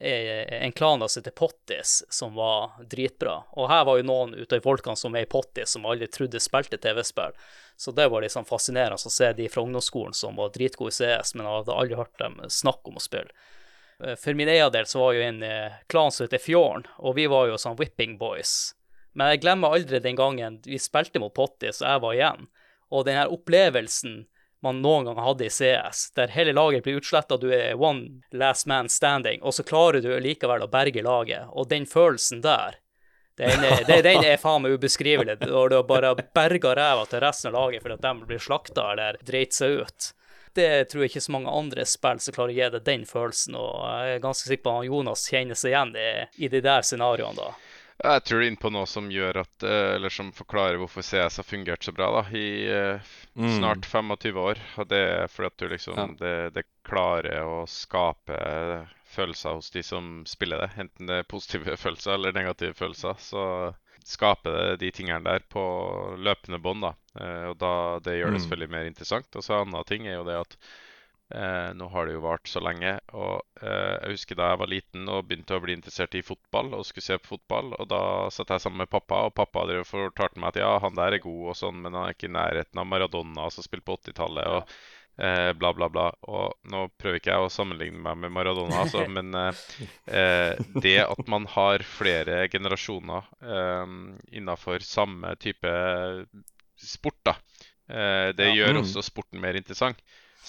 [0.00, 3.42] en klan som heter Pottis, som var dritbra.
[3.56, 6.40] Og her var jo noen ute i folkene som er i Pottis, som aldri trodde
[6.40, 7.36] spilte TV-spill.
[7.80, 11.34] Så det var liksom fascinerende å se de fra ungdomsskolen som var dritgode i CS,
[11.34, 13.32] men hadde aldri hørt dem snakke om å spille.
[14.04, 17.16] Eh, For min egen del så var jo en eh, klan som heter Fjorden, og
[17.16, 18.74] vi var jo sånn Whipping Boys.
[19.16, 22.46] Men jeg glemmer aldri den gangen vi spilte mot Pottis, og jeg var igjen.
[22.90, 24.26] Og den her opplevelsen
[24.62, 28.68] man noen gang hadde i CS, der hele laget blir utsletta, du er one last
[28.70, 31.48] man standing, og så klarer du likevel å berge laget.
[31.50, 32.76] Og den følelsen der,
[33.40, 35.38] den er, den er faen meg ubeskrivelig.
[35.40, 39.20] Når du bare berga ræva til resten av laget fordi at de blir slakta eller
[39.24, 40.10] dreit seg ut.
[40.52, 43.54] Det tror jeg ikke så mange andre spill som klarer å gi deg den følelsen,
[43.54, 46.08] og jeg er ganske sikker på at Jonas kjenner seg igjen i,
[46.42, 47.52] i de der scenarioene da.
[48.00, 51.04] Jeg tror du er inne på noe som gjør at, eh, eller som forklarer hvorfor
[51.04, 53.58] CS har fungert så bra da, i eh, Mm.
[53.58, 54.58] snart 25 år.
[54.78, 56.06] Og det er fordi at du liksom, Ja.
[56.18, 58.36] det, det klarer å skape
[59.10, 60.70] følelser hos de som spiller det.
[60.82, 63.14] Enten det er positive følelser eller negative følelser.
[63.22, 63.74] Så
[64.04, 65.62] skaper det de tingene der på
[66.18, 66.82] løpende bånd.
[66.82, 66.94] da.
[67.20, 68.44] Eh, og da, det gjør det Mm.
[68.44, 69.36] selvfølgelig mer interessant.
[69.36, 70.56] Og så en annen ting er jo det at
[71.30, 72.96] Eh, nå har det jo vart så lenge.
[73.14, 76.72] og eh, Jeg husker da jeg var liten og begynte å bli interessert i fotball
[76.74, 77.72] og skulle se på fotball.
[77.78, 78.02] og Da
[78.34, 81.18] satt jeg sammen med pappa, og pappa hadde jo fortalt meg at ja, han der
[81.18, 83.98] er god, og sånn, men han er ikke i nærheten av Maradona som spilte på
[84.00, 84.50] 80-tallet.
[84.56, 84.74] og
[85.20, 86.08] eh, bla, bla, bla.
[86.32, 89.64] Og nå prøver ikke jeg å sammenligne meg med Maradona, altså, men eh,
[90.10, 93.96] eh, det at man har flere generasjoner eh,
[94.40, 95.70] innafor samme type
[96.80, 97.34] sport, da,
[97.90, 98.82] eh, det gjør Mm.
[98.82, 100.00] også sporten mer interessant.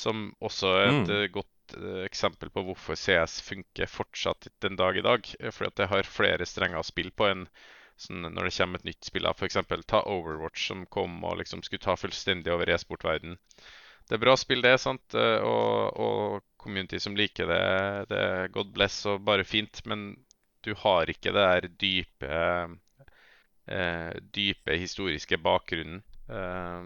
[0.02, 1.16] Som også er et Mm.
[1.18, 5.28] eh, godt uh, eksempel på hvorfor CS funker fortsatt den dag i dag.
[5.40, 7.46] eh, Fordi at det har flere strenger å spille på enn
[8.02, 9.28] sånn, når det kommer et nytt spill.
[9.30, 9.58] F.eks.
[9.88, 13.38] Ta Overwatch, som kom og liksom skulle ta fullstendig over e-sportverdenen.
[14.10, 15.14] Det er bra spill, det, sant?
[15.16, 17.62] Og, og community som liker det,
[18.10, 19.84] det er God bless og bare fint.
[19.88, 20.16] Men
[20.66, 22.32] du har ikke det der dype
[23.68, 26.82] eh, dype historiske bakgrunnen eh,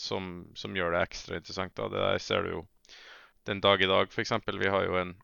[0.00, 1.74] som, som gjør det ekstra interessant.
[1.76, 1.88] Da.
[1.92, 2.64] Det der ser du jo
[3.46, 4.32] den dag i dag, f.eks.
[4.46, 5.14] Vi har jo en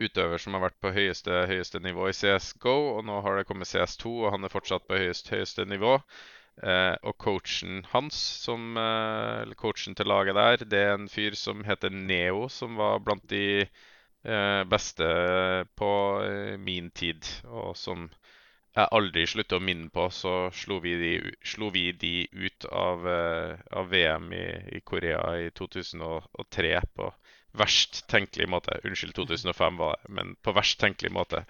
[0.00, 3.68] utøver som har vært på høyeste, høyeste nivå i CSGO, og nå har det kommet
[3.68, 5.98] CS2, og han er fortsatt på høyest, høyeste nivå.
[6.60, 11.64] Eh, og coachen hans, som, eh, coachen til laget der, det er en fyr som
[11.64, 15.08] heter Neo, som var blant de eh, beste
[15.80, 15.92] på
[16.24, 18.10] eh, min tid, og som
[18.76, 21.12] jeg aldri slutter å minne på, så slo vi de,
[21.46, 24.44] slo vi de ut av, eh, av VM i,
[24.78, 27.10] i Korea i 2003 på
[27.62, 28.78] verst tenkelig måte.
[28.86, 31.44] Unnskyld, 2005 var det, men på verst tenkelig måte.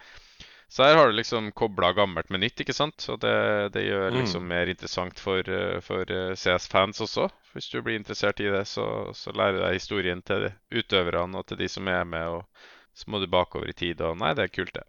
[0.70, 3.04] Så her har du liksom kobla gammelt med nytt, ikke sant?
[3.10, 3.34] Og det,
[3.74, 4.20] det gjør Mm.
[4.20, 7.28] liksom mer interessant for, eh, for eh, CS-fans også.
[7.52, 11.46] Hvis du blir interessert i det, så, så lærer du deg historien til utøverne og
[11.50, 12.46] til de som er med, og
[12.94, 14.86] så må du bakover i tid, og nei, det er kult, det.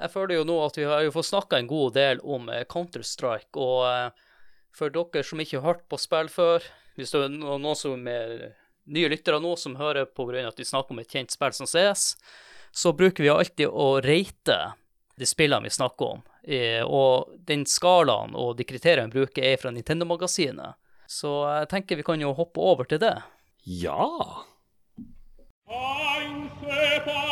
[0.00, 2.64] Jeg føler jo nå at vi har jo fått snakka en god del om eh,
[2.68, 4.30] Counter-Strike, og eh,
[4.72, 6.64] for dere som ikke har hørt på spill før,
[6.96, 8.52] hvis det er noen som er
[8.92, 12.16] nye lyttere nå som hører av at vi snakker om et kjent spill som CS,
[12.72, 14.58] så bruker vi alltid å rate
[15.20, 16.22] de spillene vi snakker om.
[16.42, 20.80] Eh, og den skalaen og de kriteriene vi bruker, er fra Nintendo-magasinet.
[21.06, 23.18] Så jeg tenker vi kan jo hoppe over til det.
[23.68, 24.08] Ja.
[27.04, 27.31] d'amore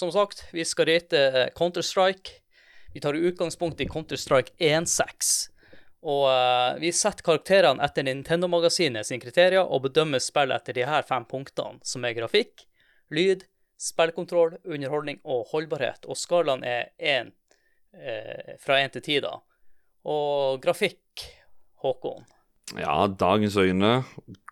[0.00, 2.30] Som sagt, vi skal rate Counter-Strike.
[2.94, 5.50] Vi tar utgangspunkt i Counter-Strike 1.6.
[6.08, 11.04] Og uh, vi setter karakterene etter Nintendo-magasinet sine kriterier og bedømmer spillet etter de her
[11.04, 12.64] fem punktene, som er grafikk,
[13.12, 13.44] lyd,
[13.76, 16.08] spillkontroll, underholdning og holdbarhet.
[16.08, 17.34] Og skalaen er én
[17.92, 19.36] uh, fra én til ti, da.
[20.08, 21.28] Og grafikk,
[21.84, 22.24] Håkon.
[22.80, 23.98] Ja, dagens øyne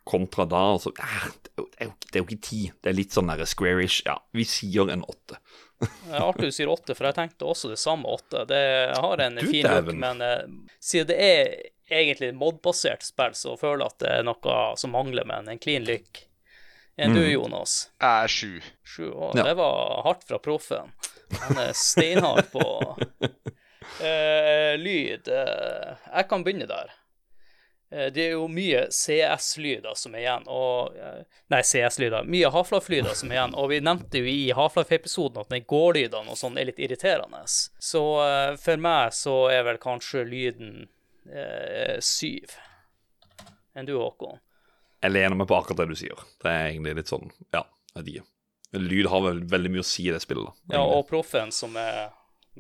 [0.09, 2.61] kontra da altså, eh, det, er jo, det, er jo, det er ikke ti.
[2.83, 4.03] Det er litt sånn der squarish.
[4.09, 5.41] Ja, vi sier en åtte.
[6.11, 8.45] ja, artig du sier åtte, for jeg tenkte også det samme åtte.
[8.51, 8.63] Det
[8.99, 10.47] har en Du fin look, men uh,
[10.83, 11.53] siden det er
[11.89, 15.87] egentlig mod-basert spill, så føler jeg at det er noe som mangler, men en clean
[15.89, 16.25] look.
[16.99, 17.93] Enn du, Jonas?
[18.03, 18.53] Jeg er sju.
[18.83, 19.37] Sju år.
[19.39, 19.45] Ja.
[19.47, 20.91] Det var hardt fra proffen.
[21.45, 22.65] Han er steinhard på
[24.03, 26.91] uh, lyd Uh, Jeg kan begynne der.
[27.90, 32.27] Eh, det er jo mye CS-lyder som er igjen, og eh, Nei, CS-lyder.
[32.28, 36.40] Mye Half-Life-lyder som er igjen, og vi nevnte jo i Half-Life-episoden at den gå-lydene og
[36.40, 37.44] sånn er litt irriterende.
[37.48, 40.74] Så eh, for meg så er vel kanskje lyden
[41.32, 42.59] eh, syv.
[43.78, 44.40] Enn du, Håkon?
[44.98, 46.27] Jeg lener meg på akkurat det du sier.
[46.43, 47.62] Det er egentlig litt sånn Ja,
[47.97, 48.24] ikke.
[48.77, 50.51] Lyd har vel veldig mye å si i det spillet.
[50.69, 50.77] da.
[50.77, 52.10] Ja, og proffen som er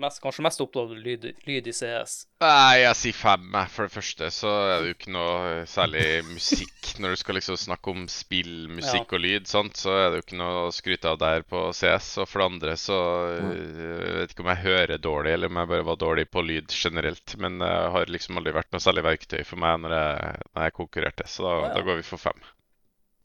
[0.02, 2.14] mest, kanskje mest av lyd, lyd i CS.
[2.42, 3.46] Nei, jeg sier fem.
[3.72, 7.58] For det første så er det jo ikke noe særlig musikk når du skal liksom
[7.60, 9.78] snakke om spill, musikk og lyd, sant?
[9.78, 12.10] så er det jo ikke noe å skryte av der på CS.
[12.22, 12.98] Og for det andre så
[13.38, 16.44] øh, jeg vet ikke om jeg hører dårlig, eller om jeg bare var dårlig på
[16.46, 17.34] lyd generelt.
[17.40, 20.78] Men det har liksom aldri vært noe særlig verktøy for meg når jeg, når jeg
[20.78, 21.74] konkurrerte, så da, ja.
[21.76, 22.48] da går vi for fem.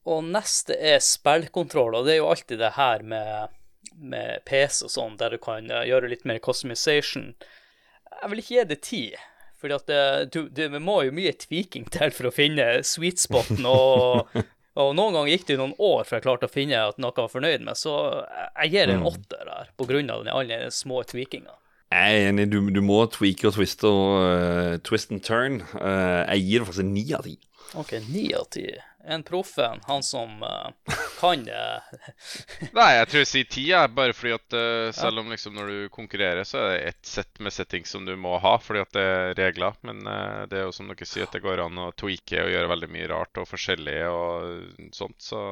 [0.04, 3.54] Og neste er spillkontroll, og det er jo alltid det her med,
[3.96, 7.34] med PC og sånn, der du kan eh, gjøre litt mer customization.
[8.22, 9.16] Jeg vil ikke gi det tid.
[9.64, 9.88] fordi at
[10.34, 14.28] det, det må jo mye tweaking til for å finne sweet spoten, og,
[14.80, 17.24] og noen ganger gikk det noen år før jeg klarte å finne at noe jeg
[17.24, 17.94] var fornøyd med, så
[18.28, 21.56] jeg- jeg gir en åtter der, på grunn av den- alle små tweakinga.
[21.94, 25.62] Jeg er enig, du, du må tweake og twiste og uh, twist and turn.
[25.78, 27.36] Uh, jeg gir det faktisk en ni av ti.
[27.80, 28.66] OK, ni av ti.
[29.14, 31.44] En proffen, han som uh, kan
[32.78, 33.66] Nei, jeg tror jeg sier ti,
[33.98, 34.56] bare fordi at
[34.96, 38.16] selv om liksom når du konkurrerer, så er det ett sett med settings som du
[38.20, 39.78] må ha, fordi at det er regler.
[39.86, 40.02] Men
[40.50, 42.92] det er jo som dere sier, at det går an å tweake og gjøre veldig
[42.96, 45.44] mye rart og forskjellig og sånt, så,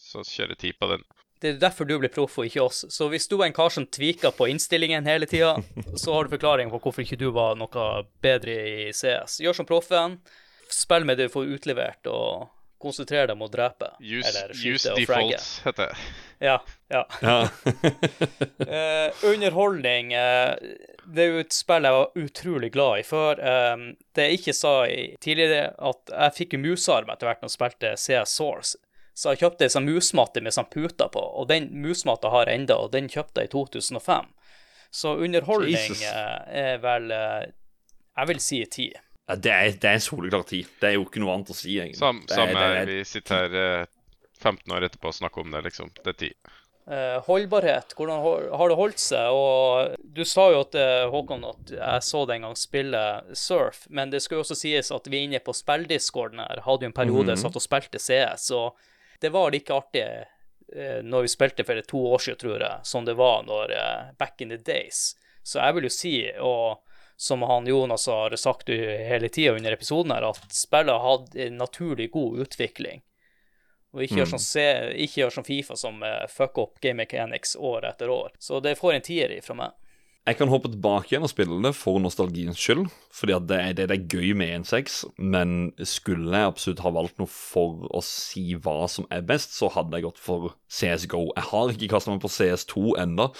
[0.00, 1.06] så kjører ti på den.
[1.40, 2.84] Det er derfor du blir proff og ikke oss.
[2.90, 5.54] Så hvis du er en kar som tviker på innstillingen hele tida,
[6.02, 7.88] så har du forklaring på hvorfor ikke du var noe
[8.24, 9.40] bedre i CS.
[9.44, 10.18] Gjør som proffen.
[10.68, 12.48] Spill med det du får utlevert, og
[12.82, 13.90] konsentrer deg om å drepe.
[14.00, 15.38] Use, eller skyte use og fragge.
[15.38, 16.08] defaults, heter det.
[16.38, 16.58] Ja,
[16.92, 17.02] ja.
[17.22, 17.38] Ja.
[18.62, 20.54] uh, underholdning uh,
[21.10, 23.40] Det er jo et spill jeg var utrolig glad i før.
[23.42, 24.74] Eh, det jeg ikke sa
[25.24, 28.76] tidligere, at jeg fikk jo musarm etter hvert når jeg spilte CS Source.
[29.18, 32.60] Så jeg kjøpte ei sånn musmatte med sånn puter på, og den musmatta har jeg
[32.60, 34.28] enda, og den kjøpte jeg i 2005.
[34.94, 36.02] Så underholdning Jesus.
[36.06, 37.48] eh, er vel eh,
[38.18, 38.86] Jeg vil si ti.
[39.28, 40.62] Ja, det er, det er en soleklar ti.
[40.80, 41.98] Det er jo ikke noe annet å si, egentlig.
[42.00, 43.86] Sam, Det er- samme, det er- vi sitter her eh,
[44.40, 45.90] 15 år etterpå og snakker om det, liksom.
[45.98, 46.30] Det er ti.
[46.88, 48.22] Eh, holdbarhet, hvordan
[48.56, 49.28] har det holdt seg?
[49.28, 50.72] Og du sa jo at
[51.12, 53.02] Håkon at jeg så deg en gang spille
[53.36, 56.62] surf, men det skal jo også sies at vi er inne på spilldiscorden her.
[56.64, 58.72] Hadde jo en periode jeg satt og spilte CS, og
[59.20, 63.04] det var like artig eh, når vi spilte for to år siden, tror jeg, som
[63.04, 65.16] det var når eh, back in the days.
[65.42, 66.84] Så jeg vil jo si, og
[67.16, 71.56] som han Jonas har sagt hele tida under episoden her, at spillet har hatt en
[71.58, 73.02] naturlig god utvikling.
[73.96, 74.66] Og ikke gjør sånn, se,
[75.02, 78.36] ikke gjør sånn Fifa som uh, fucker opp game mechanics år etter år.
[78.38, 79.87] Så det får en tier fra meg.
[80.28, 82.82] Jeg kan hoppe tilbake igjen og spille det for nostalgiens skyld,
[83.16, 85.54] fordi at det, det, det er gøy med 1.6, men
[85.88, 89.96] skulle jeg absolutt ha valgt noe for å si hva som er best, så hadde
[89.96, 91.22] jeg gått for CSGO.
[91.32, 93.30] Jeg har ikke kastet meg på CS2 ennå,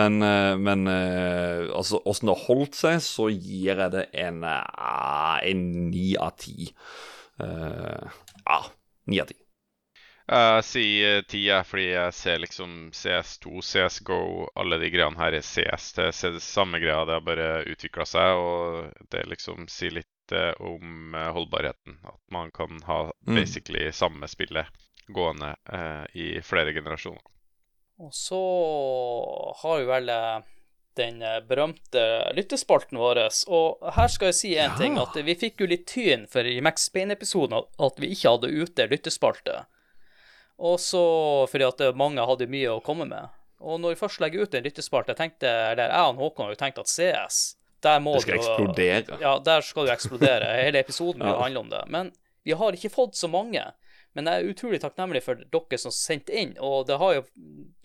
[0.00, 4.40] men, eh, men eh, altså, åssen det har holdt seg, så gir jeg det en
[4.48, 6.72] eh, ni av ti.
[7.40, 8.64] Ja,
[9.12, 9.36] ni av ti.
[10.30, 14.18] Jeg sier ti, jeg, fordi jeg ser liksom CS2, CSGO,
[14.62, 15.88] alle de greiene her er CS.
[15.96, 20.34] Det er det samme greia, det har bare utvikla seg, og det liksom sier litt
[20.36, 21.98] eh, om eh, holdbarheten.
[22.06, 23.34] At man kan ha Mm.
[23.36, 24.66] basically samme spillet
[25.12, 27.20] gående eh, i flere generasjoner.
[28.00, 28.38] Og så
[29.62, 30.38] har vi vel eh,
[30.96, 32.04] den eh, berømte
[32.38, 33.20] lyttespalten vår.
[33.50, 34.76] Og her skal jeg si en Ja.
[34.78, 38.54] ting, at vi fikk jo litt tyn for i Max Payne-episoden at vi ikke hadde
[38.62, 39.64] ute lyttespalte.
[40.60, 41.02] Og så
[41.50, 43.32] fordi at mange hadde mye å komme med.
[43.60, 46.54] Og når vi først legger ut en ryttespart, jeg tenkte, eller jeg og Håkon har
[46.54, 47.40] jo tenkt at CS
[47.80, 49.18] der må Det skal du, eksplodere.
[49.22, 50.48] Ja, der skal det eksplodere.
[50.66, 51.42] Hele episoden vil Ja.
[51.42, 51.84] handle om det.
[51.88, 52.12] Men
[52.44, 53.62] vi har ikke fått så mange.
[54.12, 57.22] Men jeg er utrolig takknemlig for dere som sendte inn, og, det har jo,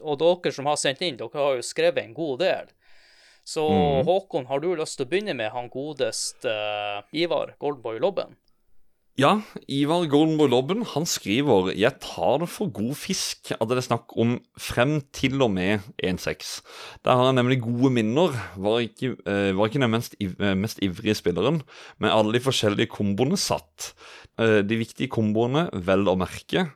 [0.01, 2.71] og dere som har sendt inn, dere har jo skrevet en god del.
[3.45, 4.05] Så mm.
[4.07, 8.33] Håkon, har du lyst til å begynne med han godeste uh, Ivar Goldboy Lobben?
[9.15, 9.37] Ja,
[9.71, 14.11] Ivar Goldenboy Lobben han skriver Jeg tar det for god fisk at det er snakk
[14.19, 16.49] om frem til og med 1-6.
[16.99, 18.35] Der har jeg nemlig gode minner.
[18.59, 21.61] Var ikke, eh, var ikke den mest, eh, mest ivrige spilleren,
[21.97, 23.93] men alle de forskjellige komboene satt.
[24.37, 26.73] Eh, de viktige komboene, vel å merke,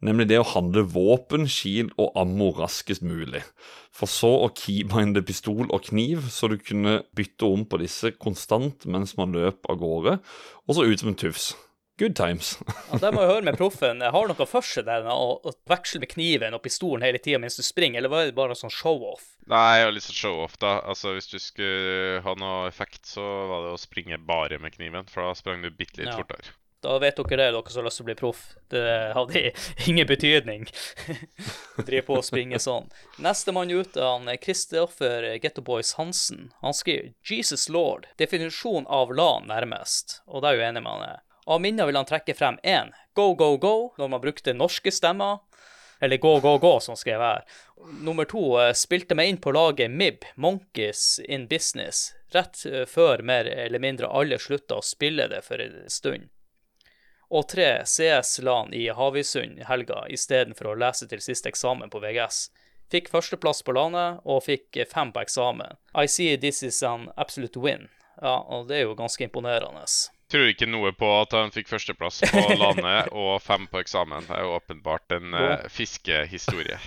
[0.00, 3.42] nemlig det å handle våpen, skil og ammo raskest mulig.
[3.90, 8.86] For så å keybinde pistol og kniv, så du kunne bytte om på disse konstant
[8.86, 10.20] mens man løp av gårde,
[10.68, 11.56] og så ut som en tufs.
[12.00, 12.54] Good times.
[12.88, 14.00] Ja, det må jeg høre med proffen.
[14.00, 17.58] Har noe for seg der å, å veksle med kniven og pistolen hele tida mens
[17.60, 19.34] du springer, eller var det bare sånn show-off?
[19.50, 20.78] Nei, jeg har lyst til å show-off, da.
[20.88, 25.12] Altså, Hvis du skulle ha noe effekt, så var det å springe bare med kniven,
[25.12, 26.16] for da sprang du bitte litt Ja.
[26.22, 26.56] fortere.
[26.80, 28.40] Da vet dere det, dere som har lyst til å bli proff.
[28.72, 29.52] Det hadde
[29.92, 30.64] ingen betydning.
[31.86, 32.88] Driver på å springe sånn.
[33.20, 36.54] Nestemann ut er han Kristoffer Getto Boys Hansen.
[36.64, 38.08] Han skriver 'Jesus Lord'.
[38.16, 40.22] Definisjon av LAN nærmest.
[40.26, 41.20] Og det er jo enig med han er.
[41.50, 42.92] Av minner vil han trekke frem én.
[43.18, 45.40] Go, go, go, når man brukte norske stemmer.
[46.00, 47.40] Eller gå, gå, gå, som skrev her.
[48.00, 53.24] Nummer to eh, spilte meg inn på laget MIB, Monkeys in Business, rett eh, før
[53.26, 56.28] mer eller mindre alle slutta å spille det for en stund.
[57.34, 62.46] Og tre, CS-LAN i Havøysund helga istedenfor å lese til siste eksamen på VGS.
[62.94, 65.82] Fikk førsteplass på landet og fikk eh, fem på eksamen.
[65.98, 67.90] I see this is an absolute win.
[68.22, 69.84] Ja, og det er jo ganske imponerende.
[70.30, 74.28] Tror ikke noe på at han fikk førsteplass på landet og fem på eksamen.
[74.28, 76.78] Det er jo åpenbart en uh, fiskehistorie.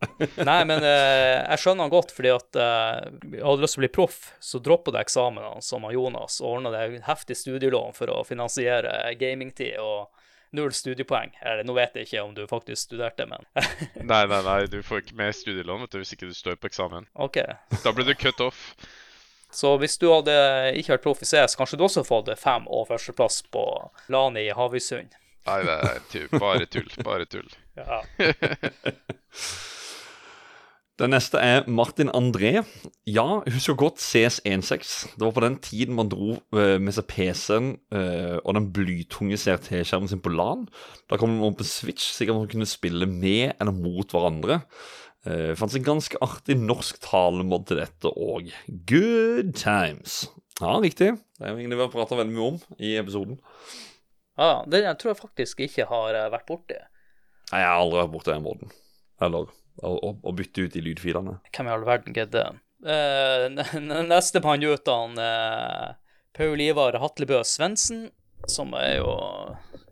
[0.48, 3.04] Nei, men uh, jeg skjønner han godt, fordi at uh,
[3.36, 6.56] jeg hadde lyst til å bli proff, så droppa jeg eksamenene som han Jonas og
[6.56, 10.08] ordna det heftig studielån for å finansiere gamingtid og
[10.56, 11.36] null studiepoeng.
[11.44, 13.46] Eller nå vet jeg ikke om du faktisk studerte, men
[14.02, 16.70] Nei, nei, nei, du får ikke mer studielån vet du, hvis ikke du står på
[16.72, 17.06] eksamen.
[17.14, 17.38] OK.
[17.84, 18.72] Da blir du cut off.
[19.54, 20.34] Så hvis du hadde
[20.78, 23.64] ikke vært proff i CS, kanskje du også fått fem og førsteplass på
[24.12, 25.16] LAN i Havøysund.
[25.48, 26.30] Nei, det er tull.
[26.38, 26.90] bare tull.
[27.06, 27.50] Bare tull.
[27.80, 28.02] Ja.
[31.00, 32.60] Den neste er Martin André.
[33.08, 35.14] Ja, husker godt CS16.
[35.16, 39.38] Det var på den tiden man dro eh, med seg PC-en eh, og den blytunge
[39.40, 40.66] CRT-skjermen sin på LAN.
[41.08, 44.60] Da kom man opp på Switch, sikkert man kunne spille med eller mot hverandre.
[45.24, 48.52] Det fantes en ganske artig norsk talemåte til dette òg.
[48.88, 50.22] Good times.
[50.60, 51.12] Ja, riktig.
[51.36, 53.38] Det er egentlig vi har prata veldig mye om i episoden.
[54.40, 56.78] ja, den jeg tror jeg faktisk ikke har eh, vært borti.
[57.50, 58.72] Nei, jeg har aldri vært borti den måten.
[59.20, 59.48] Eller
[59.84, 61.38] å, bytte ut de lydfilene.
[61.52, 62.64] Hvem i all verden gidder det?
[62.80, 63.48] Uh,
[64.08, 65.96] Nestemann ut han uh,
[66.36, 68.06] Paul Ivar Hatlebø Svendsen,
[68.48, 69.12] som er jo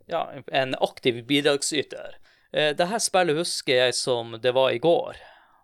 [0.08, 0.22] ja,
[0.56, 2.16] en aktiv bidragsyter.
[2.56, 5.16] Uh, det her spillet husker jeg som det var i går.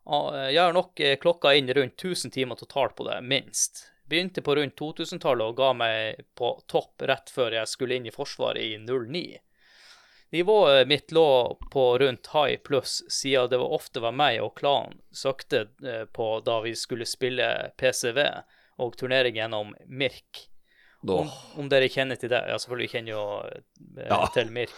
[0.04, 3.86] Uh, jeg har nok uh, klokka inn rundt 1000 timer totalt på det, minst.
[4.08, 8.12] Begynte på rundt 2000-tallet og ga meg på topp rett før jeg skulle inn i
[8.12, 9.38] Forsvaret i 09.
[10.34, 14.96] Nivået mitt lå på rundt high pluss, siden det var ofte var meg og klanen
[15.14, 17.46] søkte eh, på da vi skulle spille
[17.78, 18.18] PCV
[18.82, 20.48] og turnering gjennom Mirk.
[21.06, 21.30] Om,
[21.60, 22.42] om dere kjenner til det?
[22.50, 24.20] Ja, selvfølgelig kjenner jo eh, Ja.
[24.34, 24.74] til Mirk.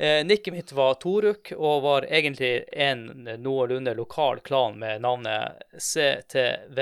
[0.00, 3.02] Eh, nikket mitt var Toruk, og var egentlig en
[3.42, 6.78] noenlunde lokal klan med navnet CTV,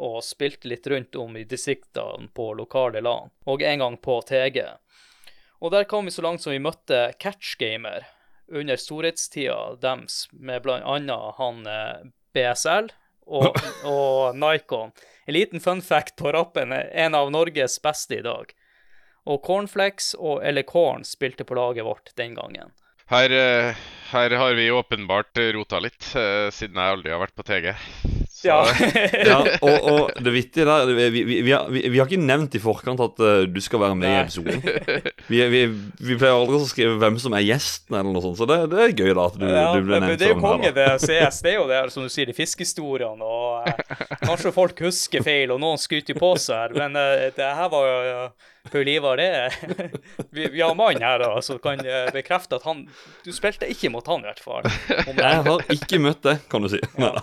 [0.00, 4.64] og spilte litt rundt om i distriktene på lokale LAN, og en gang på TG.
[5.60, 8.08] Og der kom vi så langt som vi møtte Catchgamer
[8.48, 12.88] under storhetstida deres, med blant annet han eh, BSL
[13.26, 13.52] og,
[13.84, 14.96] og Nikon.
[15.28, 18.56] En liten fun fact på rappen er en av Norges beste i dag.
[19.26, 22.72] Og Cornflakes og eller Corn spilte på laget vårt den gangen.
[23.12, 23.74] Her, eh,
[24.12, 27.66] her har vi åpenbart rota litt, eh, siden jeg aldri har vært på TG.
[28.32, 28.56] Så Ja.
[29.28, 32.56] Ja, og, og det vittige der vi, vi, vi, har, vi, vi har ikke nevnt
[32.56, 34.22] i forkant at eh, du skal være med i Nei.
[34.24, 35.12] episoden.
[35.28, 35.60] Vi, vi,
[36.08, 38.80] vi pleier aldri å skrive hvem som er gjesten, eller noe sånt, så det, det
[38.86, 40.18] er gøy da at du, Ja, du ble men nevnt.
[40.22, 41.42] det er jo konge, det CS.
[41.44, 43.28] Det er jo det her, som du sier, de fiskehistoriene.
[43.28, 46.74] Og eh, kanskje folk husker feil, og noen skryter på seg her.
[46.80, 49.52] Men eh, det her var jo uh, Paul Ivar, det
[50.30, 52.84] vi, vi har mannen mann her da, som kan eh, bekrefte at han
[53.26, 54.68] Du spilte ikke mot han, i hvert fall.
[55.18, 56.80] Jeg har ikke møtt det, kan du si.
[57.00, 57.16] Ja.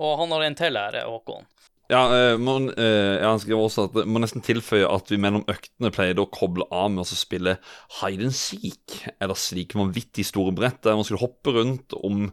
[0.00, 1.44] Og han har en til her, Håkon.
[1.90, 5.90] Ja, eh, man, eh, han skriver også at må nesten tilføye at vi mellom øktene
[5.90, 7.56] pleide å koble av med å spille
[7.98, 12.28] hide and seek, eller slike vanvittig store brett der man skulle hoppe rundt om,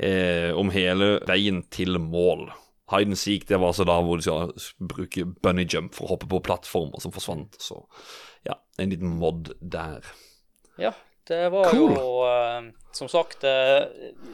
[0.00, 2.48] eh, om hele veien til mål.
[2.92, 6.14] Hide and seek det var altså da hvor du skal bruke bunny jump for å
[6.14, 7.56] hoppe på plattformer som forsvant.
[7.62, 7.78] Så
[8.44, 10.04] ja, en liten mod der.
[10.76, 10.90] Ja,
[11.28, 11.94] det var Cool.
[11.96, 13.86] jo eh, Som sagt, eh,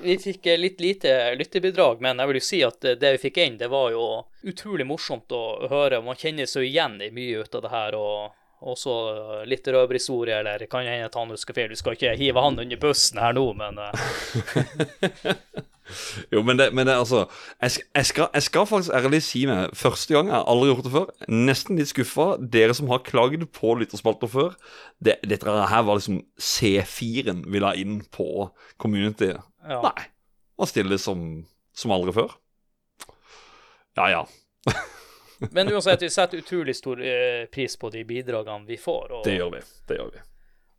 [0.02, 3.60] vi fikk litt lite lytterbidrag, men jeg vil jo si at det vi fikk inn,
[3.60, 4.02] det var jo
[4.50, 6.02] utrolig morsomt å høre.
[6.02, 7.94] Man kjenner seg igjen i mye ut av det her.
[8.00, 11.70] og også litt røverhistorie, eller kan hende at han husker feil.
[11.72, 15.30] Du skal ikke hive han under bussen her nå, men eh,
[16.32, 17.24] Jo, men det, men det altså
[17.60, 20.86] jeg, jeg, skal, jeg skal faktisk ærlig si meg Første gang, jeg har aldri gjort
[20.86, 21.10] det før.
[21.32, 22.26] Nesten litt skuffa.
[22.40, 24.54] Dere som har klagd på lytterspalter før,
[25.02, 28.50] det, dette her var liksom C4-en vi la inn på
[28.80, 29.32] community.
[29.34, 29.82] ja.
[29.84, 30.08] Nei.
[30.60, 31.20] Var stille som,
[31.72, 32.34] som aldri før.
[33.96, 34.24] Ja, ja.
[35.54, 39.06] Men uansett, vi setter utrolig stor eh, pris på de bidragene vi får.
[39.12, 39.62] Og, Det gjør vi.
[39.88, 40.20] Det gjør vi.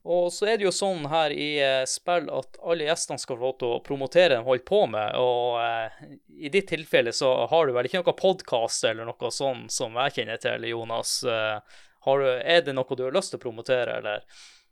[0.03, 3.43] Og så er det jo sånn her i eh, spill at alle gjestene skal få
[3.51, 5.19] lov til å promotere det de holder på med.
[5.21, 9.67] Og eh, i ditt tilfelle så har du vel ikke noen podkast eller noe sånn
[9.69, 11.19] som jeg kjenner til, Jonas.
[11.21, 14.25] Eh, du, er det noe du har lyst til å promotere, eller?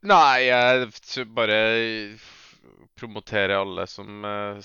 [0.10, 1.58] Nei, jeg bare
[3.00, 4.58] promotere alle som eh,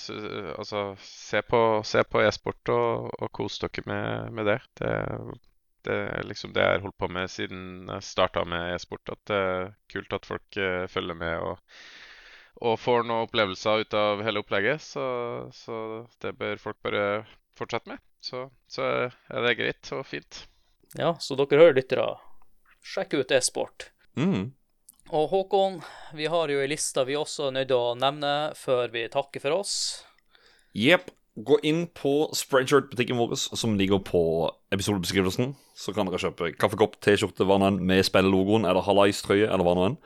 [0.57, 4.61] Altså, se på e-sport og, og kos dere med, med det.
[4.81, 4.95] det.
[5.85, 9.13] Det er liksom det jeg har holdt på med siden jeg starta med e-sport.
[9.13, 11.79] At det er kult at folk eh, følger med og,
[12.65, 14.83] og får noen opplevelser ut av hele opplegget.
[14.85, 15.05] Så,
[15.53, 15.79] så
[16.25, 17.07] det bør folk bare
[17.59, 18.03] fortsette med.
[18.25, 20.45] Så, så er det greit og fint.
[20.97, 22.07] Ja, så dere hører lyttere,
[22.85, 23.91] sjekk ut e-sport.
[24.17, 24.55] Mm.
[25.13, 25.81] Og Håkon,
[26.17, 29.43] vi har jo ei liste vi også er nødt til å nevne før vi takker
[29.43, 29.75] for oss.
[30.73, 31.11] Jepp.
[31.35, 34.23] Gå inn på Spreadshirt-butikken vår, som ligger på
[34.75, 35.57] episodebeskrivelsen.
[35.75, 39.75] Så kan dere kjøpe kaffekopp, T-skjorte, hva nå enn, med spillelogoen, eller Hallais-trøye, eller hva
[39.75, 39.99] nå enn.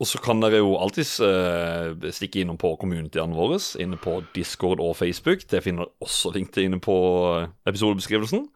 [0.00, 4.80] Og så kan dere jo alltids eh, stikke innom på communityene våre, inne på Discord
[4.82, 5.44] og Facebook.
[5.46, 6.96] Det finner dere også link til inne på
[7.36, 8.48] eh, episodebeskrivelsen.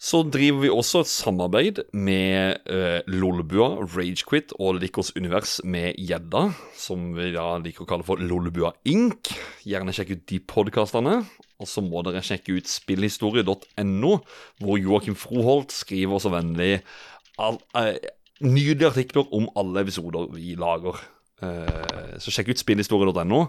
[0.00, 6.46] Så driver vi også et samarbeid med eh, Lolbua, Ragequit og Likos univers med gjedda,
[6.72, 9.28] som vi da liker å kalle for Lolbua Inc.
[9.68, 11.18] Gjerne sjekk ut de podkastene.
[11.60, 14.14] Og så må dere sjekke ut spillhistorie.no,
[14.64, 16.78] hvor Joakim Froholt skriver så vennlig
[17.36, 18.00] all, eh,
[18.40, 20.96] nydelige artikler om alle episoder vi lager.
[21.44, 23.42] Eh, så sjekk ut spillhistorie.no.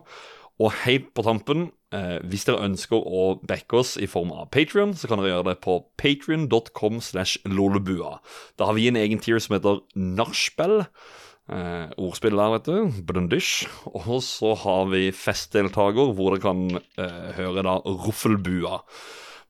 [0.59, 4.93] Og helt på tampen, eh, hvis dere ønsker å backe oss i form av Patrion,
[4.93, 8.19] så kan dere gjøre det på patrion.com slash lolebua.
[8.57, 10.85] Da har vi en egen tier som heter Nachspiel.
[11.51, 13.03] Eh, ordspill der, vet du.
[13.07, 13.65] Blundish.
[13.89, 18.83] Og så har vi festdeltaker, hvor dere kan eh, høre da Ruffelbua.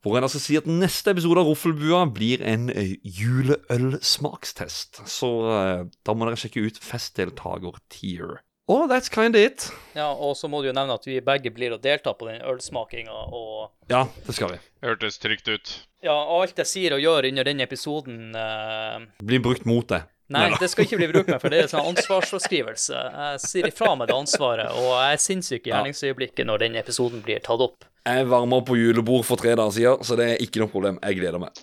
[0.02, 5.04] Hvor jeg da skal si at neste episode av Ruffelbua blir en eh, juleølsmakstest.
[5.06, 8.40] Så eh, da må dere sjekke ut festdeltaker-tier.
[8.72, 9.66] Og that's kind of it.
[9.92, 12.40] Ja, og så må du jo nevne at vi begge blir å delta på den
[12.48, 14.60] ølsmakinga, og Ja, det skal vi.
[14.86, 15.74] Hørtes trygt ut.
[16.02, 19.04] ja, alt jeg sier og gjør under denne episoden uh...
[19.22, 20.08] Blir brukt mot deg.
[20.32, 20.62] Nei, Neida.
[20.62, 23.02] det skal ikke bli brukt med, for det er sånn ansvarsforskrivelse.
[23.18, 27.20] Jeg sier ifra med det ansvaret, og jeg er sinnssyk i gjerningsøyeblikket når den episoden
[27.26, 27.84] blir tatt opp.
[28.08, 30.98] Jeg varma på julebord for tre dager siden, så det er ikke noe problem.
[31.04, 31.60] Jeg gleder meg.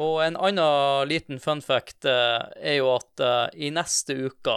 [0.00, 4.54] Og en annen liten fun fact eh, er jo at uh, i neste uke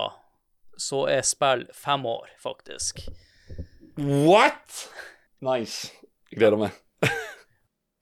[0.77, 3.03] så er spill fem år, faktisk.
[3.97, 4.87] What?!
[5.43, 5.91] Nice.
[6.31, 6.77] Gleder meg.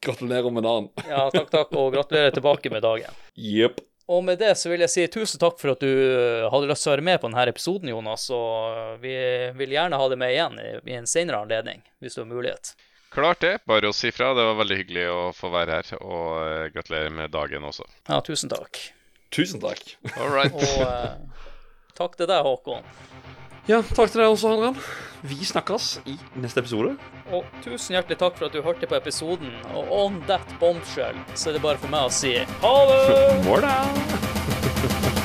[0.05, 0.89] Gratulerer med dagen.
[1.11, 3.17] Ja, takk, takk, og gratulerer tilbake med dagen.
[3.35, 3.81] Jepp.
[4.11, 6.83] Og med det så vil jeg si tusen takk for at du eh, hadde lyst
[6.83, 8.25] til å være med på denne episoden, Jonas.
[8.33, 9.13] Og eh, vi
[9.61, 12.73] vil gjerne ha deg med igjen i, en senere anledning, hvis du har mulighet.
[13.11, 13.53] Klart det.
[13.67, 14.31] Bare å si fra.
[14.35, 15.93] Det var veldig hyggelig å få være her.
[16.01, 17.87] Og eh, gratulerer med dagen også.
[18.09, 18.81] Ja, tusen takk.
[19.31, 19.83] Tusen takk.
[20.17, 20.55] All right.
[20.55, 21.15] Og eh,
[22.01, 22.83] takk til deg, Håkon.
[23.69, 24.81] Ja, takk til deg også, Hanran.
[25.21, 26.95] Vi snakkes i neste episode.
[27.29, 29.53] Og tusen hjertelig takk for at du hørte på episoden.
[29.77, 35.17] Og on that bombshell så er det bare for meg å si ha det!